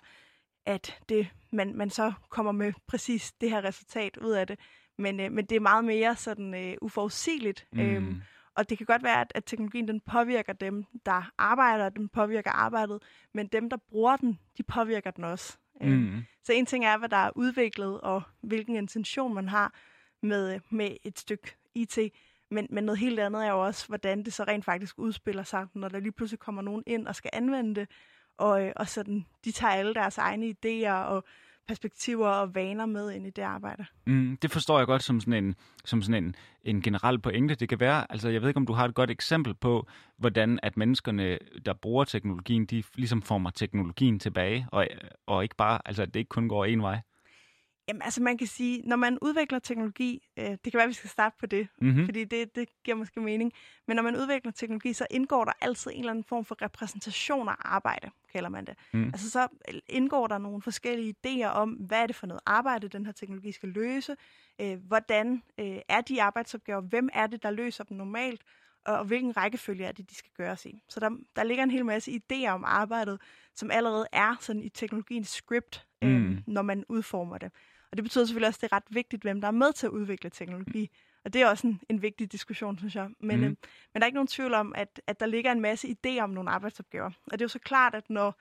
at 0.66 0.99
det, 1.09 1.29
man, 1.53 1.75
man 1.77 1.90
så 1.90 2.12
kommer 2.29 2.53
med 2.53 2.72
præcis 2.87 3.33
det 3.33 3.51
her 3.51 3.64
resultat 3.64 4.16
ud 4.16 4.31
af 4.31 4.46
det. 4.46 4.59
Men, 4.99 5.21
øh, 5.21 5.33
men 5.33 5.45
det 5.45 5.57
er 5.57 5.61
meget 5.61 5.85
mere 5.85 6.17
sådan 6.17 6.55
øh, 6.55 6.77
uforudsigeligt. 6.83 7.67
Mm. 7.73 7.81
Øhm, 7.81 8.23
og 8.55 8.71
det 8.71 8.79
kan 8.79 8.87
godt 8.87 9.03
være, 9.03 9.21
at, 9.21 9.33
at 9.35 9.45
teknologien 9.45 9.89
den 9.89 10.01
påvirker 10.01 10.53
dem, 10.53 10.85
der 11.07 11.31
arbejder, 11.39 11.89
den 11.89 12.09
påvirker 12.09 12.51
arbejdet, 12.51 13.03
men 13.35 13.47
dem, 13.47 13.71
der 13.71 13.77
bruger 13.77 14.17
den, 14.17 14.39
de 14.59 14.63
påvirker 14.63 15.11
den 15.11 15.25
også. 15.25 15.59
Øhm, 15.83 15.93
mm. 15.93 16.25
Så 16.45 16.53
en 16.53 16.67
ting 16.67 16.85
er, 16.85 16.99
hvad 16.99 17.09
der 17.09 17.17
er 17.17 17.31
udviklet, 17.37 18.01
og 18.01 18.23
hvilken 18.41 18.77
intention 18.77 19.35
man 19.35 19.49
har 19.49 19.75
med, 20.23 20.61
med 20.71 20.97
et 21.05 21.19
stykke 21.19 21.57
IT, 21.75 21.99
men, 22.51 22.67
men 22.71 22.85
noget 22.85 22.99
helt 22.99 23.21
andet 23.21 23.47
er 23.47 23.51
jo 23.51 23.65
også, 23.65 23.89
hvordan 23.89 24.23
det 24.23 24.33
så 24.33 24.45
rent 24.45 24.65
faktisk 24.65 24.99
udspiller 24.99 25.43
sig, 25.43 25.67
når 25.75 25.89
der 25.89 26.01
lige 26.01 26.13
pludselig 26.13 26.39
kommer 26.39 26.63
nogen 26.63 26.83
ind 26.87 27.07
og 27.07 27.15
skal 27.15 27.31
anvende 27.33 27.75
det, 27.75 27.89
og, 28.37 28.65
øh, 28.67 28.73
og 28.77 28.89
sådan, 28.89 29.27
de 29.45 29.53
tager 29.53 29.73
alle 29.73 29.95
deres 29.95 30.19
egne 30.19 30.47
idéer 30.47 30.93
og 30.93 31.25
perspektiver 31.68 32.29
og 32.29 32.55
vaner 32.55 32.87
med 32.87 33.12
ind 33.12 33.26
i 33.26 33.31
det 33.31 33.42
arbejde. 33.42 33.85
Mm, 34.07 34.38
det 34.42 34.50
forstår 34.50 34.79
jeg 34.79 34.87
godt 34.87 35.02
som 35.02 35.20
sådan 35.20 35.44
en, 35.44 35.55
som 35.85 36.02
sådan 36.02 36.24
en, 36.24 36.35
en 36.64 36.83
generel 36.83 37.18
pointe. 37.18 37.55
Det 37.55 37.68
kan 37.68 37.81
være, 37.81 38.12
altså 38.12 38.29
jeg 38.29 38.40
ved 38.40 38.48
ikke, 38.48 38.59
om 38.59 38.66
du 38.66 38.72
har 38.72 38.85
et 38.85 38.94
godt 38.94 39.11
eksempel 39.11 39.55
på, 39.55 39.87
hvordan 40.16 40.59
at 40.62 40.76
menneskerne, 40.76 41.38
der 41.66 41.74
bruger 41.74 42.05
teknologien, 42.05 42.66
de 42.66 42.83
ligesom 42.94 43.22
former 43.22 43.50
teknologien 43.50 44.18
tilbage, 44.18 44.66
og, 44.72 44.87
og 45.26 45.42
ikke 45.42 45.57
bare, 45.57 45.81
altså 45.85 46.02
at 46.02 46.14
det 46.14 46.20
ikke 46.20 46.29
kun 46.29 46.48
går 46.48 46.64
en 46.64 46.83
vej. 46.83 47.00
Jamen, 47.88 48.02
altså 48.02 48.22
man 48.22 48.38
kan 48.38 48.46
sige, 48.46 48.83
når 48.85 48.96
man 48.96 49.18
udvikler 49.22 49.59
teknologi, 49.59 50.29
øh, 50.37 50.44
det 50.44 50.62
kan 50.62 50.72
være, 50.74 50.83
at 50.83 50.88
vi 50.88 50.94
skal 50.94 51.11
starte 51.11 51.37
på 51.40 51.46
det, 51.46 51.68
mm-hmm. 51.81 52.05
fordi 52.05 52.24
det, 52.24 52.57
det 52.57 52.68
giver 52.85 52.96
måske 52.96 53.20
mening, 53.20 53.52
men 53.87 53.96
når 53.96 54.02
man 54.02 54.16
udvikler 54.16 54.52
teknologi, 54.52 54.92
så 54.92 55.07
indgår 55.11 55.44
der 55.44 55.52
altid 55.61 55.90
en 55.90 55.98
eller 55.98 56.11
anden 56.11 56.24
form 56.24 56.44
for 56.44 56.62
repræsentation 56.62 57.48
af 57.48 57.55
arbejde, 57.61 58.11
kalder 58.37 58.49
man 58.49 58.64
det. 58.64 58.75
Mm. 58.92 59.05
Altså 59.05 59.31
så 59.31 59.49
indgår 59.88 60.27
der 60.27 60.38
nogle 60.38 60.62
forskellige 60.62 61.14
idéer 61.27 61.46
om, 61.46 61.70
hvad 61.70 62.03
er 62.03 62.07
det 62.07 62.16
for 62.16 62.27
noget 62.27 62.40
arbejde, 62.46 62.88
den 62.88 63.07
her 63.07 63.12
teknologi 63.12 63.53
skal 63.53 63.68
løse, 63.68 64.16
øh, 64.61 64.79
hvordan 64.87 65.42
øh, 65.61 65.79
er 65.88 66.01
de 66.01 66.22
arbejdsopgaver, 66.22 66.81
hvem 66.81 67.09
er 67.12 67.27
det, 67.27 67.42
der 67.42 67.51
løser 67.51 67.85
dem 67.85 67.96
normalt, 67.96 68.42
og, 68.87 68.99
og 68.99 69.05
hvilken 69.05 69.37
rækkefølge 69.37 69.85
er 69.85 69.92
det, 69.92 70.11
de 70.11 70.14
skal 70.14 70.31
gøres 70.37 70.66
i. 70.66 70.83
Så 70.88 71.01
der, 71.01 71.11
der 71.37 71.44
ligger 71.44 71.64
en 71.64 71.70
hel 71.70 71.85
masse 71.85 72.20
idéer 72.20 72.49
om 72.49 72.64
arbejdet, 72.66 73.20
som 73.55 73.70
allerede 73.70 74.07
er 74.12 74.37
sådan 74.40 74.62
i 74.62 74.68
teknologiens 74.68 75.29
script, 75.29 75.87
øh, 76.03 76.11
mm. 76.11 76.38
når 76.46 76.62
man 76.62 76.85
udformer 76.88 77.38
det. 77.38 77.53
Og 77.97 77.99
det 77.99 78.05
betyder 78.05 78.25
selvfølgelig 78.25 78.49
også, 78.49 78.59
at 78.59 78.61
det 78.61 78.73
er 78.73 78.77
ret 78.77 78.95
vigtigt, 78.95 79.23
hvem 79.23 79.41
der 79.41 79.49
er 79.49 79.53
med 79.53 79.73
til 79.73 79.87
at 79.87 79.91
udvikle 79.91 80.31
teknologi. 80.31 80.91
Og 81.25 81.33
det 81.33 81.43
er 81.43 81.49
også 81.49 81.67
en, 81.67 81.81
en 81.89 82.03
vigtig 82.03 82.33
diskussion, 82.33 82.79
synes 82.79 82.95
jeg. 82.95 83.11
Men, 83.21 83.37
mm. 83.39 83.45
øh, 83.45 83.49
men 83.51 83.57
der 83.95 84.01
er 84.01 84.07
ikke 84.07 84.15
nogen 84.17 84.27
tvivl 84.27 84.55
om, 84.55 84.73
at, 84.77 85.01
at 85.07 85.21
der 85.21 85.27
ligger 85.27 85.53
en 85.53 85.61
masse 85.61 85.89
idéer 85.89 86.21
om 86.21 86.31
nogle 86.31 86.51
arbejdsopgaver. 86.51 87.11
Og 87.27 87.33
det 87.33 87.41
er 87.41 87.45
jo 87.45 87.49
så 87.49 87.59
klart, 87.59 87.95
at 87.95 88.11
når 88.11 88.41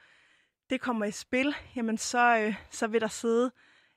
det 0.70 0.82
kommer 0.82 1.06
i 1.06 1.12
spil, 1.12 1.56
jamen 1.76 1.98
så, 1.98 2.38
øh, 2.38 2.56
så 2.72 2.88
vil 2.88 3.02
der 3.02 3.08
sidde 3.08 3.52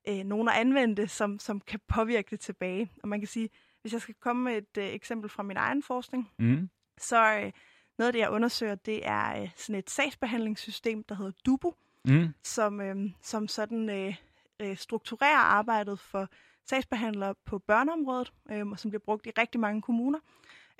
øh, 0.09 0.25
nogen 0.25 0.49
at 0.49 0.55
anvende 0.55 0.97
det, 0.97 1.11
som, 1.11 1.39
som 1.39 1.61
kan 1.61 1.81
påvirke 1.89 2.31
det 2.31 2.41
tilbage. 2.41 2.91
Og 3.03 3.09
man 3.09 3.21
kan 3.21 3.29
sige, 3.29 3.51
hvis 3.81 3.93
jeg 3.93 4.01
skal 4.01 4.15
komme 4.15 4.45
med 4.45 4.57
et 4.57 4.79
øh, 4.79 4.89
eksempel 4.89 5.31
fra 5.31 5.43
min 5.43 5.57
egen 5.57 5.83
forskning, 5.83 6.31
mm. 6.39 6.71
så 6.99 7.35
øh, 7.35 7.53
noget 7.99 8.07
af 8.07 8.13
det, 8.13 8.21
jeg 8.21 8.31
undersøger, 8.31 8.75
det 8.75 9.07
er 9.07 9.43
øh, 9.43 9.49
sådan 9.57 9.79
et 9.79 9.91
sagsbehandlingssystem, 9.91 11.05
der 11.05 11.15
hedder 11.15 11.33
Dubu, 11.47 11.75
mm. 12.05 12.29
som, 12.43 12.81
øh, 12.81 12.97
som 13.23 13.49
sådan 13.49 13.91
øh, 13.91 14.15
øh, 14.61 14.77
strukturerer 14.77 15.39
arbejdet 15.39 15.99
for 15.99 16.29
sagsbehandlere 16.65 17.35
på 17.45 17.59
børneområdet, 17.59 18.33
øh, 18.51 18.67
som 18.77 18.91
bliver 18.91 19.03
brugt 19.05 19.27
i 19.27 19.31
rigtig 19.31 19.61
mange 19.61 19.83
kommuner. 19.83 20.19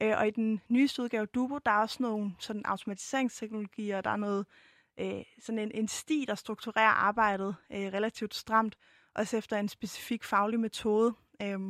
Øh, 0.03 0.19
og 0.19 0.29
i 0.29 0.31
den 0.31 0.61
nyeste 0.69 1.03
udgave 1.03 1.27
Dubo, 1.27 1.59
der 1.59 1.71
er 1.71 1.81
også 1.81 2.03
nogle 2.03 2.33
sådan 2.39 2.63
automatiseringsteknologier, 2.65 4.01
der 4.01 4.11
er 4.11 4.17
noget 4.17 4.47
øh, 5.01 5.25
sådan 5.41 5.59
en, 5.59 5.71
en 5.75 5.89
sti, 5.89 6.25
der 6.29 6.35
strukturerer 6.35 6.89
arbejdet 6.89 7.57
øh, 7.73 7.93
relativt 7.93 8.35
stramt, 8.35 8.79
også 9.15 9.37
efter 9.37 9.57
en 9.57 9.69
specifik 9.69 10.25
faglig 10.25 10.61
metode. 10.61 11.15
Øh, 11.43 11.61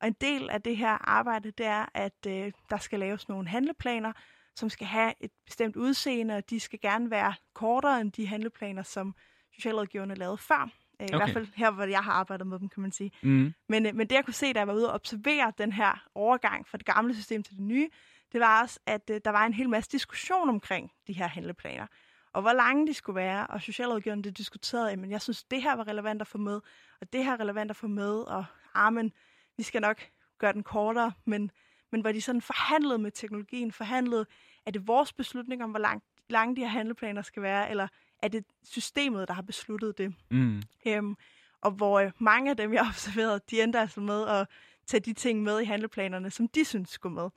og 0.00 0.08
en 0.08 0.16
del 0.20 0.50
af 0.50 0.62
det 0.62 0.76
her 0.76 1.08
arbejde, 1.08 1.50
det 1.50 1.66
er, 1.66 1.86
at 1.94 2.26
øh, 2.26 2.52
der 2.70 2.78
skal 2.78 2.98
laves 2.98 3.28
nogle 3.28 3.48
handleplaner, 3.48 4.12
som 4.54 4.68
skal 4.68 4.86
have 4.86 5.14
et 5.20 5.30
bestemt 5.44 5.76
udseende, 5.76 6.36
og 6.36 6.50
de 6.50 6.60
skal 6.60 6.80
gerne 6.80 7.10
være 7.10 7.34
kortere 7.54 8.00
end 8.00 8.12
de 8.12 8.26
handleplaner, 8.26 8.82
som 8.82 9.14
socialrådgiverne 9.52 10.14
lavede 10.14 10.38
før. 10.38 10.70
Øh, 11.00 11.04
okay. 11.04 11.14
I 11.14 11.16
hvert 11.16 11.30
fald 11.30 11.46
her, 11.54 11.70
hvor 11.70 11.84
jeg 11.84 12.04
har 12.04 12.12
arbejdet 12.12 12.46
med 12.46 12.58
dem, 12.58 12.68
kan 12.68 12.82
man 12.82 12.92
sige. 12.92 13.10
Mm. 13.22 13.54
Men, 13.68 13.86
øh, 13.86 13.94
men 13.94 14.06
det, 14.06 14.14
jeg 14.14 14.24
kunne 14.24 14.34
se, 14.34 14.52
da 14.52 14.58
jeg 14.58 14.68
var 14.68 14.74
ude 14.74 14.88
og 14.88 14.94
observere 14.94 15.52
den 15.58 15.72
her 15.72 16.06
overgang 16.14 16.68
fra 16.68 16.78
det 16.78 16.86
gamle 16.86 17.14
system 17.14 17.42
til 17.42 17.56
det 17.56 17.64
nye, 17.64 17.88
det 18.32 18.40
var 18.40 18.62
også, 18.62 18.80
at 18.86 19.10
øh, 19.10 19.20
der 19.24 19.30
var 19.30 19.46
en 19.46 19.54
hel 19.54 19.68
masse 19.68 19.90
diskussion 19.90 20.48
omkring 20.48 20.92
de 21.06 21.12
her 21.12 21.26
handleplaner. 21.26 21.86
Og 22.32 22.42
hvor 22.42 22.52
lange 22.52 22.86
de 22.86 22.94
skulle 22.94 23.16
være, 23.16 23.46
og 23.46 23.62
socialrådgiverne 23.62 24.22
det 24.22 24.38
diskuterede, 24.38 24.96
men 24.96 25.10
jeg 25.10 25.22
synes, 25.22 25.44
det 25.44 25.62
her 25.62 25.76
var 25.76 25.88
relevant 25.88 26.20
at 26.20 26.26
få 26.26 26.38
med, 26.38 26.60
og 27.00 27.12
det 27.12 27.24
her 27.24 27.32
er 27.32 27.40
relevant 27.40 27.70
at 27.70 27.76
få 27.76 27.86
med, 27.86 28.12
og 28.20 28.44
ah, 28.74 28.92
men, 28.92 29.12
vi 29.56 29.62
skal 29.62 29.80
nok 29.80 30.00
gøre 30.38 30.52
den 30.52 30.62
kortere, 30.62 31.12
men, 31.24 31.50
men 31.92 32.00
hvor 32.00 32.12
de 32.12 32.20
sådan 32.20 32.40
forhandlede 32.40 32.98
med 32.98 33.10
teknologien, 33.10 33.72
forhandlede, 33.72 34.26
er 34.66 34.70
det 34.70 34.86
vores 34.86 35.12
beslutning 35.12 35.64
om, 35.64 35.70
hvor 35.70 35.78
lang, 35.78 36.02
lange 36.28 36.56
de 36.56 36.60
her 36.60 36.68
handleplaner 36.68 37.22
skal 37.22 37.42
være, 37.42 37.70
eller 37.70 37.88
er 38.22 38.28
det 38.28 38.44
systemet, 38.64 39.28
der 39.28 39.34
har 39.34 39.42
besluttet 39.42 39.98
det. 39.98 40.14
Mm. 40.30 40.62
Øhm, 40.86 41.16
og 41.60 41.70
hvor 41.70 42.00
øh, 42.00 42.10
mange 42.18 42.50
af 42.50 42.56
dem, 42.56 42.72
jeg 42.72 42.84
har 42.84 42.90
observeret, 42.92 43.50
de 43.50 43.62
endte 43.62 43.78
altså 43.78 44.00
med 44.00 44.26
at 44.26 44.46
tage 44.86 45.00
de 45.00 45.12
ting 45.12 45.42
med 45.42 45.60
i 45.60 45.64
handleplanerne, 45.64 46.30
som 46.30 46.48
de 46.48 46.64
synes 46.64 46.88
skulle 46.88 47.14
med. 47.14 47.28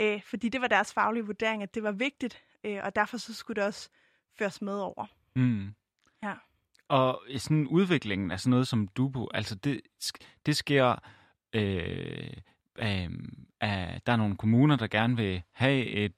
Øh, 0.00 0.22
fordi 0.22 0.48
det 0.48 0.60
var 0.60 0.66
deres 0.66 0.92
faglige 0.92 1.26
vurdering, 1.26 1.62
at 1.62 1.74
det 1.74 1.82
var 1.82 1.92
vigtigt, 1.92 2.42
øh, 2.64 2.78
og 2.82 2.96
derfor 2.96 3.16
så 3.16 3.34
skulle 3.34 3.60
det 3.60 3.66
også 3.66 3.88
føres 4.38 4.62
med 4.62 4.74
over. 4.80 5.06
Mm. 5.36 5.74
Ja. 6.22 6.32
Og 6.88 7.22
sådan 7.36 7.66
udviklingen 7.66 8.30
af 8.30 8.40
sådan 8.40 8.50
noget 8.50 8.68
som 8.68 8.88
Dubo, 8.88 9.28
altså 9.34 9.54
det, 9.54 9.80
det 10.46 10.56
sker... 10.56 10.96
Øh, 11.52 12.32
øh, 12.78 13.10
øh, 13.62 14.00
der 14.06 14.12
er 14.12 14.16
nogle 14.16 14.36
kommuner, 14.36 14.76
der 14.76 14.86
gerne 14.86 15.16
vil 15.16 15.42
have 15.52 15.86
et 15.86 16.12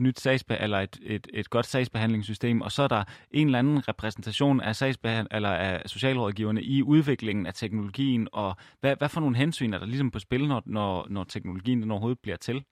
nyt 0.00 0.20
sagsbe- 0.26 0.56
eller 0.62 0.78
et, 0.80 0.98
et, 1.02 1.26
et 1.34 1.50
godt 1.50 1.66
sagsbehandlingssystem, 1.66 2.60
og 2.60 2.72
så 2.72 2.82
er 2.82 2.88
der 2.88 3.04
en 3.30 3.46
eller 3.46 3.58
anden 3.58 3.88
repræsentation 3.88 4.60
af, 4.60 4.76
sagsbehand- 4.82 5.26
eller 5.30 5.50
af 5.50 5.82
socialrådgiverne 5.90 6.62
i 6.62 6.82
udviklingen 6.82 7.46
af 7.46 7.54
teknologien, 7.54 8.28
og 8.32 8.56
hvad, 8.80 8.96
hvad 8.96 9.08
for 9.08 9.20
nogle 9.20 9.36
hensyn 9.36 9.72
er 9.72 9.78
der 9.78 9.86
ligesom 9.86 10.10
på 10.10 10.18
spil, 10.18 10.48
når, 10.48 10.62
når, 10.66 11.06
når 11.10 11.24
teknologien 11.24 11.82
den 11.82 11.90
overhovedet 11.90 12.18
bliver 12.20 12.36
til? 12.36 12.64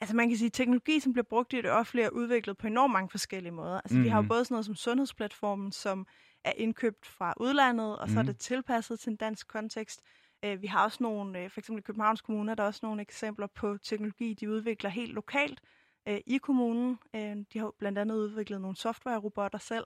Altså 0.00 0.16
man 0.16 0.28
kan 0.28 0.38
sige, 0.38 0.46
at 0.46 0.52
teknologi, 0.52 1.00
som 1.00 1.12
bliver 1.12 1.24
brugt 1.30 1.52
i 1.52 1.56
det 1.56 1.70
offentlige, 1.70 2.06
er 2.06 2.10
udviklet 2.10 2.58
på 2.58 2.66
enormt 2.66 2.92
mange 2.92 3.10
forskellige 3.10 3.52
måder. 3.52 3.80
Altså 3.84 3.98
mm. 3.98 4.04
vi 4.04 4.08
har 4.08 4.16
jo 4.16 4.22
Mhm. 4.22 4.28
både 4.28 4.44
sådan 4.44 4.54
noget 4.54 4.66
som 4.66 4.74
sundhedsplatformen, 4.74 5.72
som 5.72 6.06
er 6.44 6.52
indkøbt 6.56 7.06
fra 7.06 7.34
udlandet, 7.40 7.98
og 7.98 8.08
så 8.08 8.12
mm. 8.12 8.18
er 8.18 8.22
Mhm. 8.22 8.26
det 8.26 8.38
tilpasset 8.38 9.00
til 9.00 9.10
en 9.10 9.16
dansk 9.16 9.48
kontekst. 9.48 10.00
Øh, 10.44 10.62
Vi 10.62 10.66
har 10.66 10.84
også 10.84 10.98
nogle, 11.00 11.38
øh, 11.44 11.50
for 11.50 11.60
eksempel 11.60 11.80
i 11.80 11.82
Københavns 11.82 12.20
Kommune, 12.22 12.50
er 12.50 12.54
der 12.54 12.62
også 12.64 12.80
nogle 12.82 13.02
eksempler 13.02 13.46
på 13.46 13.76
teknologi, 13.82 14.34
de 14.34 14.50
udvikler 14.50 14.90
helt 14.90 15.12
lokalt 15.14 15.60
øh, 16.08 16.20
i 16.26 16.38
kommunen. 16.38 16.98
Øh, 17.14 17.36
De 17.52 17.58
har 17.58 17.72
blandt 17.78 17.98
andet 17.98 18.16
udviklet 18.16 18.60
nogle 18.60 18.76
software-robotter 18.76 19.58
selv. 19.58 19.84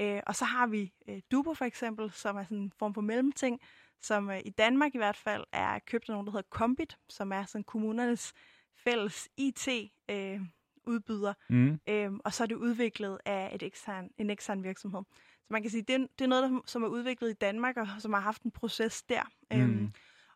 Øh, 0.00 0.20
Og 0.26 0.36
så 0.36 0.44
har 0.44 0.66
vi 0.66 0.92
øh, 1.08 1.20
Dubo 1.30 1.54
for 1.54 1.64
eksempel, 1.64 2.10
som 2.10 2.36
er 2.36 2.44
sådan 2.44 2.58
en 2.58 2.72
form 2.78 2.94
for 2.94 3.00
mellemting, 3.00 3.60
som 4.02 4.30
øh, 4.30 4.40
i 4.44 4.50
Danmark 4.50 4.94
i 4.94 4.98
hvert 4.98 5.16
fald 5.16 5.44
er 5.52 5.78
købt 5.78 6.08
af 6.08 6.12
nogen, 6.12 6.26
der 6.26 6.32
hedder 6.32 6.48
Combit, 6.50 6.98
som 7.08 7.32
er 7.32 7.44
sådan 7.44 7.64
kommunernes 7.64 8.32
fælles 8.76 9.28
IT-udbyder. 9.36 11.34
Mm. 11.48 11.80
Øhm, 11.88 12.20
og 12.24 12.32
så 12.32 12.42
er 12.42 12.46
det 12.46 12.54
udviklet 12.54 13.18
af 13.24 13.50
et 13.54 13.62
ekstern, 13.62 14.10
en 14.18 14.30
ekstern 14.30 14.62
virksomhed. 14.64 15.02
Så 15.40 15.46
man 15.50 15.62
kan 15.62 15.70
sige, 15.70 15.82
det 15.82 15.94
er, 15.94 15.98
det 16.18 16.24
er 16.24 16.28
noget, 16.28 16.50
der, 16.50 16.60
som 16.66 16.82
er 16.82 16.88
udviklet 16.88 17.30
i 17.30 17.34
Danmark, 17.34 17.76
og 17.76 17.86
som 17.98 18.12
har 18.12 18.20
haft 18.20 18.42
en 18.42 18.50
proces 18.50 19.02
der. 19.02 19.22
Mm. 19.50 19.60
Øhm, 19.60 19.92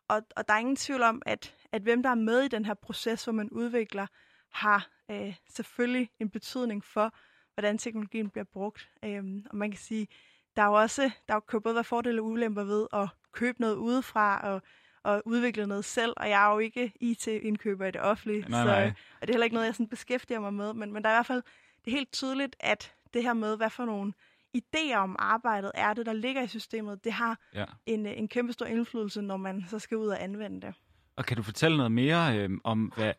og, 0.07 0.21
og 0.35 0.47
der 0.47 0.53
er 0.53 0.57
ingen 0.57 0.75
tvivl 0.75 1.01
om, 1.01 1.21
at, 1.25 1.55
at 1.71 1.81
hvem 1.81 2.03
der 2.03 2.09
er 2.09 2.15
med 2.15 2.41
i 2.41 2.47
den 2.47 2.65
her 2.65 2.73
proces, 2.73 3.23
hvor 3.23 3.33
man 3.33 3.49
udvikler, 3.49 4.07
har 4.49 4.89
øh, 5.11 5.35
selvfølgelig 5.49 6.09
en 6.19 6.29
betydning 6.29 6.83
for, 6.83 7.13
hvordan 7.53 7.77
teknologien 7.77 8.29
bliver 8.29 8.45
brugt. 8.53 8.89
Øhm, 9.03 9.45
og 9.49 9.57
man 9.57 9.71
kan 9.71 9.79
sige, 9.79 10.07
der 10.55 10.61
er 10.61 10.65
jo 10.67 10.73
også, 10.73 11.11
der 11.27 11.39
kan 11.39 11.57
jo 11.57 11.59
både 11.59 11.75
være 11.75 11.83
fordele 11.83 12.21
og 12.21 12.25
ulemper 12.25 12.63
ved 12.63 12.87
at 12.93 13.07
købe 13.31 13.61
noget 13.61 13.75
udefra 13.75 14.39
og, 14.41 14.61
og 15.03 15.21
udvikle 15.25 15.67
noget 15.67 15.85
selv, 15.85 16.13
og 16.17 16.29
jeg 16.29 16.47
er 16.49 16.53
jo 16.53 16.59
ikke 16.59 16.91
IT-indkøber 16.99 17.85
i 17.85 17.91
det 17.91 18.01
offentlige, 18.01 18.45
Nej, 18.49 18.61
så, 18.61 18.65
nej. 18.65 18.93
og 19.21 19.27
det 19.27 19.29
er 19.29 19.33
heller 19.33 19.43
ikke 19.43 19.53
noget, 19.53 19.65
jeg 19.67 19.75
sådan 19.75 19.87
beskæftiger 19.87 20.39
mig 20.39 20.53
med, 20.53 20.73
men, 20.73 20.93
men 20.93 21.03
der 21.03 21.09
er 21.09 21.13
i 21.13 21.17
hvert 21.17 21.25
fald, 21.25 21.43
det 21.85 21.91
er 21.93 21.95
helt 21.97 22.11
tydeligt, 22.11 22.55
at 22.59 22.93
det 23.13 23.23
her 23.23 23.33
med, 23.33 23.57
hvad 23.57 23.69
for 23.69 23.85
nogle 23.85 24.13
idéer 24.57 24.95
om 24.95 25.15
arbejdet 25.19 25.71
er 25.73 25.93
det, 25.93 26.05
der 26.05 26.13
ligger 26.13 26.41
i 26.41 26.47
systemet, 26.47 27.03
det 27.03 27.13
har 27.13 27.37
Ja. 27.53 27.65
en, 27.85 28.05
øh, 28.05 28.11
en 28.17 28.27
kæmpe 28.27 28.53
stor 28.53 28.65
indflydelse, 28.65 29.21
når 29.21 29.37
man 29.37 29.65
så 29.67 29.79
skal 29.79 29.97
ud 29.97 30.07
og 30.07 30.23
anvende 30.23 30.67
det. 30.67 30.73
Og 31.15 31.25
kan 31.25 31.37
du 31.37 31.43
fortælle 31.43 31.77
noget 31.77 31.91
mere 31.91 32.37
øh, 32.37 32.49
om, 32.63 32.91
hvad... 32.97 33.13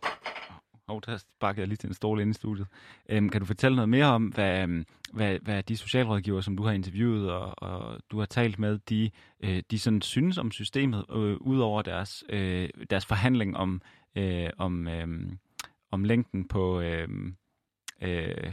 Og 0.90 1.06
der 1.06 1.16
sparkede 1.16 1.60
jeg 1.60 1.68
lige 1.68 1.76
til 1.76 1.88
en 1.88 1.94
stol 1.94 2.20
inde 2.20 2.30
i 2.30 2.34
studiet. 2.34 2.66
Øhm, 3.08 3.28
kan 3.28 3.40
du 3.40 3.46
fortælle 3.46 3.76
noget 3.76 3.88
mere 3.88 4.06
om, 4.06 4.26
hvad, 4.26 4.62
øhm, 4.62 4.84
hvad, 5.12 5.38
hvad 5.42 5.62
de 5.62 5.76
socialrådgiver, 5.76 6.40
som 6.40 6.56
du 6.56 6.62
har 6.62 6.72
interviewet 6.72 7.30
og, 7.30 7.62
og 7.62 8.00
du 8.10 8.18
har 8.18 8.26
talt 8.26 8.58
med, 8.58 8.78
de, 8.78 9.10
øh, 9.40 9.62
de 9.70 9.78
sådan 9.78 10.02
synes 10.02 10.38
om 10.38 10.50
systemet, 10.50 11.04
øh, 11.12 11.36
ud 11.40 11.58
over 11.58 11.82
deres, 11.82 12.24
øh, 12.28 12.68
deres 12.90 13.06
forhandling 13.06 13.56
om, 13.56 13.82
øh, 14.16 14.50
om, 14.58 14.88
øh, 14.88 15.08
om 15.90 16.04
længden 16.04 16.48
på... 16.48 16.80
Øhm, 16.80 17.36
øh, 18.02 18.28
øh, 18.28 18.52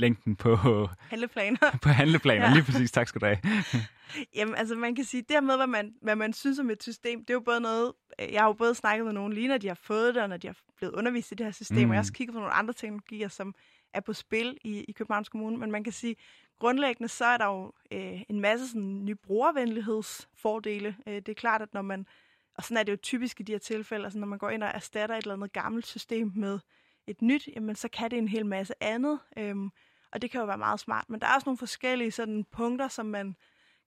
længden 0.00 0.36
på, 0.36 0.56
Handleplaner. 1.00 1.58
på 1.82 1.88
handleplaner. 1.88 2.48
Ja. 2.48 2.54
Lige 2.54 2.64
præcis, 2.64 2.92
tak 2.92 3.08
skal 3.08 3.20
du 3.20 3.26
have. 3.26 3.38
Jamen, 4.36 4.54
altså 4.54 4.74
man 4.74 4.94
kan 4.94 5.04
sige, 5.04 5.22
det 5.22 5.30
her 5.30 5.40
med, 5.40 5.56
hvad 5.56 5.66
man, 5.66 5.94
hvad 6.02 6.16
man 6.16 6.32
synes 6.32 6.58
om 6.58 6.70
et 6.70 6.82
system, 6.82 7.20
det 7.20 7.30
er 7.30 7.34
jo 7.34 7.40
både 7.40 7.60
noget, 7.60 7.92
jeg 8.18 8.40
har 8.40 8.46
jo 8.46 8.52
både 8.52 8.74
snakket 8.74 9.04
med 9.04 9.12
nogen 9.12 9.32
lige, 9.32 9.48
når 9.48 9.58
de 9.58 9.68
har 9.68 9.78
fået 9.82 10.14
det, 10.14 10.22
og 10.22 10.28
når 10.28 10.36
de 10.36 10.46
har 10.46 10.56
blevet 10.76 10.94
undervist 10.94 11.32
i 11.32 11.34
det 11.34 11.46
her 11.46 11.52
system, 11.52 11.76
mm. 11.76 11.84
og 11.84 11.88
jeg 11.88 11.98
har 11.98 12.02
også 12.02 12.12
kigget 12.12 12.34
på 12.34 12.38
nogle 12.38 12.54
andre 12.54 12.74
teknologier, 12.74 13.28
som 13.28 13.54
er 13.94 14.00
på 14.00 14.12
spil 14.12 14.58
i, 14.64 14.80
i 14.80 14.92
Københavns 14.92 15.28
Kommune, 15.28 15.56
men 15.56 15.70
man 15.70 15.84
kan 15.84 15.92
sige, 15.92 16.16
grundlæggende 16.58 17.08
så 17.08 17.24
er 17.24 17.36
der 17.36 17.46
jo 17.46 17.72
øh, 17.92 18.22
en 18.28 18.40
masse 18.40 18.68
sådan, 18.68 19.04
nye 19.04 19.14
brugervenlighedsfordele. 19.14 20.96
Øh, 21.06 21.14
det 21.14 21.28
er 21.28 21.34
klart, 21.34 21.62
at 21.62 21.74
når 21.74 21.82
man, 21.82 22.06
og 22.54 22.64
sådan 22.64 22.76
er 22.76 22.82
det 22.82 22.92
jo 22.92 22.96
typisk 22.96 23.40
i 23.40 23.42
de 23.42 23.52
her 23.52 23.58
tilfælde, 23.58 24.04
altså 24.04 24.18
når 24.18 24.26
man 24.26 24.38
går 24.38 24.50
ind 24.50 24.62
og 24.62 24.68
erstatter 24.68 25.16
et 25.16 25.22
eller 25.22 25.34
andet 25.34 25.52
gammelt 25.52 25.86
system 25.86 26.32
med 26.34 26.58
et 27.06 27.22
nyt, 27.22 27.48
jamen 27.56 27.76
så 27.76 27.88
kan 27.88 28.10
det 28.10 28.18
en 28.18 28.28
hel 28.28 28.46
masse 28.46 28.74
andet, 28.80 29.18
øhm, 29.36 29.70
og 30.12 30.22
det 30.22 30.30
kan 30.30 30.40
jo 30.40 30.46
være 30.46 30.58
meget 30.58 30.80
smart. 30.80 31.10
Men 31.10 31.20
der 31.20 31.26
er 31.26 31.34
også 31.34 31.48
nogle 31.48 31.58
forskellige 31.58 32.10
sådan, 32.10 32.44
punkter, 32.44 32.88
som 32.88 33.06
man 33.06 33.36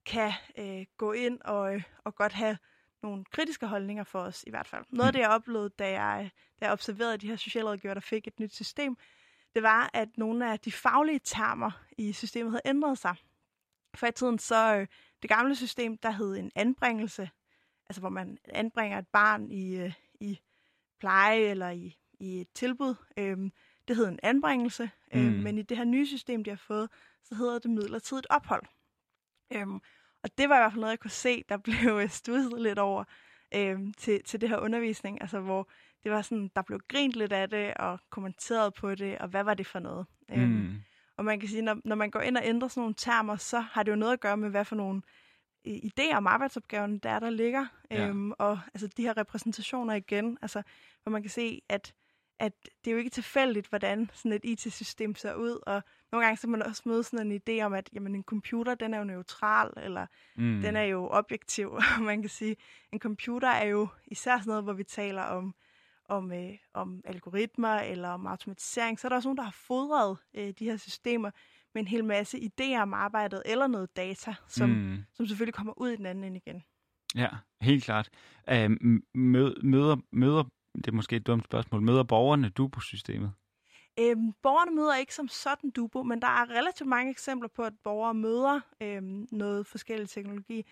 kan 0.05 0.31
øh, 0.57 0.85
gå 0.97 1.11
ind 1.11 1.41
og, 1.41 1.75
øh, 1.75 1.83
og 2.03 2.15
godt 2.15 2.33
have 2.33 2.57
nogle 3.03 3.25
kritiske 3.25 3.67
holdninger 3.67 4.03
for 4.03 4.19
os 4.19 4.43
i 4.47 4.49
hvert 4.49 4.67
fald. 4.67 4.85
Noget 4.89 5.07
af 5.07 5.13
det, 5.13 5.19
jeg 5.19 5.29
oplevede, 5.29 5.69
da 5.69 5.89
jeg, 6.01 6.31
da 6.59 6.65
jeg 6.65 6.71
observerede 6.71 7.17
de 7.17 7.27
her 7.27 7.35
socialrådgiver, 7.35 7.93
der 7.93 8.01
fik 8.01 8.27
et 8.27 8.39
nyt 8.39 8.53
system, 8.53 8.97
det 9.53 9.63
var, 9.63 9.89
at 9.93 10.09
nogle 10.17 10.51
af 10.51 10.59
de 10.59 10.71
faglige 10.71 11.19
termer 11.23 11.71
i 11.97 12.13
systemet 12.13 12.51
havde 12.51 12.61
ændret 12.65 12.97
sig. 12.97 13.15
For 13.95 14.07
i 14.07 14.11
tiden 14.11 14.39
så, 14.39 14.75
øh, 14.75 14.87
det 15.21 15.29
gamle 15.29 15.55
system, 15.55 15.97
der 15.97 16.11
hed 16.11 16.35
en 16.35 16.51
anbringelse, 16.55 17.29
altså 17.89 17.99
hvor 17.99 18.09
man 18.09 18.37
anbringer 18.45 18.97
et 18.97 19.07
barn 19.07 19.51
i, 19.51 19.75
øh, 19.75 19.93
i 20.13 20.39
pleje 20.99 21.39
eller 21.39 21.69
i, 21.69 21.97
i 22.19 22.41
et 22.41 22.47
tilbud, 22.53 22.95
øh, 23.17 23.37
det 23.87 23.95
hed 23.95 24.07
en 24.07 24.19
anbringelse, 24.23 24.89
øh, 25.15 25.21
Mm. 25.25 25.31
men 25.43 25.57
i 25.57 25.61
det 25.61 25.77
her 25.77 25.83
nye 25.83 26.05
system, 26.07 26.43
de 26.43 26.49
har 26.49 26.57
fået, 26.57 26.89
så 27.23 27.35
hedder 27.35 27.59
det 27.59 27.71
midlertidigt 27.71 28.27
ophold. 28.29 28.63
Øhm, 29.53 29.75
og 30.23 30.37
det 30.37 30.49
var 30.49 30.55
i 30.55 30.59
hvert 30.59 30.71
fald 30.71 30.79
noget, 30.81 30.91
jeg 30.91 30.99
kunne 30.99 31.11
se, 31.11 31.43
der 31.49 31.57
blev 31.67 31.97
øh, 32.01 32.09
studset 32.09 32.61
lidt 32.61 32.79
over 32.79 33.03
øhm, 33.55 33.93
til, 33.93 34.23
til 34.23 34.41
det 34.41 34.49
her 34.49 34.57
undervisning, 34.57 35.21
altså 35.21 35.39
hvor 35.39 35.69
det 36.03 36.11
var 36.11 36.21
sådan, 36.21 36.51
der 36.55 36.61
blev 36.61 36.79
grint 36.87 37.13
lidt 37.15 37.33
af 37.33 37.49
det, 37.49 37.73
og 37.73 37.99
kommenteret 38.09 38.73
på 38.73 38.95
det, 38.95 39.17
og 39.17 39.27
hvad 39.27 39.43
var 39.43 39.53
det 39.53 39.67
for 39.67 39.79
noget? 39.79 40.05
Øhm, 40.31 40.41
Mm. 40.49 40.75
og 41.17 41.25
man 41.25 41.39
kan 41.39 41.49
sige, 41.49 41.61
når, 41.61 41.77
når 41.85 41.95
man 41.95 42.11
går 42.11 42.21
ind 42.21 42.37
og 42.37 42.43
ændrer 42.45 42.67
sådan 42.67 42.81
nogle 42.81 42.93
termer, 42.97 43.35
så 43.35 43.59
har 43.59 43.83
det 43.83 43.91
jo 43.91 43.95
noget 43.95 44.13
at 44.13 44.19
gøre 44.19 44.37
med, 44.37 44.49
hvad 44.49 44.65
for 44.65 44.75
nogle 44.75 45.01
øh, 45.67 45.73
idéer 45.75 46.15
om 46.15 46.27
arbejdsopgaven, 46.27 46.99
der 46.99 47.09
er, 47.09 47.19
der 47.19 47.29
ligger. 47.29 47.65
Ja. 47.91 48.07
Øhm, 48.07 48.31
og 48.31 48.59
altså 48.73 48.87
de 48.87 49.01
her 49.03 49.17
repræsentationer 49.17 49.93
igen, 49.93 50.37
altså 50.41 50.61
hvor 51.03 51.09
man 51.11 51.21
kan 51.21 51.29
se, 51.31 51.61
at, 51.69 51.93
at 52.39 52.53
det 52.85 52.91
er 52.91 52.91
jo 52.91 52.97
ikke 52.97 53.09
tilfældigt, 53.09 53.67
hvordan 53.67 54.09
sådan 54.13 54.31
et 54.33 54.41
IT-system 54.45 55.15
ser 55.15 55.33
ud, 55.35 55.59
og 55.67 55.83
nogle 56.11 56.25
gange 56.25 56.37
så 56.37 56.47
man 56.47 56.63
også 56.63 56.81
møde 56.85 57.03
sådan 57.03 57.31
en 57.31 57.41
idé 57.49 57.61
om, 57.63 57.73
at 57.73 57.89
jamen, 57.93 58.15
en 58.15 58.23
computer, 58.23 58.75
den 58.75 58.93
er 58.93 58.97
jo 58.97 59.03
neutral, 59.03 59.73
eller 59.77 60.07
Mm. 60.35 60.61
den 60.61 60.75
er 60.75 60.83
jo 60.83 61.07
objektiv. 61.11 61.71
Og 61.97 62.01
man 62.03 62.21
kan 62.21 62.29
sige, 62.29 62.55
en 62.91 62.99
computer 62.99 63.47
er 63.47 63.65
jo 63.65 63.87
især 64.07 64.37
sådan 64.37 64.49
noget, 64.49 64.63
hvor 64.63 64.73
vi 64.73 64.83
taler 64.83 65.21
om, 65.23 65.55
om, 66.09 66.31
øh, 66.31 66.51
om 66.73 67.01
algoritmer 67.05 67.75
eller 67.75 68.09
om 68.09 68.27
automatisering. 68.27 68.99
Så 68.99 69.07
er 69.07 69.09
der 69.09 69.15
også 69.15 69.27
nogen, 69.29 69.37
der 69.37 69.43
har 69.43 69.51
fodret 69.67 70.17
øh, 70.33 70.53
de 70.59 70.65
her 70.65 70.77
systemer 70.77 71.31
med 71.73 71.81
en 71.81 71.87
hel 71.87 72.05
masse 72.05 72.37
idéer 72.37 72.77
om 72.81 72.93
arbejdet 72.93 73.41
eller 73.45 73.67
noget 73.67 73.95
data, 73.95 74.35
som, 74.47 74.69
mm. 74.69 75.03
Som 75.13 75.25
selvfølgelig 75.27 75.53
kommer 75.53 75.73
ud 75.77 75.89
i 75.89 75.95
den 75.95 76.05
anden 76.05 76.23
ende 76.23 76.37
igen. 76.45 76.63
Ja, 77.15 77.29
helt 77.61 77.83
klart. 77.83 78.09
Øhm, 78.49 79.03
mød, 79.13 79.61
møder, 79.63 79.97
møder, 80.11 80.43
det 80.75 80.87
er 80.87 80.91
måske 80.91 81.15
et 81.15 81.27
dumt 81.27 81.43
spørgsmål, 81.45 81.81
møder 81.81 82.03
borgerne 82.03 82.49
du 82.49 82.67
på 82.67 82.79
systemet? 82.79 83.33
Øhm, 83.99 84.33
borgerne 84.41 84.75
møder 84.75 84.95
ikke 84.95 85.15
som 85.15 85.27
sådan 85.27 85.69
Dubo, 85.69 86.03
men 86.03 86.21
der 86.21 86.27
er 86.27 86.49
relativt 86.49 86.89
mange 86.89 87.11
eksempler 87.11 87.49
på, 87.49 87.63
at 87.63 87.73
borgere 87.83 88.13
møder 88.13 88.59
øhm, 88.81 89.27
noget 89.31 89.67
forskellig 89.67 90.09
teknologi. 90.09 90.65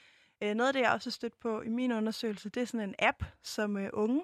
Øh, 0.43 0.53
noget 0.55 0.67
af 0.67 0.73
det, 0.73 0.81
jeg 0.81 0.91
også 0.91 1.09
har 1.09 1.11
stødt 1.11 1.39
på 1.39 1.61
i 1.61 1.69
min 1.69 1.91
undersøgelse, 1.91 2.49
det 2.49 2.61
er 2.61 2.65
sådan 2.65 2.89
en 2.89 2.95
app, 2.99 3.23
som 3.43 3.77
øh, 3.77 3.89
unge, 3.93 4.23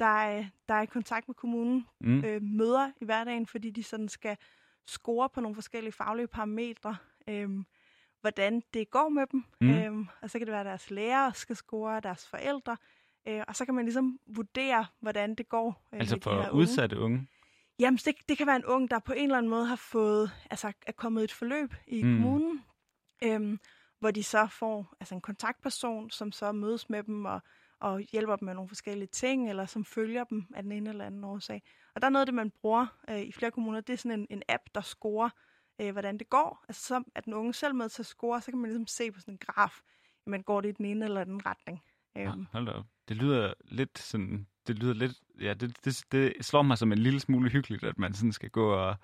der 0.00 0.06
er, 0.06 0.44
der 0.68 0.74
er 0.74 0.82
i 0.82 0.86
kontakt 0.86 1.28
med 1.28 1.34
kommunen, 1.34 1.86
Mm. 2.00 2.24
øh, 2.24 2.42
møder 2.42 2.90
i 3.00 3.04
hverdagen, 3.04 3.46
fordi 3.46 3.70
de 3.70 3.82
sådan 3.82 4.08
skal 4.08 4.36
score 4.86 5.28
på 5.28 5.40
nogle 5.40 5.54
forskellige 5.54 5.92
faglige 5.92 6.26
parametre, 6.26 6.96
øhm, 7.28 7.64
hvordan 8.20 8.62
det 8.74 8.90
går 8.90 9.08
med 9.08 9.26
dem. 9.32 9.44
Mm. 9.60 9.70
Øhm, 9.70 10.06
og 10.22 10.30
så 10.30 10.38
kan 10.38 10.46
det 10.46 10.52
være, 10.52 10.60
at 10.60 10.66
deres 10.66 10.90
lærere 10.90 11.34
skal 11.34 11.56
score, 11.56 12.00
deres 12.00 12.28
forældre, 12.28 12.76
øh, 13.28 13.42
og 13.48 13.56
så 13.56 13.64
kan 13.64 13.74
man 13.74 13.84
ligesom 13.84 14.18
vurdere, 14.26 14.86
hvordan 15.00 15.34
det 15.34 15.48
går 15.48 15.68
øh, 15.92 16.00
Altså 16.00 16.18
for 16.22 16.30
her 16.30 16.38
unge. 16.50 16.52
udsatte 16.62 16.98
unge? 16.98 17.28
Jamen, 17.78 17.96
det, 17.96 18.14
det 18.28 18.38
kan 18.38 18.46
være 18.46 18.56
en 18.56 18.64
ung, 18.64 18.90
der 18.90 18.98
på 18.98 19.12
en 19.12 19.22
eller 19.22 19.38
anden 19.38 19.50
måde 19.50 19.66
har 19.66 19.76
fået, 19.76 20.30
altså 20.50 20.72
er 20.86 20.92
kommet 20.92 21.24
et 21.24 21.32
forløb 21.32 21.74
i 21.86 22.02
Mm. 22.02 22.08
mm. 22.08 22.22
kommunen, 22.22 22.62
øhm, 23.24 23.58
hvor 24.00 24.10
de 24.10 24.22
så 24.22 24.46
får 24.46 24.94
altså 25.00 25.14
en 25.14 25.20
kontaktperson, 25.20 26.10
som 26.10 26.32
så 26.32 26.52
mødes 26.52 26.90
med 26.90 27.02
dem 27.02 27.24
og, 27.24 27.40
og 27.80 28.00
hjælper 28.00 28.36
dem 28.36 28.46
med 28.46 28.54
nogle 28.54 28.68
forskellige 28.68 29.08
ting, 29.08 29.48
eller 29.50 29.66
som 29.66 29.84
følger 29.84 30.24
dem 30.24 30.46
af 30.54 30.62
den 30.62 30.72
ene 30.72 30.90
eller 30.90 31.04
anden 31.06 31.24
årsag. 31.24 31.62
Og 31.94 32.00
der 32.02 32.06
er 32.06 32.10
noget 32.10 32.22
af 32.22 32.26
det, 32.26 32.34
man 32.34 32.50
bruger 32.50 32.86
øh, 33.10 33.20
i 33.20 33.32
flere 33.32 33.50
kommuner, 33.50 33.80
det 33.80 33.92
er 33.92 33.96
sådan 33.96 34.20
en, 34.20 34.26
en 34.30 34.42
app, 34.48 34.62
der 34.74 34.80
scorer, 34.80 35.30
øh, 35.80 35.92
hvordan 35.92 36.18
det 36.18 36.28
går. 36.30 36.64
Altså 36.68 36.82
så 36.86 37.02
er 37.14 37.20
den 37.20 37.32
unge 37.34 37.54
selv 37.54 37.74
med 37.74 37.88
til 37.88 38.02
at 38.02 38.06
score, 38.06 38.40
så 38.40 38.50
kan 38.50 38.58
man 38.60 38.70
ligesom 38.70 38.86
se 38.86 39.12
på 39.12 39.20
sådan 39.20 39.34
en 39.34 39.38
graf, 39.38 39.80
jamen 40.26 40.42
går 40.42 40.60
det 40.60 40.68
i 40.68 40.72
den 40.72 40.84
ene 40.86 41.04
eller 41.04 41.24
den 41.24 41.46
retning. 41.46 41.80
Ja, 42.16 42.32
Øhm, 42.32 42.46
hold 42.52 42.66
da 42.66 42.72
op. 42.72 42.86
Det 43.08 43.16
lyder 43.16 43.54
lidt 43.64 43.98
sådan, 43.98 44.46
det 44.66 44.78
lyder 44.78 44.94
lidt, 44.94 45.12
ja, 45.40 45.54
det, 45.54 45.76
det, 45.84 46.04
det 46.12 46.32
slår 46.40 46.62
mig 46.62 46.78
som 46.78 46.92
en 46.92 46.98
lille 46.98 47.20
smule 47.20 47.50
hyggeligt, 47.50 47.84
at 47.84 47.98
man 47.98 48.14
sådan 48.14 48.32
skal 48.32 48.50
gå 48.50 48.72
og 48.72 48.96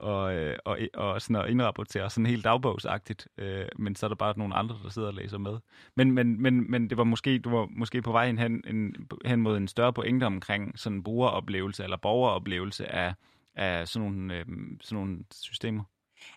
og, 0.00 0.34
øh, 0.34 0.58
og, 0.64 0.78
og, 0.94 1.22
sådan 1.22 1.36
at 1.36 1.50
indrapportere 1.50 2.10
sådan 2.10 2.26
helt 2.26 2.44
dagbogsagtigt, 2.44 3.28
øh, 3.38 3.68
men 3.76 3.96
så 3.96 4.06
er 4.06 4.08
der 4.08 4.14
bare 4.14 4.38
nogle 4.38 4.54
andre, 4.54 4.78
der 4.82 4.88
sidder 4.88 5.08
og 5.08 5.14
læser 5.14 5.38
med. 5.38 5.58
Men, 5.94 6.10
men, 6.10 6.42
men, 6.42 6.70
men 6.70 6.90
det 6.90 6.98
var 6.98 7.04
måske, 7.04 7.38
du 7.38 7.50
var 7.50 7.66
måske 7.70 8.02
på 8.02 8.12
vej 8.12 8.32
hen, 8.32 8.64
en, 8.66 9.08
hen 9.24 9.40
mod 9.40 9.56
en 9.56 9.68
større 9.68 9.92
pointe 9.92 10.24
omkring 10.24 10.78
sådan 10.78 10.96
en 10.96 11.02
brugeroplevelse 11.02 11.84
eller 11.84 11.96
borgeroplevelse 11.96 12.86
af, 12.86 13.14
af 13.54 13.88
sådan, 13.88 14.08
nogle, 14.08 14.34
øh, 14.34 14.46
sådan 14.80 15.04
nogle 15.04 15.18
systemer. 15.32 15.84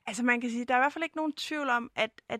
Altså 0.08 0.24
man 0.24 0.42
kan 0.42 0.50
sige, 0.50 0.66
der 0.66 0.74
er 0.74 0.78
i 0.78 0.82
hvert 0.82 0.94
fald 0.94 1.04
ikke 1.04 1.18
nogen 1.18 1.34
tvivl 1.34 1.70
om, 1.70 1.92
at, 1.96 2.22
at 2.30 2.40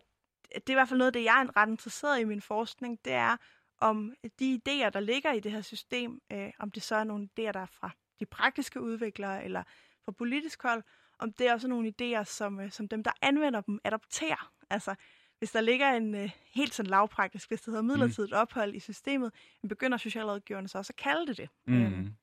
det 0.54 0.68
er 0.68 0.70
i 0.70 0.74
hvert 0.74 0.88
fald 0.88 0.98
noget 0.98 1.08
af 1.08 1.12
det, 1.12 1.24
jeg 1.24 1.42
er 1.42 1.56
ret 1.56 1.68
interesseret 1.68 2.20
i 2.20 2.24
min 2.24 2.40
forskning, 2.40 2.98
det 3.04 3.12
er 3.12 3.36
om 3.80 4.14
de 4.38 4.54
idéer, 4.54 4.90
der 4.90 5.00
ligger 5.00 5.32
i 5.32 5.40
det 5.40 5.52
her 5.52 5.60
system, 5.60 6.20
øh, 6.32 6.50
om 6.58 6.70
det 6.70 6.82
så 6.82 6.94
er 6.94 7.04
nogle 7.04 7.24
idéer, 7.24 7.52
der 7.52 7.60
er 7.60 7.66
fra 7.66 7.90
de 8.20 8.26
praktiske 8.26 8.80
udviklere 8.80 9.44
eller 9.44 9.62
fra 10.04 10.12
politisk 10.12 10.62
hold, 10.62 10.82
om 11.18 11.32
det 11.32 11.48
er 11.48 11.52
også 11.52 11.68
nogle 11.68 11.92
idéer, 12.00 12.24
som, 12.24 12.60
øh, 12.60 12.70
som 12.70 12.88
dem, 12.88 13.02
der 13.02 13.12
anvender 13.22 13.60
dem, 13.60 13.78
adopterer. 13.84 14.52
Altså, 14.70 14.94
hvis 15.38 15.50
der 15.50 15.60
ligger 15.60 15.90
en 15.90 16.14
øh, 16.14 16.30
helt 16.54 16.74
sådan 16.74 16.90
lavpraktisk, 16.90 17.48
hvis 17.48 17.60
det 17.60 17.66
hedder 17.66 17.82
midlertidigt 17.82 18.32
mm. 18.32 18.38
ophold 18.38 18.74
i 18.74 18.80
systemet, 18.80 19.32
begynder 19.68 19.98
socialrådgiverne 19.98 20.68
så 20.68 20.78
også 20.78 20.90
at 20.90 21.02
kalde 21.02 21.26
det 21.26 21.36
det. 21.36 21.48
Mm. 21.66 21.82
Øhm, 21.82 22.14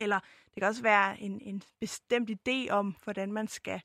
eller 0.00 0.20
det 0.44 0.54
kan 0.60 0.68
også 0.68 0.82
være 0.82 1.20
en, 1.20 1.40
en 1.40 1.62
bestemt 1.80 2.30
idé 2.30 2.70
om, 2.70 2.96
hvordan 3.04 3.32
man 3.32 3.48
skal 3.48 3.80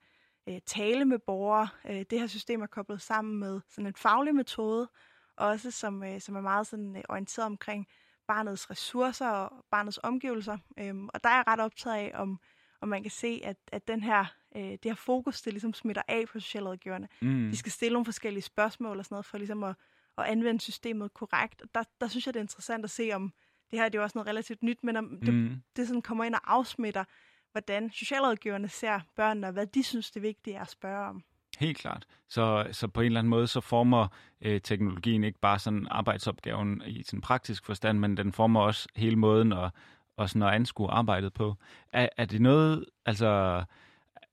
øh, 0.49 0.59
tale 0.65 1.05
med 1.05 1.19
borgere. 1.19 1.67
Øh, 1.89 2.05
det 2.09 2.19
her 2.19 2.27
system 2.27 2.61
er 2.61 2.67
koblet 2.67 3.01
sammen 3.01 3.39
med 3.39 3.61
sådan 3.69 3.87
en 3.87 3.95
faglig 3.95 4.35
metode, 4.35 4.89
også 5.37 5.71
som, 5.71 6.03
øh, 6.03 6.21
som 6.21 6.35
er 6.35 6.41
meget 6.41 6.67
sådan, 6.67 6.95
øh, 6.95 7.03
orienteret 7.09 7.45
omkring 7.45 7.87
barnets 8.27 8.69
ressourcer 8.69 9.29
og 9.29 9.65
barnets 9.71 9.99
omgivelser. 10.03 10.57
Øhm, 10.79 11.09
og 11.13 11.23
der 11.23 11.29
er 11.29 11.35
jeg 11.35 11.43
ret 11.47 11.59
optaget 11.59 11.95
af, 11.95 12.11
om, 12.13 12.39
om 12.81 12.89
man 12.89 13.01
kan 13.01 13.11
se, 13.11 13.41
at, 13.43 13.57
at 13.71 13.87
den 13.87 14.03
her, 14.03 14.25
øh, 14.55 14.63
det 14.63 14.85
her 14.85 14.95
fokus, 14.95 15.41
det 15.41 15.53
ligesom 15.53 15.73
smitter 15.73 16.01
af 16.07 16.25
på 16.27 16.39
socialrådgiverne. 16.39 17.07
Mm. 17.21 17.49
De 17.51 17.57
skal 17.57 17.71
stille 17.71 17.93
nogle 17.93 18.05
forskellige 18.05 18.43
spørgsmål 18.43 18.97
og 18.97 19.05
sådan 19.05 19.13
noget, 19.13 19.25
for 19.25 19.37
ligesom 19.37 19.63
at, 19.63 19.75
at 20.17 20.23
anvende 20.23 20.61
systemet 20.61 21.13
korrekt. 21.13 21.61
Og 21.61 21.67
der, 21.75 21.83
der 22.01 22.07
synes 22.07 22.25
jeg, 22.25 22.33
det 22.33 22.39
er 22.39 22.43
interessant 22.43 22.83
at 22.83 22.91
se, 22.91 23.11
om 23.13 23.33
det 23.71 23.79
her 23.79 23.89
det 23.89 23.95
er 23.95 23.99
jo 23.99 24.03
også 24.03 24.17
noget 24.17 24.27
relativt 24.27 24.63
nyt, 24.63 24.83
men 24.83 24.95
om 24.95 25.19
det, 25.25 25.33
mm. 25.33 25.61
det 25.75 25.87
sådan 25.87 26.01
kommer 26.01 26.23
ind 26.23 26.35
og 26.35 26.53
afsmitter, 26.53 27.03
hvordan 27.51 27.91
socialrådgiverne 27.91 28.69
ser 28.69 28.99
børnene, 29.15 29.47
og 29.47 29.53
hvad 29.53 29.67
de 29.67 29.83
synes, 29.83 30.11
det 30.11 30.19
er 30.19 30.21
vigtigt 30.21 30.57
at 30.57 30.69
spørge 30.69 31.07
om. 31.07 31.23
Helt 31.59 31.77
klart. 31.77 32.05
Så, 32.29 32.67
så 32.71 32.87
på 32.87 33.01
en 33.01 33.05
eller 33.05 33.19
anden 33.19 33.29
måde, 33.29 33.47
så 33.47 33.61
former 33.61 34.07
øh, 34.41 34.61
teknologien 34.61 35.23
ikke 35.23 35.39
bare 35.39 35.59
sådan 35.59 35.87
arbejdsopgaven 35.91 36.81
i 36.85 37.03
sin 37.03 37.21
praktisk 37.21 37.65
forstand, 37.65 37.99
men 37.99 38.17
den 38.17 38.31
former 38.31 38.59
også 38.61 38.87
hele 38.95 39.15
måden 39.15 39.53
at, 39.53 39.69
og 40.17 40.29
sådan 40.29 40.47
at 40.47 40.53
anskue 40.53 40.91
arbejdet 40.91 41.33
på. 41.33 41.55
Er, 41.93 42.09
er 42.17 42.25
det 42.25 42.41
noget, 42.41 42.85
altså, 43.05 43.63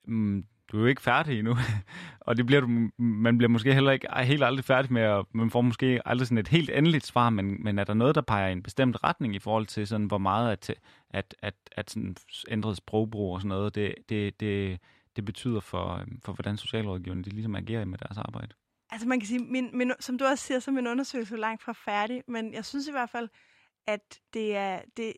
mm, 0.05 0.45
du 0.73 0.77
er 0.77 0.81
jo 0.81 0.87
ikke 0.87 1.03
færdig 1.03 1.39
endnu, 1.39 1.57
og 2.27 2.37
det 2.37 2.47
bliver 2.47 2.61
du, 2.61 2.69
man 3.03 3.39
bliver 3.39 3.49
måske 3.49 3.75
heller 3.75 3.91
ikke 3.91 4.09
helt 4.23 4.45
aldrig 4.45 4.65
færdig 4.65 4.93
med, 4.93 5.07
og 5.07 5.29
man 5.33 5.51
får 5.51 5.61
måske 5.61 6.01
aldrig 6.05 6.27
sådan 6.27 6.39
et 6.39 6.49
helt 6.49 6.71
endeligt 6.71 7.07
svar, 7.07 7.31
men, 7.31 7.65
men 7.65 7.79
er 7.79 7.85
der 7.85 7.95
noget, 7.95 8.15
der 8.15 8.21
peger 8.21 8.49
i 8.49 8.53
en 8.53 8.63
bestemt 8.63 9.05
retning 9.05 9.35
i 9.35 9.39
forhold 9.39 9.67
til 9.67 9.87
sådan, 9.87 10.07
hvor 10.07 10.19
meget 10.19 10.53
at, 10.53 10.75
at, 11.11 11.35
at, 11.43 11.55
at 11.73 11.91
sådan 11.91 12.17
ændret 12.49 12.77
sprogbrug 12.77 13.35
og 13.35 13.41
sådan 13.41 13.49
noget, 13.49 13.75
det, 13.75 13.95
det, 14.09 14.41
det, 14.41 14.79
det 15.19 15.25
betyder 15.25 15.61
for, 15.61 15.95
øhm, 15.95 16.21
for 16.21 16.33
hvordan 16.33 16.57
socialrådgiverne 16.57 17.23
de 17.23 17.31
ligesom 17.31 17.55
agerer 17.55 17.85
med 17.85 17.99
deres 17.99 18.19
arbejde? 18.19 18.55
Altså 18.91 19.09
man 19.09 19.21
kan 19.21 19.27
sige, 19.27 19.39
min, 19.39 19.71
min, 19.73 19.93
som 20.01 20.19
du 20.19 20.25
også 20.25 20.45
siger, 20.45 20.61
så 20.61 20.71
er 20.71 20.75
min 20.75 20.87
undersøgelse 20.87 21.37
langt 21.37 21.63
fra 21.63 21.73
færdig, 21.73 22.23
men 22.29 22.55
jeg 22.55 22.65
synes 22.65 22.89
i 22.89 22.91
hvert 22.91 23.11
fald, 23.11 23.29
at 23.87 24.21
det 24.35 24.57
er, 24.57 24.81
det, 24.97 25.13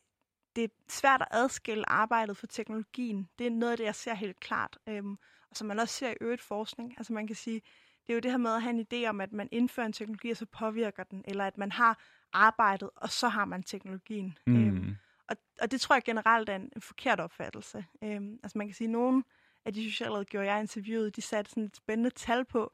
det 0.57 0.65
er 0.65 0.69
svært 0.89 1.21
at 1.21 1.29
adskille 1.31 1.89
arbejdet 1.89 2.37
for 2.37 2.47
teknologien. 2.47 3.29
Det 3.39 3.47
er 3.47 3.51
noget 3.51 3.73
af 3.73 3.77
det, 3.77 3.85
jeg 3.85 3.95
ser 3.95 4.15
helt 4.15 4.41
klart, 4.41 4.79
øhm, 4.89 5.13
og 5.51 5.57
som 5.57 5.67
man 5.67 5.79
også 5.79 5.95
ser 5.95 6.11
i 6.11 6.15
øget 6.21 6.41
forskning. 6.41 6.95
Altså 6.99 7.13
man 7.13 7.27
kan 7.27 7.37
sige, 7.37 7.61
det 8.07 8.13
er 8.13 8.15
jo 8.15 8.21
det 8.21 8.31
her 8.31 8.39
med 8.39 8.55
at 8.55 8.63
have 8.63 8.75
en 8.81 8.87
idé 8.93 9.09
om, 9.09 9.21
at 9.21 9.33
man 9.33 9.49
indfører 9.53 9.87
en 9.87 9.93
teknologi, 9.93 10.31
og 10.31 10.37
så 10.37 10.47
påvirker 10.47 11.03
den, 11.03 11.25
eller 11.29 11.47
at 11.47 11.59
man 11.59 11.73
har 11.73 12.03
arbejdet, 12.33 12.91
og 12.97 13.11
så 13.11 13.29
har 13.29 13.45
man 13.45 13.63
teknologien. 13.63 14.39
Mm. 14.47 14.67
Øhm, 14.67 14.97
og, 15.29 15.37
og 15.63 15.71
det 15.71 15.81
tror 15.81 15.95
jeg 15.97 16.03
generelt 16.03 16.49
er 16.49 16.57
en 16.57 16.71
forkert 16.79 17.21
opfattelse. 17.21 17.85
Øhm, 18.05 18.39
altså 18.43 18.59
man 18.59 18.67
kan 18.67 18.75
sige, 18.75 18.89
at 18.89 18.93
nogen 18.93 19.25
af 19.71 19.75
de 19.75 19.91
socialrådgiver, 19.91 20.43
jeg 20.43 20.61
interviewede, 20.61 21.11
de 21.11 21.23
satte 21.23 21.51
sådan 21.51 21.63
et 21.65 21.77
spændende 21.77 22.11
tal 22.11 22.45
på, 22.45 22.73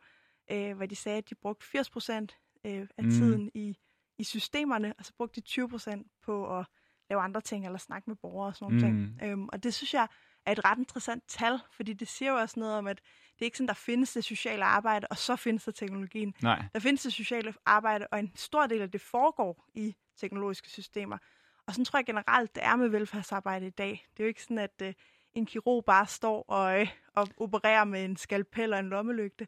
øh, 0.50 0.76
hvor 0.76 0.86
de 0.86 0.96
sagde, 0.96 1.18
at 1.18 1.30
de 1.30 1.34
brugte 1.34 1.66
80 1.66 1.90
procent 1.90 2.38
øh, 2.64 2.88
af 2.98 3.04
mm. 3.04 3.10
tiden 3.10 3.50
i, 3.54 3.76
i 4.18 4.24
systemerne, 4.24 4.94
og 4.98 5.04
så 5.04 5.12
brugte 5.16 5.40
de 5.40 5.46
20 5.46 5.68
procent 5.68 6.06
på 6.24 6.58
at 6.58 6.66
lave 7.10 7.22
andre 7.22 7.40
ting, 7.40 7.66
eller 7.66 7.78
snakke 7.78 8.10
med 8.10 8.16
borgere 8.16 8.48
og 8.48 8.56
sådan 8.56 8.76
noget. 8.76 8.94
mm. 8.94 9.18
ting. 9.18 9.30
Øhm, 9.30 9.48
og 9.52 9.62
det 9.62 9.74
synes 9.74 9.94
jeg 9.94 10.08
er 10.46 10.52
et 10.52 10.64
ret 10.64 10.78
interessant 10.78 11.24
tal, 11.28 11.58
fordi 11.72 11.92
det 11.92 12.08
siger 12.08 12.30
jo 12.30 12.38
også 12.38 12.60
noget 12.60 12.74
om, 12.74 12.86
at 12.86 12.96
det 13.34 13.42
er 13.42 13.44
ikke 13.44 13.56
sådan, 13.56 13.68
der 13.68 13.74
findes 13.74 14.12
det 14.12 14.24
sociale 14.24 14.64
arbejde, 14.64 15.06
og 15.10 15.18
så 15.18 15.36
findes 15.36 15.64
der 15.64 15.72
teknologien. 15.72 16.34
Nej. 16.42 16.64
Der 16.72 16.80
findes 16.80 17.02
det 17.02 17.12
sociale 17.12 17.54
arbejde, 17.66 18.06
og 18.10 18.18
en 18.18 18.32
stor 18.34 18.66
del 18.66 18.82
af 18.82 18.90
det 18.90 19.00
foregår 19.00 19.68
i 19.74 19.96
teknologiske 20.16 20.70
systemer. 20.70 21.18
Og 21.66 21.74
sådan 21.74 21.84
tror 21.84 21.98
jeg 21.98 22.06
generelt, 22.06 22.54
det 22.54 22.64
er 22.64 22.76
med 22.76 22.88
velfærdsarbejde 22.88 23.66
i 23.66 23.70
dag. 23.70 24.06
Det 24.10 24.22
er 24.22 24.24
jo 24.24 24.28
ikke 24.28 24.42
sådan, 24.42 24.58
at 24.58 24.82
øh, 24.82 24.94
en 25.36 25.46
kirurg 25.46 25.84
bare 25.84 26.06
står 26.06 26.44
og, 26.48 26.80
øh, 26.80 26.88
og 27.16 27.28
opererer 27.40 27.84
med 27.84 28.04
en 28.04 28.16
skalpel 28.16 28.72
og 28.72 28.78
en 28.78 28.88
lommelygte. 28.88 29.46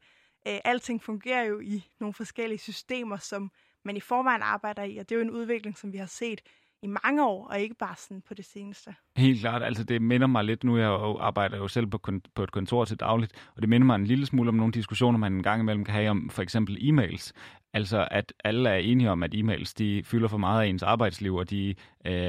Øh, 0.48 0.58
alting 0.64 1.02
fungerer 1.02 1.44
jo 1.44 1.60
i 1.60 1.84
nogle 2.00 2.14
forskellige 2.14 2.58
systemer, 2.58 3.16
som 3.16 3.50
man 3.84 3.96
i 3.96 4.00
forvejen 4.00 4.42
arbejder 4.42 4.82
i, 4.82 4.96
og 4.96 5.08
det 5.08 5.14
er 5.14 5.18
jo 5.18 5.24
en 5.24 5.30
udvikling, 5.30 5.78
som 5.78 5.92
vi 5.92 5.98
har 5.98 6.06
set 6.06 6.40
i 6.82 6.86
mange 6.86 7.26
år, 7.26 7.46
og 7.48 7.60
ikke 7.60 7.74
bare 7.74 7.96
sådan 7.96 8.22
på 8.28 8.34
det 8.34 8.44
seneste. 8.44 8.94
Helt 9.16 9.40
klart. 9.40 9.62
Altså 9.62 9.84
det 9.84 10.02
minder 10.02 10.26
mig 10.26 10.44
lidt, 10.44 10.64
nu 10.64 10.76
jeg 10.76 10.86
jo 10.86 11.18
arbejder 11.18 11.56
jo 11.56 11.68
selv 11.68 11.86
på, 11.86 12.00
på 12.34 12.42
et 12.42 12.52
kontor 12.52 12.84
til 12.84 13.00
dagligt, 13.00 13.50
og 13.56 13.62
det 13.62 13.68
minder 13.68 13.86
mig 13.86 13.94
en 13.94 14.04
lille 14.04 14.26
smule 14.26 14.48
om 14.48 14.54
nogle 14.54 14.72
diskussioner, 14.72 15.18
man 15.18 15.32
en 15.32 15.42
gang 15.42 15.60
imellem 15.60 15.84
kan 15.84 15.94
have 15.94 16.10
om 16.10 16.30
for 16.30 16.42
eksempel 16.42 16.76
e-mails. 16.76 17.32
Altså 17.72 18.08
at 18.10 18.32
alle 18.44 18.70
er 18.70 18.76
enige 18.76 19.10
om, 19.10 19.22
at 19.22 19.34
e-mails 19.34 19.74
de 19.78 20.02
fylder 20.04 20.28
for 20.28 20.38
meget 20.38 20.62
af 20.62 20.66
ens 20.66 20.82
arbejdsliv, 20.82 21.34
og 21.34 21.50
de 21.50 21.68
øh, 21.68 21.74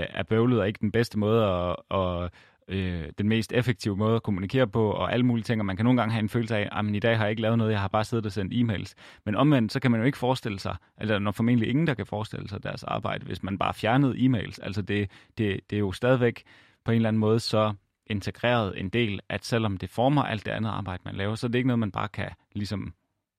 er 0.10 0.24
bøvlet 0.24 0.60
og 0.60 0.68
ikke 0.68 0.80
den 0.82 0.92
bedste 0.92 1.20
måde 1.20 1.46
at, 1.46 1.76
at 2.00 2.32
øh, 2.70 3.06
den 3.18 3.30
mest 3.30 3.54
effektive 3.54 3.98
måde 3.98 4.16
at 4.16 4.24
kommunikere 4.24 4.68
på, 4.68 4.92
og 4.92 5.14
alle 5.14 5.26
mulige 5.26 5.44
ting, 5.44 5.62
og 5.62 5.66
man 5.66 5.76
kan 5.76 5.86
nogle 5.86 6.02
gange 6.02 6.14
have 6.14 6.24
en 6.24 6.30
følelse 6.30 6.58
af, 6.58 6.70
ah, 6.72 6.88
at 6.88 6.96
i 6.96 7.00
dag 7.00 7.18
har 7.18 7.24
jeg 7.24 7.30
ikke 7.30 7.42
lavet 7.42 7.58
noget, 7.58 7.72
jeg 7.72 7.82
har 7.82 7.88
bare 7.88 8.04
siddet 8.04 8.26
og 8.26 8.32
sendt 8.32 8.54
e-mails. 8.54 8.94
Men 9.26 9.36
omvendt, 9.36 9.72
så 9.72 9.80
kan 9.80 9.92
man 9.92 10.00
jo 10.00 10.06
ikke 10.06 10.18
forestille 10.18 10.60
sig, 10.60 10.76
eller 11.02 11.20
når 11.20 11.32
formentlig 11.32 11.70
ingen, 11.70 11.88
der 11.88 11.94
kan 11.94 12.06
forestille 12.06 12.50
sig 12.50 12.64
deres 12.64 12.84
arbejde, 12.84 13.26
hvis 13.26 13.44
man 13.44 13.58
bare 13.58 13.74
fjernede 13.74 14.16
e-mails. 14.18 14.60
Altså 14.64 14.82
det, 14.82 15.12
det, 15.38 15.60
det 15.70 15.76
er 15.76 15.80
jo 15.80 15.92
stadigvæk 15.92 16.44
på 16.86 16.92
en 16.92 16.96
eller 16.96 17.10
anden 17.10 17.20
måde 17.20 17.40
så 17.40 17.74
integreret 18.08 18.80
en 18.80 18.90
del, 18.90 19.20
at 19.30 19.46
selvom 19.46 19.78
det 19.78 19.90
former 19.90 20.24
alt 20.24 20.46
det 20.46 20.52
andet 20.52 20.70
arbejde, 20.70 21.02
man 21.06 21.16
laver, 21.16 21.36
så 21.36 21.48
er 21.48 21.52
det 21.52 21.60
ikke 21.60 21.68
noget, 21.68 21.80
man 21.80 21.92
bare 21.92 22.08
kan, 22.08 22.30
ligesom, 22.56 22.94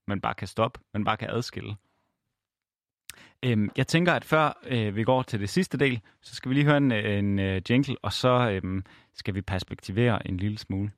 man 0.09 0.21
bare 0.21 0.35
kan 0.35 0.49
stoppe, 0.49 0.81
man 0.95 1.05
bare 1.05 1.17
kan 1.17 1.31
adskille. 1.31 1.77
Øhm, 3.45 3.71
jeg 3.77 3.87
tænker, 3.87 4.13
at 4.13 4.25
før 4.25 4.59
øh, 4.67 4.97
vi 4.97 5.05
går 5.05 5.23
til 5.23 5.41
det 5.41 5.49
sidste 5.49 5.79
del, 5.79 6.01
så 6.23 6.35
skal 6.35 6.49
vi 6.49 6.55
lige 6.55 6.65
høre 6.65 6.77
en, 6.77 6.93
øh, 6.93 7.19
en 7.19 7.39
uh, 7.39 7.71
jingle, 7.71 7.97
og 8.03 8.13
så 8.13 8.51
øhm, 8.51 8.85
skal 9.15 9.35
vi 9.35 9.41
perspektivere 9.41 10.29
en 10.29 10.37
lille 10.37 10.59
smule. 10.59 10.91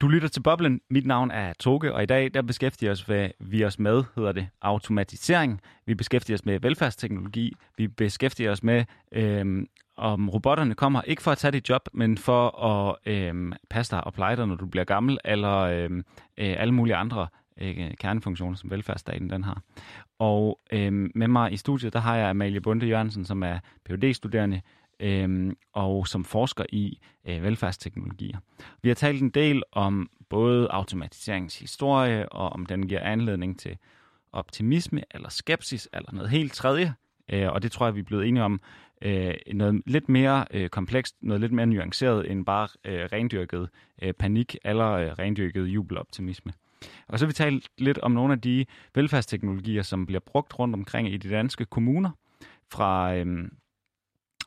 Du 0.00 0.08
lytter 0.08 0.28
til 0.28 0.42
Boblen. 0.42 0.80
Mit 0.90 1.06
navn 1.06 1.30
er 1.30 1.52
Toge, 1.52 1.94
og 1.94 2.02
i 2.02 2.06
dag 2.06 2.34
der 2.34 2.42
beskæftiger 2.42 2.92
os 2.92 3.02
hvad 3.02 3.28
vi 3.40 3.64
os 3.64 3.78
med, 3.78 4.04
hedder 4.16 4.32
det, 4.32 4.48
automatisering. 4.62 5.60
Vi 5.86 5.94
beskæftiger 5.94 6.36
os 6.36 6.44
med 6.44 6.60
velfærdsteknologi. 6.60 7.52
Vi 7.76 7.88
beskæftiger 7.88 8.50
os 8.50 8.62
med 8.62 8.84
øhm, 9.12 9.66
om 9.98 10.28
robotterne 10.28 10.74
kommer 10.74 11.02
ikke 11.02 11.22
for 11.22 11.30
at 11.30 11.38
tage 11.38 11.52
dit 11.52 11.68
job, 11.68 11.88
men 11.92 12.18
for 12.18 12.64
at 12.64 12.96
øh, 13.06 13.52
passe 13.70 13.96
dig 13.96 14.04
og 14.04 14.14
pleje 14.14 14.36
dig, 14.36 14.46
når 14.46 14.54
du 14.54 14.66
bliver 14.66 14.84
gammel, 14.84 15.18
eller 15.24 15.56
øh, 15.58 15.90
øh, 15.90 16.02
alle 16.36 16.74
mulige 16.74 16.96
andre 16.96 17.26
øh, 17.60 17.90
kernefunktioner, 18.00 18.56
som 18.56 18.70
velfærdsstaten 18.70 19.30
den 19.30 19.44
har. 19.44 19.62
Og 20.18 20.60
øh, 20.72 21.10
med 21.14 21.28
mig 21.28 21.52
i 21.52 21.56
studiet, 21.56 21.92
der 21.92 21.98
har 22.00 22.16
jeg 22.16 22.28
Amalie 22.28 22.60
Bunde 22.60 22.86
Jørgensen, 22.86 23.24
som 23.24 23.42
er 23.42 23.58
Ph.D.-studerende 23.84 24.60
øh, 25.00 25.52
og 25.72 26.08
som 26.08 26.24
forsker 26.24 26.64
i 26.68 26.98
øh, 27.24 27.42
velfærdsteknologier. 27.42 28.38
Vi 28.82 28.88
har 28.88 28.94
talt 28.94 29.22
en 29.22 29.30
del 29.30 29.62
om 29.72 30.10
både 30.28 30.68
automatiseringshistorie, 30.70 32.28
og 32.28 32.50
om 32.50 32.66
den 32.66 32.88
giver 32.88 33.00
anledning 33.00 33.58
til 33.58 33.78
optimisme 34.32 35.02
eller 35.10 35.28
skepsis, 35.28 35.88
eller 35.92 36.12
noget 36.12 36.30
helt 36.30 36.52
tredje. 36.52 36.94
Øh, 37.32 37.48
og 37.48 37.62
det 37.62 37.72
tror 37.72 37.86
jeg, 37.86 37.94
vi 37.94 38.00
er 38.00 38.04
blevet 38.04 38.28
enige 38.28 38.42
om 38.42 38.60
øh, 39.02 39.34
noget 39.52 39.82
lidt 39.86 40.08
mere 40.08 40.44
øh, 40.50 40.68
komplekst, 40.68 41.16
noget 41.20 41.40
lidt 41.40 41.52
mere 41.52 41.66
nuanceret 41.66 42.30
end 42.30 42.44
bare 42.44 42.68
øh, 42.84 43.08
rendyrket 43.12 43.68
øh, 44.02 44.12
panik 44.12 44.56
eller 44.64 44.90
øh, 44.90 45.12
rendyrket 45.18 45.64
jubeloptimisme. 45.64 46.52
Og 47.08 47.18
så 47.18 47.24
har 47.24 47.28
vi 47.28 47.32
talt 47.32 47.68
lidt 47.78 47.98
om 47.98 48.12
nogle 48.12 48.32
af 48.32 48.40
de 48.40 48.66
velfærdsteknologier, 48.94 49.82
som 49.82 50.06
bliver 50.06 50.20
brugt 50.20 50.58
rundt 50.58 50.74
omkring 50.74 51.12
i 51.12 51.16
de 51.16 51.30
danske 51.30 51.64
kommuner, 51.64 52.10
fra 52.72 53.14
øh, 53.14 53.48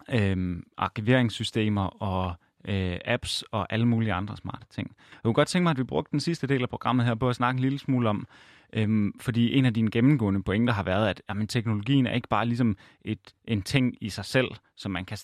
øh, 0.10 0.64
arkiveringssystemer 0.78 1.86
og 2.04 2.34
øh, 2.68 2.98
apps 3.06 3.44
og 3.52 3.74
alle 3.74 3.88
mulige 3.88 4.14
andre 4.14 4.38
smarte 4.38 4.66
ting. 4.70 4.96
Jeg 5.12 5.20
kunne 5.24 5.34
godt 5.34 5.48
tænke 5.48 5.64
mig, 5.64 5.72
at 5.72 5.78
vi 5.78 5.84
brugte 5.84 6.12
den 6.12 6.20
sidste 6.20 6.48
del 6.48 6.62
af 6.62 6.70
programmet 6.70 7.06
her 7.06 7.16
på 7.16 7.30
at 7.30 7.36
snakke 7.36 7.58
en 7.58 7.62
lille 7.62 7.80
smule 7.80 8.10
om, 8.10 8.28
øhm, 8.74 9.13
fordi 9.19 9.53
en 9.53 9.65
af 9.65 9.74
dine 9.74 9.91
gennemgående 9.91 10.43
pointer 10.43 10.74
har 10.74 10.84
været, 10.84 11.07
at 11.07 11.22
jamen, 11.30 11.47
teknologien 11.47 12.07
er 12.07 12.13
ikke 12.13 12.28
bare 12.28 12.45
ligesom 12.45 12.78
et, 13.05 13.34
en 13.45 13.61
ting 13.61 13.97
i 14.01 14.09
sig 14.09 14.26
selv, 14.26 14.47
som 14.76 14.91
man 14.91 15.05
kan 15.05 15.17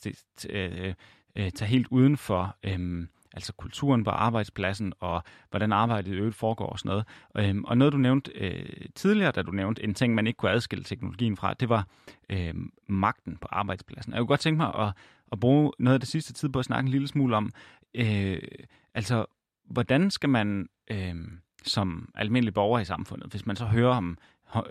øh, 0.49 0.93
øh, 1.35 1.51
tage 1.51 1.69
helt 1.69 1.87
uden 1.91 2.17
for 2.17 2.57
øhm, 2.63 3.07
altså 3.33 3.53
kulturen 3.53 4.03
på 4.03 4.09
arbejdspladsen, 4.09 4.93
og 4.99 5.23
hvordan 5.49 5.71
arbejdet 5.71 6.11
i 6.11 6.15
øvrigt 6.15 6.35
foregår 6.35 6.65
og 6.65 6.79
sådan 6.79 6.89
noget. 6.89 7.05
Øhm, 7.37 7.63
og 7.63 7.77
noget, 7.77 7.93
du 7.93 7.97
nævnte 7.97 8.31
øh, 8.35 8.85
tidligere, 8.95 9.31
da 9.31 9.41
du 9.41 9.51
nævnte 9.51 9.83
en 9.83 9.93
ting, 9.93 10.15
man 10.15 10.27
ikke 10.27 10.37
kunne 10.37 10.51
adskille 10.51 10.83
teknologien 10.83 11.37
fra, 11.37 11.53
det 11.53 11.69
var 11.69 11.87
øh, 12.29 12.53
magten 12.87 13.37
på 13.37 13.47
arbejdspladsen. 13.51 14.13
Jeg 14.13 14.19
kunne 14.19 14.27
godt 14.27 14.39
tænke 14.39 14.57
mig 14.57 14.75
at, 14.75 14.93
at 15.31 15.39
bruge 15.39 15.71
noget 15.79 15.93
af 15.93 15.99
det 15.99 16.09
sidste 16.09 16.33
tid 16.33 16.49
på 16.49 16.59
at 16.59 16.65
snakke 16.65 16.87
en 16.87 16.91
lille 16.91 17.07
smule 17.07 17.35
om, 17.35 17.51
øh, 17.95 18.41
altså, 18.93 19.25
hvordan 19.65 20.11
skal 20.11 20.29
man 20.29 20.69
øh, 20.91 21.15
som 21.63 22.09
almindelig 22.15 22.53
borger 22.53 22.79
i 22.79 22.85
samfundet, 22.85 23.31
hvis 23.31 23.45
man 23.45 23.55
så 23.55 23.65
hører 23.65 23.95
om 23.95 24.17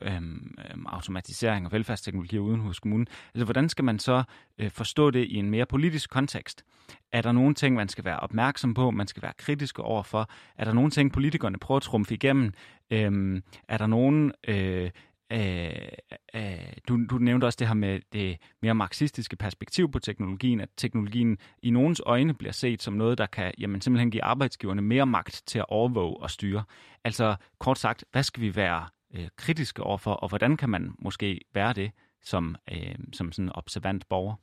øhm, 0.03 0.55
øhm, 0.71 0.87
automatisering 0.87 1.67
og 1.67 1.73
velfærdsteknologi 1.73 2.39
uden 2.39 2.61
hos 2.61 2.81
kommunen. 2.81 3.07
Altså, 3.35 3.45
hvordan 3.45 3.69
skal 3.69 3.85
man 3.85 3.99
så 3.99 4.23
øh, 4.59 4.71
forstå 4.71 5.11
det 5.11 5.25
i 5.25 5.37
en 5.37 5.51
mere 5.51 5.67
politisk 5.67 6.11
kontekst? 6.11 6.65
Er 7.13 7.23
der 7.23 7.33
nogle 7.33 7.55
ting, 7.55 7.77
man 7.77 7.89
skal 7.89 8.05
være 8.05 8.21
opmærksom 8.21 8.75
på, 8.75 8.91
man 8.91 9.07
skal 9.07 9.23
være 9.23 9.33
kritisk 9.39 9.79
overfor? 9.79 10.31
Er 10.57 10.65
der 10.65 10.73
nogle 10.73 10.91
ting, 10.91 11.13
politikerne 11.13 11.59
prøver 11.59 11.77
at 11.77 11.83
trumfe 11.83 12.15
igennem? 12.15 12.53
Øhm, 12.91 13.43
er 13.69 13.79
der 13.79 13.87
nogle... 13.87 14.33
Øh, 14.49 14.91
Øh, 15.33 15.89
øh, 16.35 16.73
du, 16.89 17.07
du 17.11 17.19
nævnte 17.19 17.45
også 17.45 17.57
det 17.57 17.67
her 17.67 17.75
med 17.75 18.01
det 18.13 18.39
mere 18.63 18.75
marxistiske 18.75 19.37
perspektiv 19.37 19.91
på 19.91 19.99
teknologien, 19.99 20.61
at 20.61 20.69
teknologien 20.77 21.39
i 21.63 21.71
nogens 21.71 22.03
øjne 22.07 22.35
bliver 22.35 22.53
set 22.53 22.83
som 22.83 22.95
noget, 22.95 23.19
der 23.19 23.27
kan 23.27 23.53
jamen, 23.59 23.81
simpelthen 23.81 24.11
give 24.11 24.25
arbejdsgiverne 24.25 24.83
mere 24.83 25.07
magt 25.07 25.43
til 25.47 25.59
at 25.59 25.67
overvåge 25.69 26.17
og 26.17 26.31
styre. 26.31 26.65
Altså 27.05 27.37
kort 27.59 27.79
sagt, 27.79 28.05
hvad 28.13 28.23
skal 28.23 28.43
vi 28.43 28.57
være 28.57 28.89
øh, 29.15 29.29
kritiske 29.37 29.83
overfor, 29.83 30.13
og 30.13 30.29
hvordan 30.29 30.57
kan 30.57 30.71
man 30.71 30.93
måske 30.99 31.41
være 31.55 31.73
det 31.73 31.91
som, 32.23 32.57
øh, 32.73 32.95
som 33.13 33.33
sådan 33.33 33.53
observant 33.55 34.09
borger? 34.09 34.35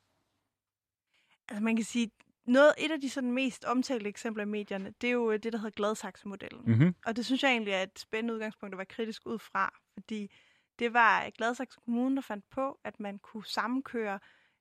Altså 1.50 1.64
man 1.64 1.76
kan 1.76 1.86
sige, 1.86 2.12
noget, 2.46 2.74
et 2.78 2.92
af 2.92 3.02
de 3.02 3.10
sådan 3.10 3.32
mest 3.32 3.66
omtalte 3.66 4.10
eksempler 4.10 4.44
i 4.44 4.48
medierne, 4.48 4.94
det 5.02 5.08
er 5.08 5.12
jo 5.12 5.32
det, 5.32 5.54
der 5.54 5.60
hedder 5.60 5.76
Gladsaxe-modellen. 5.76 6.62
Mm-hmm. 6.66 6.96
Og 7.06 7.16
det 7.16 7.26
synes 7.26 7.44
jeg 7.44 7.52
egentlig 7.52 7.74
er 7.74 7.84
et 7.84 8.00
spændende 8.00 8.34
udgangspunkt 8.34 8.74
at 8.74 8.78
være 8.78 8.86
kritisk 8.86 9.22
ud 9.26 9.40
fra, 9.40 9.74
fordi 9.94 10.32
det 10.80 10.94
var 10.94 11.30
Gladsaxe 11.30 11.80
Kommune, 11.86 12.16
der 12.16 12.22
fandt 12.22 12.50
på, 12.50 12.80
at 12.84 13.00
man 13.00 13.20
kunne 13.20 13.46
sammenkøre 13.46 14.20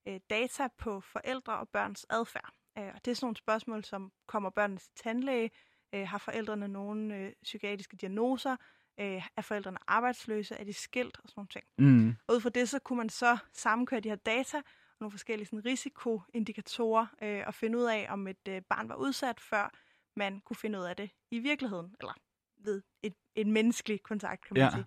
øh, 0.09 0.21
data 0.31 0.69
på 0.79 1.01
forældre 1.01 1.59
og 1.59 1.69
børns 1.69 2.07
adfærd. 2.11 2.53
Øh, 2.79 2.91
og 2.95 3.05
det 3.05 3.11
er 3.11 3.15
sådan 3.15 3.25
nogle 3.25 3.37
spørgsmål, 3.37 3.85
som 3.85 4.13
kommer 4.27 4.51
børnene 4.51 4.79
til 4.79 4.91
tandlæge, 4.97 5.51
øh, 5.95 6.09
har 6.09 6.19
forældrene 6.19 6.69
nogle 6.69 7.17
øh, 7.17 7.33
psykiatriske 7.43 7.97
diagnoser, 7.97 8.57
øh, 9.01 9.29
er 9.37 9.43
forældrene 9.43 9.79
arbejdsløse, 9.87 10.55
er 10.55 10.65
de 10.65 10.73
skilt 10.73 11.21
og 11.23 11.29
sådan 11.29 11.41
nogle 11.41 11.49
ting. 11.49 11.65
Mm. 11.79 12.17
Og 12.27 12.35
ud 12.35 12.41
fra 12.41 12.51
det, 12.51 12.69
så 12.69 12.79
kunne 12.79 12.97
man 12.97 13.09
så 13.09 13.39
sammenkøre 13.53 14.01
de 14.01 14.09
her 14.09 14.17
data 14.17 14.57
og 14.57 14.97
nogle 15.01 15.11
forskellige 15.11 15.47
sådan, 15.47 15.65
risikoindikatorer 15.65 17.07
øh, 17.23 17.43
og 17.47 17.55
finde 17.55 17.79
ud 17.79 17.85
af, 17.85 18.07
om 18.11 18.29
et 18.29 18.49
øh, 18.49 18.63
barn 18.63 18.89
var 18.89 18.95
udsat, 18.95 19.41
før 19.41 19.71
man 20.17 20.41
kunne 20.41 20.57
finde 20.57 20.79
ud 20.79 20.85
af 20.85 20.97
det 20.97 21.11
i 21.31 21.39
virkeligheden, 21.39 21.95
eller 22.01 22.13
ved 22.57 22.83
et, 23.03 23.15
en 23.35 23.53
menneskelig 23.53 24.03
kontakt, 24.03 24.45
kan 24.45 24.55
man 24.55 24.65
ja. 24.65 24.71
sige. 24.71 24.85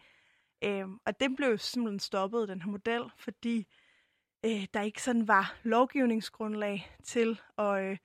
Øhm, 0.63 0.99
og 1.05 1.19
den 1.19 1.35
blev 1.35 1.57
simpelthen 1.57 1.99
stoppet, 1.99 2.47
den 2.47 2.61
her 2.61 2.69
model, 2.69 3.03
fordi 3.17 3.67
øh, 4.45 4.65
der 4.73 4.81
ikke 4.81 5.01
sådan 5.01 5.27
var 5.27 5.55
lovgivningsgrundlag 5.63 6.95
til 7.03 7.41
at, 7.57 7.83
øh, 7.83 7.97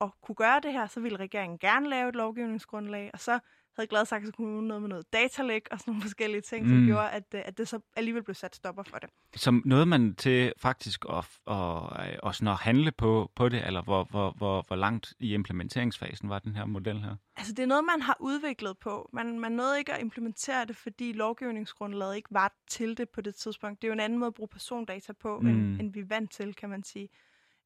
at 0.00 0.10
kunne 0.22 0.34
gøre 0.34 0.60
det 0.60 0.72
her. 0.72 0.86
Så 0.86 1.00
ville 1.00 1.18
regeringen 1.18 1.58
gerne 1.58 1.88
lave 1.88 2.08
et 2.08 2.14
lovgivningsgrundlag, 2.14 3.10
og 3.12 3.20
så 3.20 3.38
havde 3.76 3.88
Gladsaxe 3.88 4.32
Kommune 4.32 4.68
noget 4.68 4.82
med 4.82 4.88
noget 4.88 5.12
datalæk 5.12 5.68
og 5.70 5.78
sådan 5.78 5.90
nogle 5.90 6.02
forskellige 6.02 6.40
ting, 6.40 6.68
som 6.68 6.76
mm. 6.76 6.86
gjorde, 6.86 7.10
at, 7.10 7.24
øh, 7.34 7.42
at 7.44 7.58
det 7.58 7.68
så 7.68 7.80
alligevel 7.96 8.22
blev 8.22 8.34
sat 8.34 8.56
stopper 8.56 8.82
for 8.82 8.98
det. 8.98 9.10
Som 9.36 9.62
noget 9.64 9.88
man 9.88 10.14
til 10.14 10.52
faktisk 10.58 11.04
at, 11.10 11.16
at, 11.46 11.56
at, 11.96 12.20
at 12.26 12.34
sådan 12.34 12.48
at 12.48 12.60
handle 12.60 12.92
på, 12.92 13.30
på 13.34 13.48
det, 13.48 13.66
eller 13.66 13.82
hvor, 13.82 14.04
hvor, 14.04 14.30
hvor, 14.30 14.64
hvor 14.66 14.76
langt 14.76 15.14
i 15.20 15.34
implementeringsfasen 15.34 16.28
var 16.28 16.38
den 16.38 16.56
her 16.56 16.64
model 16.64 17.00
her? 17.00 17.16
Altså 17.36 17.52
det 17.52 17.62
er 17.62 17.66
noget, 17.66 17.84
man 17.84 18.02
har 18.02 18.16
udviklet 18.20 18.78
på. 18.78 19.10
Man, 19.12 19.40
man 19.40 19.52
nåede 19.52 19.78
ikke 19.78 19.92
at 19.92 20.00
implementere 20.00 20.64
det, 20.64 20.76
fordi 20.76 21.12
lovgivningsgrundlaget 21.12 22.16
ikke 22.16 22.28
var 22.30 22.54
til 22.68 22.98
det 22.98 23.08
på 23.08 23.20
det 23.20 23.34
tidspunkt. 23.34 23.82
Det 23.82 23.88
er 23.88 23.90
jo 23.90 23.92
en 23.92 24.00
anden 24.00 24.18
måde 24.18 24.26
at 24.28 24.34
bruge 24.34 24.48
persondata 24.48 25.12
på, 25.12 25.40
mm. 25.40 25.48
end, 25.48 25.80
end 25.80 25.92
vi 25.92 26.00
er 26.00 26.06
vant 26.08 26.32
til, 26.32 26.54
kan 26.54 26.68
man 26.68 26.82
sige. 26.82 27.08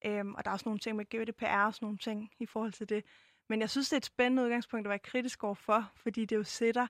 Øhm, 0.06 0.34
og 0.34 0.44
der 0.44 0.50
er 0.50 0.52
også 0.52 0.68
nogle 0.68 0.78
ting 0.78 0.96
med 0.96 1.04
GDPR 1.04 1.66
og 1.66 1.74
sådan 1.74 1.86
nogle 1.86 1.98
ting 1.98 2.30
i 2.40 2.46
forhold 2.46 2.72
til 2.72 2.88
det. 2.88 3.04
Men 3.48 3.60
jeg 3.60 3.70
synes, 3.70 3.88
det 3.88 3.92
er 3.92 3.96
et 3.96 4.04
spændende 4.04 4.42
udgangspunkt 4.42 4.86
at 4.86 4.90
være 4.90 4.98
kritisk 4.98 5.44
overfor, 5.44 5.92
fordi 5.96 6.24
det 6.24 6.36
jo 6.36 6.44
sætter 6.44 6.86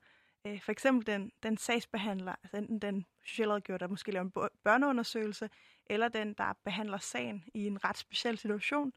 øh, 0.46 0.60
for 0.60 0.72
eksempel 0.72 1.06
den, 1.06 1.32
den 1.42 1.56
sagsbehandler, 1.56 2.34
altså 2.42 2.56
enten 2.56 2.78
den 2.78 3.06
socialrådgiver, 3.24 3.78
der 3.78 3.88
måske 3.88 4.12
laver 4.12 4.24
en 4.24 4.32
børneundersøgelse, 4.64 5.50
eller 5.86 6.08
den, 6.08 6.34
der 6.34 6.52
behandler 6.64 6.98
sagen 6.98 7.44
i 7.54 7.66
en 7.66 7.84
ret 7.84 7.98
speciel 7.98 8.38
situation, 8.38 8.92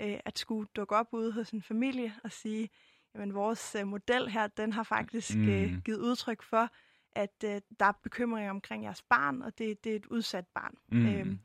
øh, 0.00 0.18
at 0.24 0.38
skulle 0.38 0.68
dukke 0.76 0.96
op 0.96 1.08
ude 1.12 1.32
hos 1.32 1.50
en 1.50 1.62
familie 1.62 2.14
og 2.24 2.32
sige, 2.32 2.70
jamen 3.14 3.34
vores 3.34 3.74
øh, 3.74 3.86
model 3.86 4.28
her, 4.28 4.46
den 4.46 4.72
har 4.72 4.82
faktisk 4.82 5.34
mm. 5.34 5.48
øh, 5.48 5.82
givet 5.84 5.98
udtryk 5.98 6.42
for, 6.42 6.68
at 7.12 7.44
øh, 7.44 7.60
der 7.80 7.86
er 7.86 7.92
bekymringer 8.02 8.50
omkring 8.50 8.84
jeres 8.84 9.02
barn, 9.02 9.42
og 9.42 9.58
det, 9.58 9.84
det 9.84 9.92
er 9.92 9.96
et 9.96 10.06
udsat 10.06 10.46
barn. 10.46 10.74
Mm. 10.88 11.06
Øhm, 11.06 11.38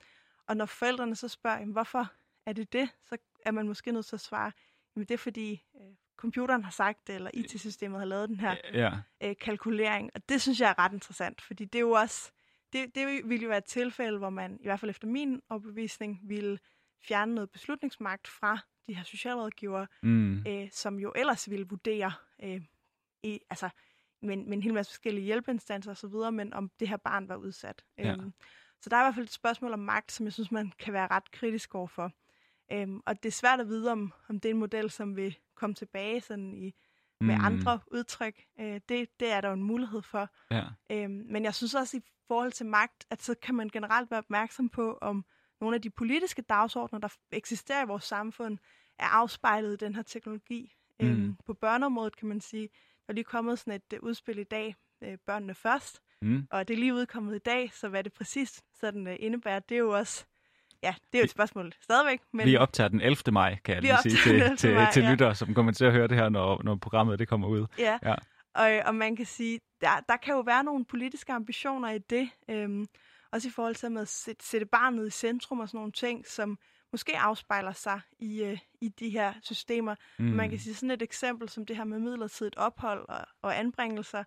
og 0.48 0.58
når 0.58 0.66
forældrene 0.66 1.16
så 1.16 1.28
spørger, 1.28 1.60
jamen, 1.60 1.74
hvorfor 1.74 2.12
er 2.46 2.54
det 2.54 2.74
det, 2.74 2.90
så 3.04 3.18
er 3.46 3.52
man 3.52 3.68
måske 3.68 3.92
nødt 3.92 4.06
til 4.06 4.16
at 4.16 4.20
svare, 4.20 4.52
Jamen 4.96 5.08
det 5.08 5.14
er 5.14 5.18
fordi 5.18 5.64
øh, 5.76 5.96
computeren 6.18 6.64
har 6.64 6.72
sagt 6.72 7.08
det, 7.08 7.16
eller 7.16 7.32
IT-systemet 7.34 8.00
har 8.00 8.06
lavet 8.06 8.30
den 8.30 8.40
her 8.40 8.56
ja. 8.74 8.92
øh, 9.24 9.36
kalkulering. 9.42 10.12
Og 10.16 10.30
det 10.30 10.42
synes 10.42 10.62
jeg 10.62 10.70
er 10.70 10.80
ret 10.80 10.94
interessant, 10.94 11.42
fordi 11.42 11.66
det 11.66 11.76
er 11.76 11.84
jo 11.84 11.92
også, 11.92 12.32
det, 12.74 12.96
det 12.96 13.08
ville 13.08 13.44
jo 13.44 13.50
være 13.50 13.58
et 13.58 13.66
tilfælde, 13.66 14.18
hvor 14.18 14.30
man, 14.30 14.58
i 14.62 14.64
hvert 14.64 14.80
fald 14.80 14.90
efter 14.90 15.08
min 15.08 15.42
overbevisning, 15.50 16.20
ville 16.24 16.60
fjerne 17.08 17.36
noget 17.36 17.50
beslutningsmagt 17.50 18.28
fra 18.28 18.60
de 18.88 18.94
her 18.94 19.04
socialrådgivere, 19.04 19.88
mm. 20.04 20.44
øh, 20.48 20.68
som 20.72 21.00
jo 21.00 21.14
ellers 21.16 21.50
ville 21.50 21.68
vurdere, 21.70 22.12
øh, 22.44 22.62
i, 23.24 23.40
altså, 23.50 23.70
med, 24.22 24.38
med 24.38 24.54
en 24.54 24.64
hel 24.64 24.74
masse 24.74 24.92
forskellige 24.92 25.26
hjælpeinstanser 25.26 25.92
osv., 25.92 26.34
men 26.34 26.54
om 26.54 26.72
det 26.80 26.90
her 26.90 26.98
barn 26.98 27.30
var 27.30 27.36
udsat. 27.36 27.84
Ja. 27.98 28.12
Øhm, 28.12 28.34
så 28.82 28.90
der 28.90 28.98
er 28.98 29.02
i 29.02 29.04
hvert 29.04 29.16
fald 29.16 29.26
et 29.26 29.32
spørgsmål 29.32 29.74
om 29.74 29.80
magt, 29.80 30.12
som 30.12 30.26
jeg 30.26 30.34
synes, 30.34 30.52
man 30.52 30.72
kan 30.80 30.94
være 30.94 31.08
ret 31.08 31.32
kritisk 31.32 31.76
overfor. 31.76 32.12
Øhm, 32.72 33.02
og 33.06 33.24
det 33.24 33.30
er 33.30 33.34
svært 33.34 33.60
at 33.60 33.68
vide, 33.68 33.92
om, 33.92 34.14
om 34.30 34.40
det 34.40 34.50
er 34.50 34.54
en 34.54 34.60
model, 34.60 34.92
som 34.92 35.16
vil 35.16 35.38
komme 35.56 35.76
tilbage 35.76 36.22
sådan 36.22 36.54
i, 36.54 36.74
med 37.22 37.36
mm. 37.36 37.46
andre 37.46 37.80
udtryk. 37.88 38.46
Øh, 38.60 38.82
det, 38.90 39.20
det 39.20 39.32
er 39.32 39.42
der 39.42 39.48
jo 39.48 39.54
en 39.54 39.64
mulighed 39.64 40.02
for. 40.02 40.30
Ja. 40.52 40.64
Øhm, 40.92 41.26
men 41.30 41.44
jeg 41.44 41.56
synes 41.56 41.76
også 41.76 41.98
i 41.98 42.02
forhold 42.28 42.52
til 42.52 42.66
magt, 42.66 43.06
at 43.10 43.22
så 43.22 43.36
kan 43.42 43.56
man 43.56 43.70
generelt 43.70 44.12
være 44.12 44.18
opmærksom 44.18 44.70
på, 44.70 44.98
om 45.02 45.26
nogle 45.62 45.76
af 45.76 45.82
de 45.82 45.90
politiske 45.90 46.42
dagsordner, 46.42 47.00
der 47.00 47.18
eksisterer 47.32 47.84
i 47.84 47.88
vores 47.88 48.04
samfund, 48.04 48.58
er 49.00 49.08
afspejlet 49.08 49.74
i 49.74 49.86
den 49.86 49.96
her 49.96 50.02
teknologi. 50.02 50.74
Mm. 51.00 51.08
Øhm, 51.08 51.36
på 51.46 51.54
børneområdet 51.54 52.16
kan 52.16 52.28
man 52.28 52.42
sige, 52.42 52.70
der 53.08 53.12
er 53.12 53.14
lige 53.14 53.24
kommet 53.24 53.60
sådan 53.60 53.74
et 53.74 53.94
uh, 53.94 54.08
udspil 54.08 54.40
i 54.40 54.44
dag, 54.44 54.76
uh, 55.02 55.14
Børnene 55.26 55.56
Først, 55.56 56.02
mm. 56.22 56.48
og 56.52 56.68
det 56.68 56.74
er 56.74 56.78
lige 56.78 56.94
udkommet 56.94 57.36
i 57.36 57.40
dag, 57.40 57.74
så 57.74 57.90
hvad 57.90 58.04
det 58.04 58.14
præcis 58.14 58.64
sådan 58.74 59.08
uh, 59.08 59.14
indebærer, 59.20 59.60
det 59.60 59.76
er 59.76 59.80
jo 59.80 59.98
også 59.98 60.26
ja, 60.84 60.96
det 61.14 61.18
er 61.18 61.22
jo 61.22 61.24
et 61.24 61.30
spørgsmål 61.30 61.74
stadigvæk. 61.82 62.22
Men... 62.34 62.46
Vi 62.46 62.58
optager 62.58 62.88
den 62.88 63.02
11. 63.02 63.32
maj, 63.32 63.58
kan 63.64 63.76
jeg 63.76 63.82
lige 63.82 63.98
sige 64.02 64.18
til, 64.24 64.58
til, 64.58 64.74
maj, 64.76 64.92
til 64.92 65.04
ja. 65.04 65.12
lyttere, 65.12 65.36
som 65.36 65.54
kommer 65.54 65.72
til 65.72 65.86
at 65.86 65.92
høre 65.92 66.08
det 66.08 66.18
her, 66.18 66.30
når, 66.30 66.62
når 66.64 66.76
programmet 66.76 67.20
det 67.20 67.28
kommer 67.28 67.48
ud. 67.48 67.66
Ja, 67.80 68.00
ja. 68.04 68.16
Og, 68.56 68.82
og 68.86 68.96
man 68.96 69.16
kan 69.16 69.26
sige, 69.26 69.60
der, 69.82 69.90
der 70.10 70.18
kan 70.18 70.34
jo 70.34 70.40
være 70.40 70.64
nogle 70.64 70.86
politiske 70.86 71.34
ambitioner 71.34 71.92
i 71.92 71.98
det, 71.98 72.30
øhm, 72.50 72.88
også 73.32 73.48
i 73.48 73.52
forhold 73.52 73.76
til 73.76 73.98
at 73.98 74.08
sætte, 74.08 74.46
sætte 74.46 74.66
barnet 74.66 75.08
i 75.08 75.10
centrum 75.10 75.60
og 75.60 75.70
sådan 75.70 75.78
nogle 75.78 75.92
ting, 75.92 76.28
som 76.28 76.58
måske 76.92 77.18
afspejler 77.18 77.74
sig 77.74 78.02
i, 78.20 78.44
øh, 78.44 78.58
i 78.82 78.90
de 78.90 79.10
her 79.10 79.34
systemer. 79.42 79.96
Mm. 80.20 80.26
Man 80.26 80.50
kan 80.50 80.60
sige 80.60 80.76
sådan 80.76 80.92
et 80.92 81.02
eksempel 81.02 81.50
som 81.50 81.66
det 81.66 81.78
her 81.78 81.84
med 81.84 82.00
midlertidigt 82.00 82.58
ophold 82.58 83.10
og, 83.10 83.26
og 83.42 83.60
anbringelser, 83.60 84.24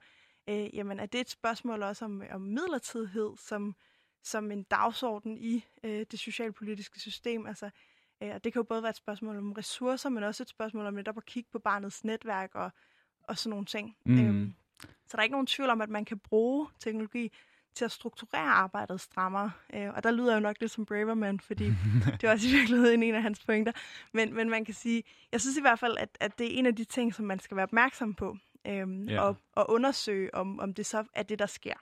øh, 0.48 0.74
jamen 0.76 1.00
er 1.00 1.06
det 1.06 1.20
et 1.20 1.30
spørgsmål 1.30 1.82
også 1.82 2.04
om, 2.04 2.22
om 2.30 2.40
midlertidighed, 2.40 3.30
som 3.38 3.74
som 4.22 4.50
en 4.50 4.62
dagsorden 4.62 5.38
i 5.38 5.64
øh, 5.84 6.06
det 6.10 6.18
socialpolitiske 6.18 7.00
system. 7.00 7.46
Altså, 7.46 7.70
øh, 8.22 8.34
og 8.34 8.44
det 8.44 8.52
kan 8.52 8.60
jo 8.60 8.64
både 8.64 8.82
være 8.82 8.90
et 8.90 8.96
spørgsmål 8.96 9.36
om 9.36 9.52
ressourcer, 9.52 10.08
men 10.08 10.22
også 10.22 10.42
et 10.42 10.48
spørgsmål 10.48 10.86
om 10.86 10.94
netop 10.94 11.16
at 11.16 11.26
kigge 11.26 11.48
på 11.52 11.58
barnets 11.58 12.04
netværk 12.04 12.54
og, 12.54 12.70
og 13.22 13.38
sådan 13.38 13.50
nogle 13.50 13.66
ting. 13.66 13.96
Mm. 14.04 14.28
Øhm, 14.28 14.54
så 14.80 15.12
der 15.12 15.18
er 15.18 15.22
ikke 15.22 15.32
nogen 15.32 15.46
tvivl 15.46 15.70
om, 15.70 15.80
at 15.80 15.90
man 15.90 16.04
kan 16.04 16.18
bruge 16.18 16.68
teknologi 16.80 17.32
til 17.74 17.84
at 17.84 17.92
strukturere 17.92 18.50
arbejdet 18.50 19.00
strammere. 19.00 19.50
Øh, 19.74 19.94
og 19.94 20.04
der 20.04 20.10
lyder 20.10 20.34
jo 20.34 20.40
nok 20.40 20.56
lidt 20.60 20.72
som 20.72 20.86
Braverman, 20.86 21.40
fordi 21.40 21.64
det 22.20 22.24
er 22.24 22.32
også 22.32 22.48
i 22.48 22.50
virkeligheden 22.50 23.02
en 23.02 23.14
af 23.14 23.22
hans 23.22 23.44
pointer. 23.44 23.72
Men, 24.12 24.34
men 24.34 24.50
man 24.50 24.64
kan 24.64 24.74
sige, 24.74 25.02
jeg 25.32 25.40
synes 25.40 25.56
i 25.56 25.60
hvert 25.60 25.78
fald, 25.78 25.96
at, 25.98 26.18
at 26.20 26.38
det 26.38 26.54
er 26.54 26.58
en 26.58 26.66
af 26.66 26.76
de 26.76 26.84
ting, 26.84 27.14
som 27.14 27.24
man 27.24 27.40
skal 27.40 27.56
være 27.56 27.64
opmærksom 27.64 28.14
på. 28.14 28.36
Øhm, 28.68 29.08
Ja. 29.08 29.20
og, 29.20 29.36
og 29.52 29.70
undersøge, 29.70 30.34
om, 30.34 30.60
om 30.60 30.74
det 30.74 30.86
så 30.86 31.04
er 31.14 31.22
det, 31.22 31.38
der 31.38 31.46
sker. 31.46 31.74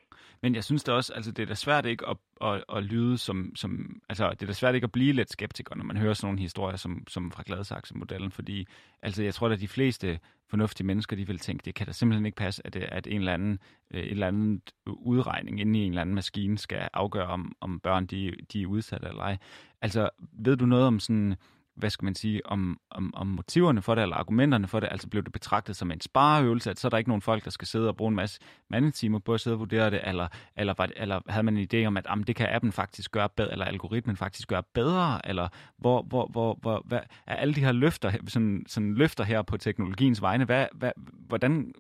Men 0.43 0.55
jeg 0.55 0.65
synes 0.65 0.85
da 0.85 0.93
også, 0.93 1.13
altså 1.13 1.33
det 1.33 1.43
er 1.43 1.47
da 1.47 1.55
svært 1.55 1.87
ikke 1.87 2.07
at, 2.09 2.17
at, 2.41 2.65
at 2.77 2.85
lyde 2.85 3.19
som, 3.19 3.53
som, 3.57 4.01
altså 4.09 4.31
det 4.31 4.43
er 4.43 4.47
da 4.47 4.53
svært 4.53 4.75
ikke 4.75 4.85
at 4.85 4.93
blive 4.93 5.13
lidt 5.13 5.31
skeptiker, 5.33 5.75
når 5.75 5.85
man 5.85 5.97
hører 5.97 6.15
sådan 6.15 6.27
nogle 6.27 6.41
historier 6.41 6.77
som, 6.77 7.05
som 7.09 7.31
fra 7.31 7.43
Gladsaxe-modellen, 7.47 8.31
fordi 8.31 8.67
altså 9.03 9.23
jeg 9.23 9.35
tror 9.35 9.49
at 9.49 9.61
de 9.61 9.69
fleste 9.69 10.19
fornuftige 10.49 10.87
mennesker, 10.87 11.17
de 11.17 11.27
vil 11.27 11.39
tænke, 11.39 11.65
det 11.65 11.75
kan 11.75 11.87
da 11.87 11.93
simpelthen 11.93 12.27
ikke 12.27 12.37
passe, 12.37 12.67
at, 12.67 12.77
at 12.77 13.07
en 13.07 13.17
eller 13.19 13.35
anden, 13.35 13.59
øh, 13.91 14.01
et 14.03 14.11
eller 14.11 14.27
andet 14.29 14.73
udregning 14.87 15.61
inde 15.61 15.79
i 15.79 15.83
en 15.83 15.89
eller 15.93 16.01
anden 16.01 16.15
maskine 16.15 16.59
skal 16.59 16.89
afgøre, 16.93 17.27
om, 17.27 17.53
om 17.61 17.81
børn 17.81 18.07
de, 18.07 18.33
de 18.53 18.63
er 18.63 18.67
udsatte 18.67 19.09
eller 19.09 19.23
ej. 19.23 19.37
Altså 19.83 20.11
ved 20.33 20.57
du 20.57 20.67
noget 20.67 20.87
om 20.87 21.01
sådan, 21.01 21.37
hvad 21.81 21.91
skal 21.91 22.05
man 22.05 22.15
sige, 22.15 22.47
om, 22.47 22.81
om, 22.91 23.15
om 23.15 23.27
motiverne 23.27 23.83
for 23.83 23.95
det, 23.95 24.03
eller 24.03 24.17
argumenterne 24.17 24.69
for 24.69 24.81
det, 24.81 24.89
altså 24.91 25.09
blev 25.09 25.23
det 25.25 25.33
betragtet 25.33 25.77
som 25.77 25.91
en 25.91 26.01
spareøvelse, 26.01 26.71
at 26.71 26.79
så 26.79 26.89
er 26.89 26.91
der 26.91 26.99
ikke 26.99 27.11
nogen 27.11 27.23
folk, 27.23 27.45
der 27.45 27.51
skal 27.51 27.69
sidde 27.69 27.89
og 27.89 27.97
bruge 27.97 28.09
en 28.09 28.17
masse 28.17 28.41
mandetimer 28.71 29.19
på 29.19 29.35
at 29.35 29.41
sidde 29.41 29.55
og 29.55 29.61
vurdere 29.61 29.91
det, 29.91 30.01
eller, 30.05 30.29
eller, 30.57 30.75
var 30.79 30.87
det, 30.87 30.95
eller 30.97 31.21
havde 31.29 31.43
man 31.43 31.57
en 31.57 31.69
idé 31.75 31.87
om, 31.87 31.97
at 31.97 32.07
jamen, 32.11 32.25
det 32.25 32.37
kan 32.37 32.49
appen 32.51 32.73
faktisk 32.73 33.13
gøre 33.13 33.29
bedre, 33.29 33.53
eller 33.53 33.65
algoritmen 33.65 34.17
faktisk 34.17 34.49
gøre 34.49 34.63
bedre, 34.75 35.29
eller 35.29 35.49
hvor, 35.77 36.03
hvor, 36.03 36.27
hvor, 36.27 36.59
hvor 36.61 36.83
hvad, 36.85 37.01
er 37.27 37.37
alle 37.37 37.55
de 37.55 37.61
her 37.61 37.73
løfter, 37.73 38.13
sådan, 38.29 38.65
sådan 38.69 38.95
løfter 38.95 39.25
her 39.25 39.43
på 39.43 39.57
teknologiens 39.57 40.23
vegne, 40.23 40.45
hvad, 40.45 40.67
hvad, 40.75 40.93
hvordan, 41.29 41.75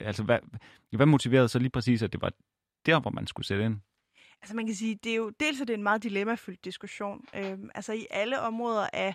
altså 0.00 0.22
hvad, 0.22 0.38
hvad 0.90 1.06
motiverede 1.06 1.48
så 1.48 1.58
lige 1.58 1.70
præcis, 1.70 2.02
at 2.02 2.12
det 2.12 2.22
var 2.22 2.32
der, 2.86 3.00
hvor 3.00 3.10
man 3.10 3.26
skulle 3.26 3.46
sætte 3.46 3.64
ind? 3.64 3.80
Altså 4.42 4.56
man 4.56 4.66
kan 4.66 4.74
sige, 4.74 4.94
det 4.94 5.12
er 5.12 5.16
jo 5.16 5.30
dels 5.30 5.60
er 5.60 5.64
det 5.64 5.74
en 5.74 5.82
meget 5.82 6.02
dilemmafyldt 6.02 6.64
diskussion. 6.64 7.24
Øhm, 7.34 7.70
altså 7.74 7.92
i 7.92 8.06
alle 8.10 8.40
områder 8.40 8.88
af 8.92 9.14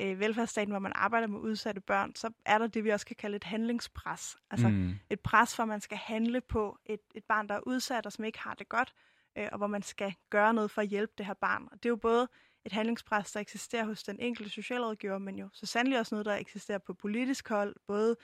øh, 0.00 0.20
velfærdsstaten, 0.20 0.70
hvor 0.70 0.78
man 0.78 0.92
arbejder 0.94 1.26
med 1.26 1.38
udsatte 1.40 1.80
børn, 1.80 2.14
så 2.14 2.30
er 2.44 2.58
der 2.58 2.66
det, 2.66 2.84
vi 2.84 2.90
også 2.90 3.06
kan 3.06 3.16
kalde 3.16 3.36
et 3.36 3.44
handlingspres. 3.44 4.36
Altså 4.50 4.68
Mm. 4.68 4.94
et 5.10 5.20
pres 5.20 5.58
at 5.58 5.68
man 5.68 5.80
skal 5.80 5.98
handle 5.98 6.40
på 6.40 6.78
et, 6.86 7.00
et 7.14 7.24
barn, 7.24 7.48
der 7.48 7.54
er 7.54 7.60
udsat 7.66 8.06
og 8.06 8.12
som 8.12 8.24
ikke 8.24 8.38
har 8.38 8.54
det 8.54 8.68
godt, 8.68 8.94
øh, 9.38 9.48
og 9.52 9.58
hvor 9.58 9.66
man 9.66 9.82
skal 9.82 10.14
gøre 10.30 10.54
noget 10.54 10.70
for 10.70 10.82
at 10.82 10.88
hjælpe 10.88 11.12
det 11.18 11.26
her 11.26 11.34
barn. 11.34 11.62
Og 11.72 11.82
det 11.82 11.84
er 11.84 11.90
jo 11.90 11.96
både 11.96 12.28
et 12.64 12.72
handlingspres, 12.72 13.32
der 13.32 13.40
eksisterer 13.40 13.84
hos 13.84 14.02
den 14.02 14.20
enkelte 14.20 14.50
socialrådgiver, 14.50 15.18
men 15.18 15.38
jo 15.38 15.48
så 15.52 15.66
sandelig 15.66 15.98
også 15.98 16.14
noget, 16.14 16.26
der 16.26 16.34
eksisterer 16.34 16.78
på 16.78 16.94
politisk 16.94 17.48
hold, 17.48 17.76
både 17.86 18.16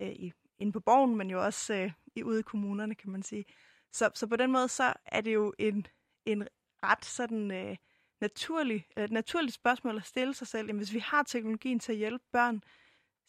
øh, 0.00 0.08
i, 0.08 0.32
inde 0.58 0.72
på 0.72 0.80
borgen, 0.80 1.16
men 1.16 1.30
jo 1.30 1.44
også 1.44 1.74
øh, 1.74 1.90
i, 2.16 2.22
ude 2.22 2.40
i 2.40 2.42
kommunerne, 2.42 2.94
kan 2.94 3.10
man 3.10 3.22
sige. 3.22 3.44
Så, 3.92 4.10
så 4.14 4.26
på 4.26 4.36
den 4.36 4.52
måde, 4.52 4.68
så 4.68 4.92
er 5.06 5.20
det 5.20 5.34
jo 5.34 5.54
en, 5.58 5.86
en 6.26 6.48
ret 6.82 7.04
sådan 7.04 7.50
øh, 7.50 7.76
naturlig, 8.20 8.86
øh, 8.96 9.10
naturligt 9.10 9.54
spørgsmål 9.54 9.96
at 9.96 10.06
stille 10.06 10.34
sig 10.34 10.46
selv. 10.46 10.66
Jamen, 10.66 10.78
hvis 10.80 10.92
vi 10.92 10.98
har 10.98 11.22
teknologien 11.22 11.78
til 11.78 11.92
at 11.92 11.98
hjælpe 11.98 12.24
børn 12.32 12.62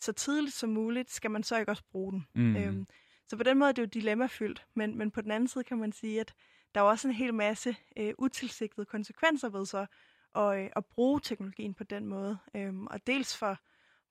så 0.01 0.13
tidligt 0.13 0.55
som 0.55 0.69
muligt, 0.69 1.11
skal 1.11 1.31
man 1.31 1.43
så 1.43 1.57
ikke 1.57 1.71
også 1.71 1.83
bruge 1.91 2.11
den? 2.11 2.27
Mm. 2.35 2.55
Øhm, 2.55 2.87
så 3.27 3.37
på 3.37 3.43
den 3.43 3.57
måde 3.59 3.69
er 3.69 3.73
det 3.73 3.81
jo 3.81 3.87
dilemmafyldt, 3.87 4.65
men, 4.73 4.97
men 4.97 5.11
på 5.11 5.21
den 5.21 5.31
anden 5.31 5.47
side 5.47 5.63
kan 5.63 5.77
man 5.77 5.91
sige, 5.91 6.19
at 6.19 6.33
der 6.75 6.81
er 6.81 6.85
også 6.85 7.07
en 7.07 7.13
hel 7.13 7.33
masse 7.33 7.75
øh, 7.97 8.13
utilsigtede 8.17 8.85
konsekvenser 8.85 9.49
ved 9.49 9.65
så 9.65 9.85
at, 10.35 10.59
øh, 10.59 10.69
at 10.75 10.85
bruge 10.85 11.19
teknologien 11.19 11.73
på 11.73 11.83
den 11.83 12.05
måde. 12.07 12.37
Øhm, 12.55 12.87
og 12.87 13.07
dels 13.07 13.37
for, 13.37 13.57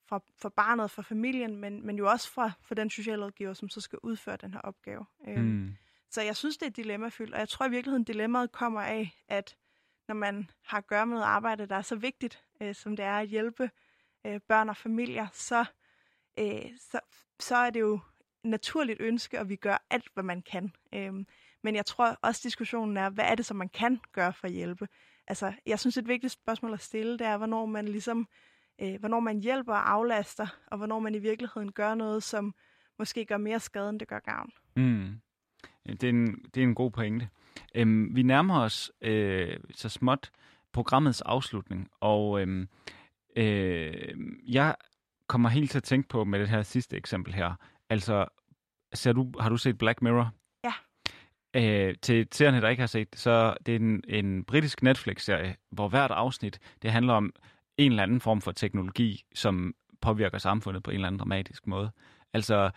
for, 0.08 0.24
for 0.38 0.48
barnet 0.48 0.90
for 0.90 1.02
familien, 1.02 1.56
men, 1.56 1.86
men 1.86 1.98
jo 1.98 2.10
også 2.10 2.30
for, 2.30 2.52
for 2.62 2.74
den 2.74 2.90
socialrådgiver, 2.90 3.54
som 3.54 3.68
så 3.68 3.80
skal 3.80 3.98
udføre 4.02 4.36
den 4.36 4.52
her 4.52 4.60
opgave. 4.60 5.06
Øhm, 5.28 5.44
Mm. 5.44 5.76
Så 6.12 6.22
jeg 6.22 6.36
synes, 6.36 6.56
det 6.56 6.66
er 6.66 6.70
dilemmafyldt, 6.70 7.34
og 7.34 7.40
jeg 7.40 7.48
tror 7.48 7.66
i 7.66 7.70
virkeligheden, 7.70 8.04
dilemmaet 8.04 8.52
kommer 8.52 8.80
af, 8.80 9.24
at 9.28 9.56
når 10.08 10.14
man 10.14 10.50
har 10.66 10.78
at 10.78 10.86
gøre 10.86 11.06
med 11.06 11.14
noget 11.14 11.26
arbejde, 11.26 11.66
der 11.66 11.76
er 11.76 11.82
så 11.82 11.96
vigtigt, 11.96 12.44
øh, 12.60 12.74
som 12.74 12.96
det 12.96 13.04
er 13.04 13.18
at 13.18 13.28
hjælpe 13.28 13.70
øh, 14.26 14.40
børn 14.48 14.68
og 14.68 14.76
familier, 14.76 15.26
så, 15.32 15.64
øh, 16.38 16.70
så, 16.90 17.00
så 17.40 17.56
er 17.56 17.70
det 17.70 17.80
jo 17.80 18.00
naturligt 18.44 19.00
ønske, 19.00 19.40
og 19.40 19.48
vi 19.48 19.56
gør 19.56 19.84
alt, 19.90 20.08
hvad 20.14 20.24
man 20.24 20.42
kan. 20.42 20.72
Øh, 20.94 21.12
men 21.62 21.74
jeg 21.74 21.86
tror 21.86 22.16
også, 22.22 22.40
diskussionen 22.44 22.96
er, 22.96 23.10
hvad 23.10 23.24
er 23.24 23.34
det, 23.34 23.46
som 23.46 23.56
man 23.56 23.68
kan 23.68 24.00
gøre 24.12 24.32
for 24.32 24.46
at 24.46 24.52
hjælpe? 24.52 24.88
Altså, 25.26 25.52
jeg 25.66 25.80
synes, 25.80 25.96
et 25.96 26.08
vigtigt 26.08 26.32
spørgsmål 26.32 26.72
at 26.72 26.80
stille, 26.80 27.18
det 27.18 27.26
er, 27.26 27.36
hvornår 27.36 27.66
man 27.66 27.88
ligesom, 27.88 28.28
øh, 28.80 29.00
hvornår 29.00 29.20
man 29.20 29.40
hjælper 29.40 29.72
og 29.72 29.90
aflaster, 29.90 30.46
og 30.66 30.76
hvornår 30.76 30.98
man 30.98 31.14
i 31.14 31.18
virkeligheden 31.18 31.72
gør 31.72 31.94
noget, 31.94 32.22
som 32.22 32.54
måske 32.98 33.24
gør 33.24 33.36
mere 33.36 33.60
skade, 33.60 33.88
end 33.90 34.00
det 34.00 34.08
gør 34.08 34.18
gavn. 34.18 34.50
Mm. 34.76 35.20
Det 35.86 36.04
er 36.04 36.08
en, 36.08 36.44
det 36.54 36.60
er 36.60 36.64
en 36.64 36.74
god 36.74 36.90
pointe. 36.90 37.28
Øhm, 37.74 38.16
vi 38.16 38.22
nærmer 38.22 38.60
os 38.60 38.92
øh, 39.00 39.56
så 39.74 39.88
småt 39.88 40.30
programmets 40.72 41.20
afslutning, 41.20 41.88
og 42.00 42.40
øhm, 42.40 42.68
øh, 43.36 44.14
jeg 44.48 44.74
kommer 45.26 45.48
helt 45.48 45.70
til 45.70 45.78
at 45.78 45.82
tænke 45.82 46.08
på 46.08 46.24
med 46.24 46.40
det 46.40 46.48
her 46.48 46.62
sidste 46.62 46.96
eksempel 46.96 47.34
her. 47.34 47.54
Altså, 47.88 48.26
ser 48.94 49.12
du, 49.12 49.32
har 49.40 49.48
du 49.48 49.56
set 49.56 49.78
Black 49.78 50.02
Mirror? 50.02 50.30
Ja. 50.64 50.72
Øh, 51.54 51.94
til 52.02 52.28
seerne, 52.32 52.60
der 52.60 52.68
ikke 52.68 52.80
har 52.80 52.86
set 52.86 53.08
så 53.14 53.54
det 53.66 53.72
er 53.72 53.78
en, 53.78 54.04
en 54.08 54.44
britisk 54.44 54.82
Netflix-serie, 54.82 55.56
hvor 55.70 55.88
hvert 55.88 56.10
afsnit, 56.10 56.58
det 56.82 56.92
handler 56.92 57.12
om 57.12 57.32
en 57.76 57.92
eller 57.92 58.02
anden 58.02 58.20
form 58.20 58.40
for 58.40 58.52
teknologi, 58.52 59.24
som 59.34 59.74
påvirker 60.00 60.38
samfundet 60.38 60.82
på 60.82 60.90
en 60.90 60.94
eller 60.94 61.06
anden 61.06 61.18
dramatisk 61.18 61.66
måde. 61.66 61.90
Altså, 62.34 62.70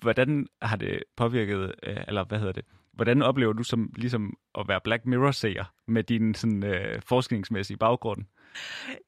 hvordan 0.00 0.46
har 0.62 0.76
det 0.76 1.02
påvirket, 1.16 1.74
øh, 1.82 1.96
eller 2.08 2.24
hvad 2.24 2.38
hedder 2.38 2.52
det, 2.52 2.64
hvordan 2.92 3.22
oplever 3.22 3.52
du 3.52 3.62
som 3.62 3.92
ligesom 3.96 4.38
at 4.58 4.68
være 4.68 4.80
Black 4.84 5.06
Mirror-seer 5.06 5.64
med 5.86 6.02
din 6.02 6.34
sådan, 6.34 6.64
øh, 6.64 7.02
forskningsmæssige 7.02 7.76
baggrund? 7.76 8.24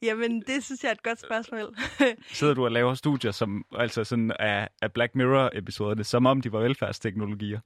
Jamen, 0.03 0.43
det 0.47 0.65
synes 0.65 0.83
jeg 0.83 0.89
er 0.89 0.93
et 0.93 1.03
godt 1.03 1.21
spørgsmål. 1.21 1.77
Sidder 2.39 2.55
du 2.55 2.65
og 2.65 2.73
laver 2.73 2.95
studier 2.95 3.31
som, 3.31 3.65
altså 3.77 4.05
sådan 4.05 4.33
af, 4.39 4.69
af 4.83 4.93
Black 4.93 5.15
Mirror-episoderne, 5.15 6.05
som 6.05 6.27
om 6.27 6.41
de 6.41 6.53
var 6.53 6.61
velfærdsteknologier? 6.61 7.61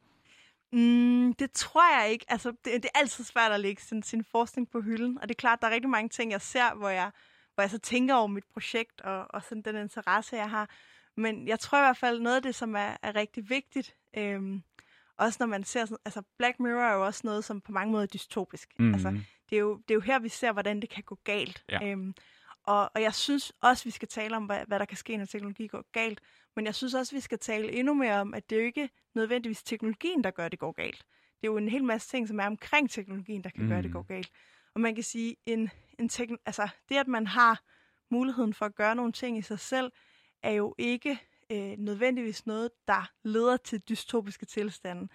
Mm, 0.72 1.34
det 1.34 1.50
tror 1.52 2.00
jeg 2.00 2.12
ikke. 2.12 2.24
Altså, 2.28 2.50
det, 2.50 2.82
det 2.82 2.84
er 2.84 2.98
altid 2.98 3.24
svært 3.24 3.52
at 3.52 3.60
lægge 3.60 3.82
sin, 3.82 4.02
sin 4.02 4.24
forskning 4.24 4.70
på 4.70 4.80
hylden, 4.80 5.18
og 5.22 5.28
det 5.28 5.34
er 5.34 5.38
klart, 5.40 5.60
der 5.60 5.68
er 5.68 5.74
rigtig 5.74 5.90
mange 5.90 6.08
ting, 6.08 6.32
jeg 6.32 6.40
ser, 6.40 6.74
hvor 6.74 6.88
jeg, 6.88 7.10
hvor 7.54 7.62
jeg 7.62 7.70
så 7.70 7.78
tænker 7.78 8.14
over 8.14 8.26
mit 8.26 8.44
projekt 8.52 9.00
og, 9.00 9.26
og 9.30 9.42
sådan 9.42 9.62
den 9.62 9.76
interesse, 9.76 10.36
jeg 10.36 10.50
har. 10.50 10.70
Men 11.16 11.48
jeg 11.48 11.60
tror 11.60 11.78
i 11.78 11.82
hvert 11.82 11.96
fald, 11.96 12.20
noget 12.20 12.36
af 12.36 12.42
det, 12.42 12.54
som 12.54 12.74
er, 12.74 12.96
er 13.02 13.14
rigtig 13.16 13.50
vigtigt, 13.50 13.96
øhm, 14.16 14.62
også 15.16 15.36
når 15.40 15.46
man 15.46 15.64
ser 15.64 15.84
sådan, 15.84 15.98
altså 16.04 16.22
Black 16.38 16.60
Mirror 16.60 16.82
er 16.82 16.94
jo 16.94 17.06
også 17.06 17.20
noget, 17.24 17.44
som 17.44 17.60
på 17.60 17.72
mange 17.72 17.92
måder 17.92 18.02
er 18.02 18.06
dystopisk. 18.06 18.68
Mm. 18.78 18.92
Altså, 18.94 19.10
det 19.50 19.56
er, 19.56 19.60
jo, 19.60 19.76
det 19.76 19.90
er 19.90 19.94
jo 19.94 20.00
her, 20.00 20.18
vi 20.18 20.28
ser, 20.28 20.52
hvordan 20.52 20.80
det 20.80 20.90
kan 20.90 21.02
gå 21.02 21.18
galt. 21.24 21.64
Ja. 21.68 21.90
Øhm, 21.90 22.14
og, 22.64 22.90
og 22.94 23.02
jeg 23.02 23.14
synes 23.14 23.52
også, 23.60 23.84
vi 23.84 23.90
skal 23.90 24.08
tale 24.08 24.36
om, 24.36 24.44
hvad, 24.44 24.60
hvad 24.66 24.78
der 24.78 24.84
kan 24.84 24.96
ske, 24.96 25.16
når 25.16 25.24
teknologi 25.24 25.66
går 25.66 25.84
galt. 25.92 26.20
Men 26.56 26.66
jeg 26.66 26.74
synes 26.74 26.94
også, 26.94 27.14
vi 27.14 27.20
skal 27.20 27.38
tale 27.38 27.72
endnu 27.72 27.94
mere 27.94 28.20
om, 28.20 28.34
at 28.34 28.50
det 28.50 28.56
er 28.56 28.60
jo 28.60 28.66
ikke 28.66 28.90
nødvendigvis 29.14 29.62
teknologien, 29.62 30.24
der 30.24 30.30
gør, 30.30 30.46
at 30.46 30.52
det 30.52 30.58
går 30.58 30.72
galt. 30.72 31.04
Det 31.40 31.48
er 31.48 31.52
jo 31.52 31.56
en 31.56 31.68
hel 31.68 31.84
masse 31.84 32.08
ting, 32.08 32.28
som 32.28 32.40
er 32.40 32.46
omkring 32.46 32.90
teknologien, 32.90 33.44
der 33.44 33.50
kan 33.50 33.62
mm. 33.62 33.68
gøre, 33.68 33.78
at 33.78 33.84
det 33.84 33.90
Mm. 33.90 33.92
går 33.92 34.02
galt. 34.02 34.30
Og 34.74 34.80
man 34.80 34.94
kan 34.94 35.04
sige, 35.04 35.36
en, 35.46 35.70
en 35.98 36.10
tekn- 36.12 36.42
altså, 36.46 36.68
det, 36.88 36.96
at 36.96 37.08
man 37.08 37.26
har 37.26 37.62
muligheden 38.10 38.54
for 38.54 38.66
at 38.66 38.74
gøre 38.74 38.94
nogle 38.94 39.12
ting 39.12 39.38
i 39.38 39.42
sig 39.42 39.58
selv, 39.58 39.92
er 40.42 40.50
jo 40.50 40.74
ikke 40.78 41.18
øh, 41.50 41.78
nødvendigvis 41.78 42.46
noget, 42.46 42.70
der 42.88 43.10
leder 43.22 43.56
til 43.56 43.80
dystopiske 43.80 44.46
tilstande. 44.46 45.08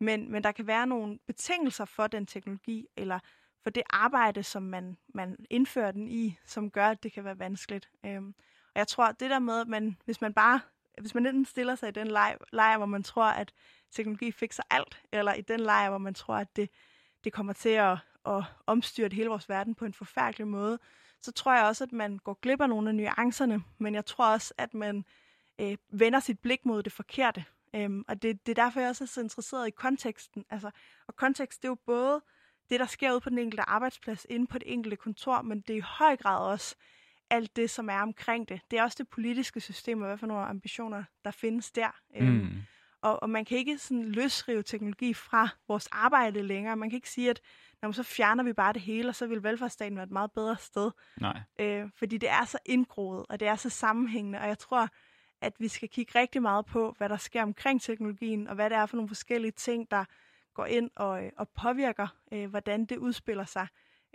Men, 0.00 0.32
men 0.32 0.44
der 0.44 0.52
kan 0.52 0.66
være 0.66 0.86
nogle 0.86 1.18
betingelser 1.26 1.84
for 1.84 2.06
den 2.06 2.26
teknologi, 2.26 2.86
eller 2.96 3.18
for 3.62 3.70
det 3.70 3.82
arbejde, 3.90 4.42
som 4.42 4.62
man, 4.62 4.96
man 5.14 5.46
indfører 5.50 5.90
den 5.90 6.08
i, 6.08 6.38
som 6.46 6.70
gør, 6.70 6.86
at 6.86 7.02
det 7.02 7.12
kan 7.12 7.24
være 7.24 7.38
vanskeligt. 7.38 7.90
Øhm, 8.06 8.34
og 8.74 8.78
jeg 8.78 8.88
tror, 8.88 9.12
det 9.12 9.30
der 9.30 9.38
med, 9.38 9.60
at 9.60 9.68
man, 9.68 9.96
hvis 10.04 10.20
man 10.20 10.32
bare, 10.32 10.60
hvis 11.00 11.14
man 11.14 11.26
enten 11.26 11.44
stiller 11.44 11.74
sig 11.74 11.88
i 11.88 11.92
den 11.92 12.06
lejr, 12.06 12.36
lejr, 12.52 12.76
hvor 12.76 12.86
man 12.86 13.02
tror, 13.02 13.24
at 13.24 13.52
teknologi 13.90 14.32
fikser 14.32 14.62
alt, 14.70 15.02
eller 15.12 15.34
i 15.34 15.40
den 15.40 15.60
lejr, 15.60 15.88
hvor 15.88 15.98
man 15.98 16.14
tror, 16.14 16.34
at 16.34 16.56
det, 16.56 16.70
det 17.24 17.32
kommer 17.32 17.52
til 17.52 17.68
at, 17.68 17.98
at 18.26 18.44
omstyrte 18.66 19.14
hele 19.16 19.28
vores 19.28 19.48
verden 19.48 19.74
på 19.74 19.84
en 19.84 19.94
forfærdelig 19.94 20.48
måde, 20.48 20.78
så 21.22 21.32
tror 21.32 21.54
jeg 21.54 21.64
også, 21.64 21.84
at 21.84 21.92
man 21.92 22.18
går 22.18 22.38
glip 22.42 22.60
af 22.60 22.68
nogle 22.68 22.88
af 22.88 22.94
nuancerne, 22.94 23.62
men 23.78 23.94
jeg 23.94 24.06
tror 24.06 24.32
også, 24.32 24.54
at 24.58 24.74
man 24.74 25.04
øh, 25.60 25.76
vender 25.92 26.20
sit 26.20 26.38
blik 26.38 26.66
mod 26.66 26.82
det 26.82 26.92
forkerte. 26.92 27.44
Øhm, 27.74 28.04
og 28.08 28.22
det, 28.22 28.46
det 28.46 28.58
er 28.58 28.64
derfor, 28.64 28.80
jeg 28.80 28.88
også 28.88 29.04
er 29.04 29.08
så 29.08 29.20
interesseret 29.20 29.66
i 29.68 29.70
konteksten. 29.70 30.44
Altså, 30.50 30.70
og 31.08 31.16
kontekst, 31.16 31.62
det 31.62 31.68
er 31.68 31.70
jo 31.70 31.78
både 31.86 32.20
det, 32.70 32.80
der 32.80 32.86
sker 32.86 33.12
ude 33.12 33.20
på 33.20 33.30
den 33.30 33.38
enkelte 33.38 33.62
arbejdsplads, 33.68 34.26
inde 34.30 34.46
på 34.46 34.58
det 34.58 34.72
enkelte 34.72 34.96
kontor, 34.96 35.42
men 35.42 35.60
det 35.60 35.74
er 35.74 35.78
i 35.78 35.80
høj 35.80 36.16
grad 36.16 36.50
også 36.52 36.76
alt 37.30 37.56
det, 37.56 37.70
som 37.70 37.88
er 37.88 38.00
omkring 38.00 38.48
det. 38.48 38.60
Det 38.70 38.78
er 38.78 38.82
også 38.82 38.96
det 38.98 39.08
politiske 39.08 39.60
system, 39.60 40.00
og 40.00 40.06
hvad 40.06 40.18
for 40.18 40.26
nogle 40.26 40.44
ambitioner, 40.44 41.04
der 41.24 41.30
findes 41.30 41.70
der. 41.70 42.00
Øhm, 42.16 42.28
Mm 42.32 42.62
og, 43.02 43.22
og 43.22 43.30
man 43.30 43.44
kan 43.44 43.58
ikke 43.58 43.78
sådan 43.78 44.04
løsrive 44.04 44.62
teknologi 44.62 45.14
fra 45.14 45.48
vores 45.68 45.88
arbejde 45.92 46.42
længere. 46.42 46.76
Man 46.76 46.90
kan 46.90 46.96
ikke 46.96 47.10
sige, 47.10 47.30
at 47.30 47.40
når 47.82 47.88
man 47.88 47.94
så 47.94 48.02
fjerner 48.02 48.44
vi 48.44 48.52
bare 48.52 48.72
det 48.72 48.82
hele, 48.82 49.08
og 49.08 49.14
så 49.14 49.26
vil 49.26 49.42
velfærdsstaten 49.42 49.96
være 49.96 50.04
et 50.04 50.10
meget 50.10 50.32
bedre 50.32 50.56
sted. 50.56 50.90
Nej. 51.20 51.40
Øh, 51.60 51.90
fordi 51.94 52.18
det 52.18 52.28
er 52.28 52.44
så 52.44 52.58
indgroet, 52.66 53.26
og 53.28 53.40
det 53.40 53.48
er 53.48 53.56
så 53.56 53.70
sammenhængende, 53.70 54.38
og 54.38 54.48
jeg 54.48 54.58
tror, 54.58 54.88
at 55.40 55.52
vi 55.58 55.68
skal 55.68 55.88
kigge 55.88 56.18
rigtig 56.18 56.42
meget 56.42 56.66
på, 56.66 56.94
hvad 56.98 57.08
der 57.08 57.16
sker 57.16 57.42
omkring 57.42 57.82
teknologien, 57.82 58.48
og 58.48 58.54
hvad 58.54 58.70
det 58.70 58.76
er 58.76 58.86
for 58.86 58.96
nogle 58.96 59.08
forskellige 59.08 59.52
ting, 59.52 59.90
der 59.90 60.04
går 60.54 60.64
ind 60.64 60.90
og, 60.96 61.24
øh, 61.24 61.32
og 61.36 61.48
påvirker, 61.48 62.06
øh, 62.32 62.50
hvordan 62.50 62.84
det 62.84 62.96
udspiller 62.96 63.44
sig. 63.44 63.66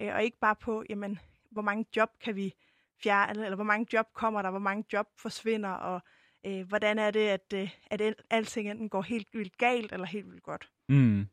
Øh, 0.02 0.16
og 0.16 0.24
ikke 0.24 0.40
bare 0.40 0.56
på, 0.56 0.84
jamen, 0.90 1.20
hvor 1.52 1.62
mange 1.62 1.86
job 1.96 2.10
kan 2.22 2.36
vi 2.36 2.54
fjerne, 3.04 3.44
eller 3.44 3.56
hvor 3.56 3.64
mange 3.64 3.88
job 3.94 4.06
kommer 4.14 4.42
der, 4.42 4.50
hvor 4.50 4.60
mange 4.60 4.84
job 4.94 5.08
forsvinder, 5.18 5.70
og 5.70 6.02
øh, 6.48 6.68
hvordan 6.68 7.00
er 7.00 7.12
det, 7.12 7.28
at, 7.28 7.54
øh, 7.56 7.70
at 7.92 8.02
alting 8.30 8.72
enten 8.72 8.90
går 8.90 9.02
helt 9.02 9.28
vildt 9.34 9.58
galt 9.58 9.92
eller 9.94 10.06
helt 10.06 10.32
vildt 10.32 10.44
godt. 10.44 10.70
Mm. 10.90 11.28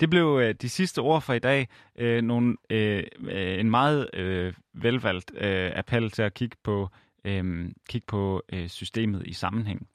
Det 0.00 0.10
blev 0.10 0.40
øh, 0.42 0.54
de 0.54 0.68
sidste 0.68 0.98
ord 0.98 1.22
for 1.22 1.32
i 1.32 1.38
dag. 1.38 1.68
Øh, 1.98 2.22
nogle, 2.22 2.56
øh, 2.70 3.04
øh, 3.20 3.60
en 3.60 3.70
meget 3.70 4.10
øh, 4.14 4.54
velvalgt 4.72 5.32
øh, 5.36 5.72
appel 5.74 6.10
til 6.10 6.22
at 6.22 6.34
kigge 6.34 6.56
på, 6.62 6.88
øh, 7.24 7.70
kigge 7.88 8.06
på 8.06 8.42
øh, 8.52 8.68
systemet 8.68 9.26
i 9.26 9.32
sammenhæng. 9.32 9.88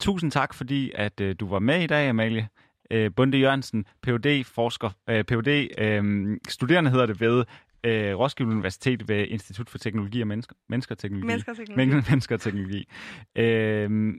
Tusind 0.00 0.30
tak, 0.30 0.54
fordi 0.54 0.92
at 0.94 1.20
øh, 1.20 1.36
du 1.40 1.48
var 1.48 1.58
med 1.58 1.82
i 1.82 1.86
dag, 1.86 2.08
Amalie. 2.08 2.48
Øh, 2.90 3.10
Bunde 3.16 3.38
Jørgensen, 3.38 3.86
Ph.D. 4.02 4.44
forsker, 4.44 4.90
øh, 5.08 5.24
Ph.D. 5.24 5.68
Øh, 5.78 6.36
studerende 6.48 6.90
hedder 6.90 7.06
det 7.06 7.20
ved 7.20 7.44
øh, 7.86 8.18
Roskilde 8.18 8.50
Universitet 8.50 9.08
ved 9.08 9.26
Institut 9.28 9.70
for 9.70 9.78
Teknologi 9.78 10.20
og 10.20 10.26
Mennesker, 10.26 10.54
Mennesker 10.68 10.94
og 10.94 10.98
Teknologi. 10.98 11.26
Mennesker 11.26 11.52
og 11.52 11.56
Teknologi. 11.56 11.94
Men, 11.94 12.04
mennesker 12.08 12.34
og 12.34 12.40
Teknologi. 12.40 12.88
Øh, 13.36 14.14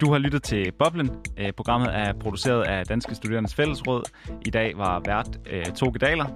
du 0.00 0.12
har 0.12 0.18
lyttet 0.18 0.42
til 0.42 0.72
Boblen. 0.72 1.10
Øh, 1.36 1.52
programmet 1.52 1.94
er 1.94 2.12
produceret 2.12 2.62
af 2.62 2.86
Danske 2.86 3.14
Studerendes 3.14 3.54
Fællesråd. 3.54 4.02
I 4.46 4.50
dag 4.50 4.78
var 4.78 5.02
vært 5.06 5.38
øh, 5.50 5.64
Toge 5.64 5.98
Daler. 5.98 6.26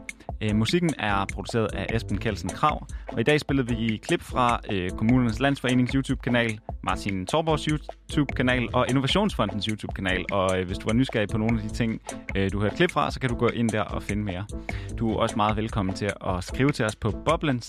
Øh, 0.40 0.56
musikken 0.56 0.90
er 0.98 1.24
produceret 1.34 1.74
af 1.74 1.86
Esben 1.94 2.18
Kelsen 2.18 2.50
Krav, 2.50 2.86
og 3.12 3.20
i 3.20 3.22
dag 3.22 3.40
spillede 3.40 3.68
vi 3.68 3.96
klip 3.96 4.22
fra 4.22 4.60
øh, 4.70 4.90
Kommunernes 4.90 5.40
Landsforenings 5.40 5.92
YouTube-kanal, 5.92 6.58
Martin 6.82 7.26
Torborgs 7.26 7.64
YouTube-kanal 7.64 8.68
og 8.72 8.86
Innovationsfondens 8.88 9.64
YouTube-kanal. 9.64 10.24
Og 10.32 10.60
øh, 10.60 10.66
hvis 10.66 10.78
du 10.78 10.88
er 10.88 10.92
nysgerrig 10.92 11.28
på 11.28 11.38
nogle 11.38 11.62
af 11.62 11.68
de 11.68 11.74
ting, 11.74 12.00
øh, 12.36 12.52
du 12.52 12.60
hørte 12.60 12.76
klip 12.76 12.90
fra, 12.90 13.10
så 13.10 13.20
kan 13.20 13.30
du 13.30 13.36
gå 13.36 13.48
ind 13.48 13.70
der 13.70 13.82
og 13.82 14.02
finde 14.02 14.24
mere. 14.24 14.44
Du 14.98 15.12
er 15.12 15.16
også 15.16 15.36
meget 15.36 15.56
velkommen 15.56 15.94
til 15.94 16.10
at 16.26 16.44
skrive 16.44 16.72
til 16.72 16.84
os 16.84 16.96
på 16.96 17.10
boblen 17.24 17.62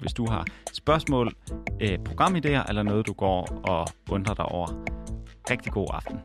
hvis 0.00 0.12
du 0.12 0.26
har 0.26 0.46
spørgsmål, 0.72 1.32
øh, 1.80 1.98
programidéer 2.08 2.68
eller 2.68 2.82
noget, 2.82 3.06
du 3.06 3.12
går 3.12 3.60
og 3.64 3.88
undre 4.10 4.34
dig 4.34 4.44
over. 4.44 4.68
Rigtig 5.50 5.72
god 5.72 5.86
aften. 5.92 6.20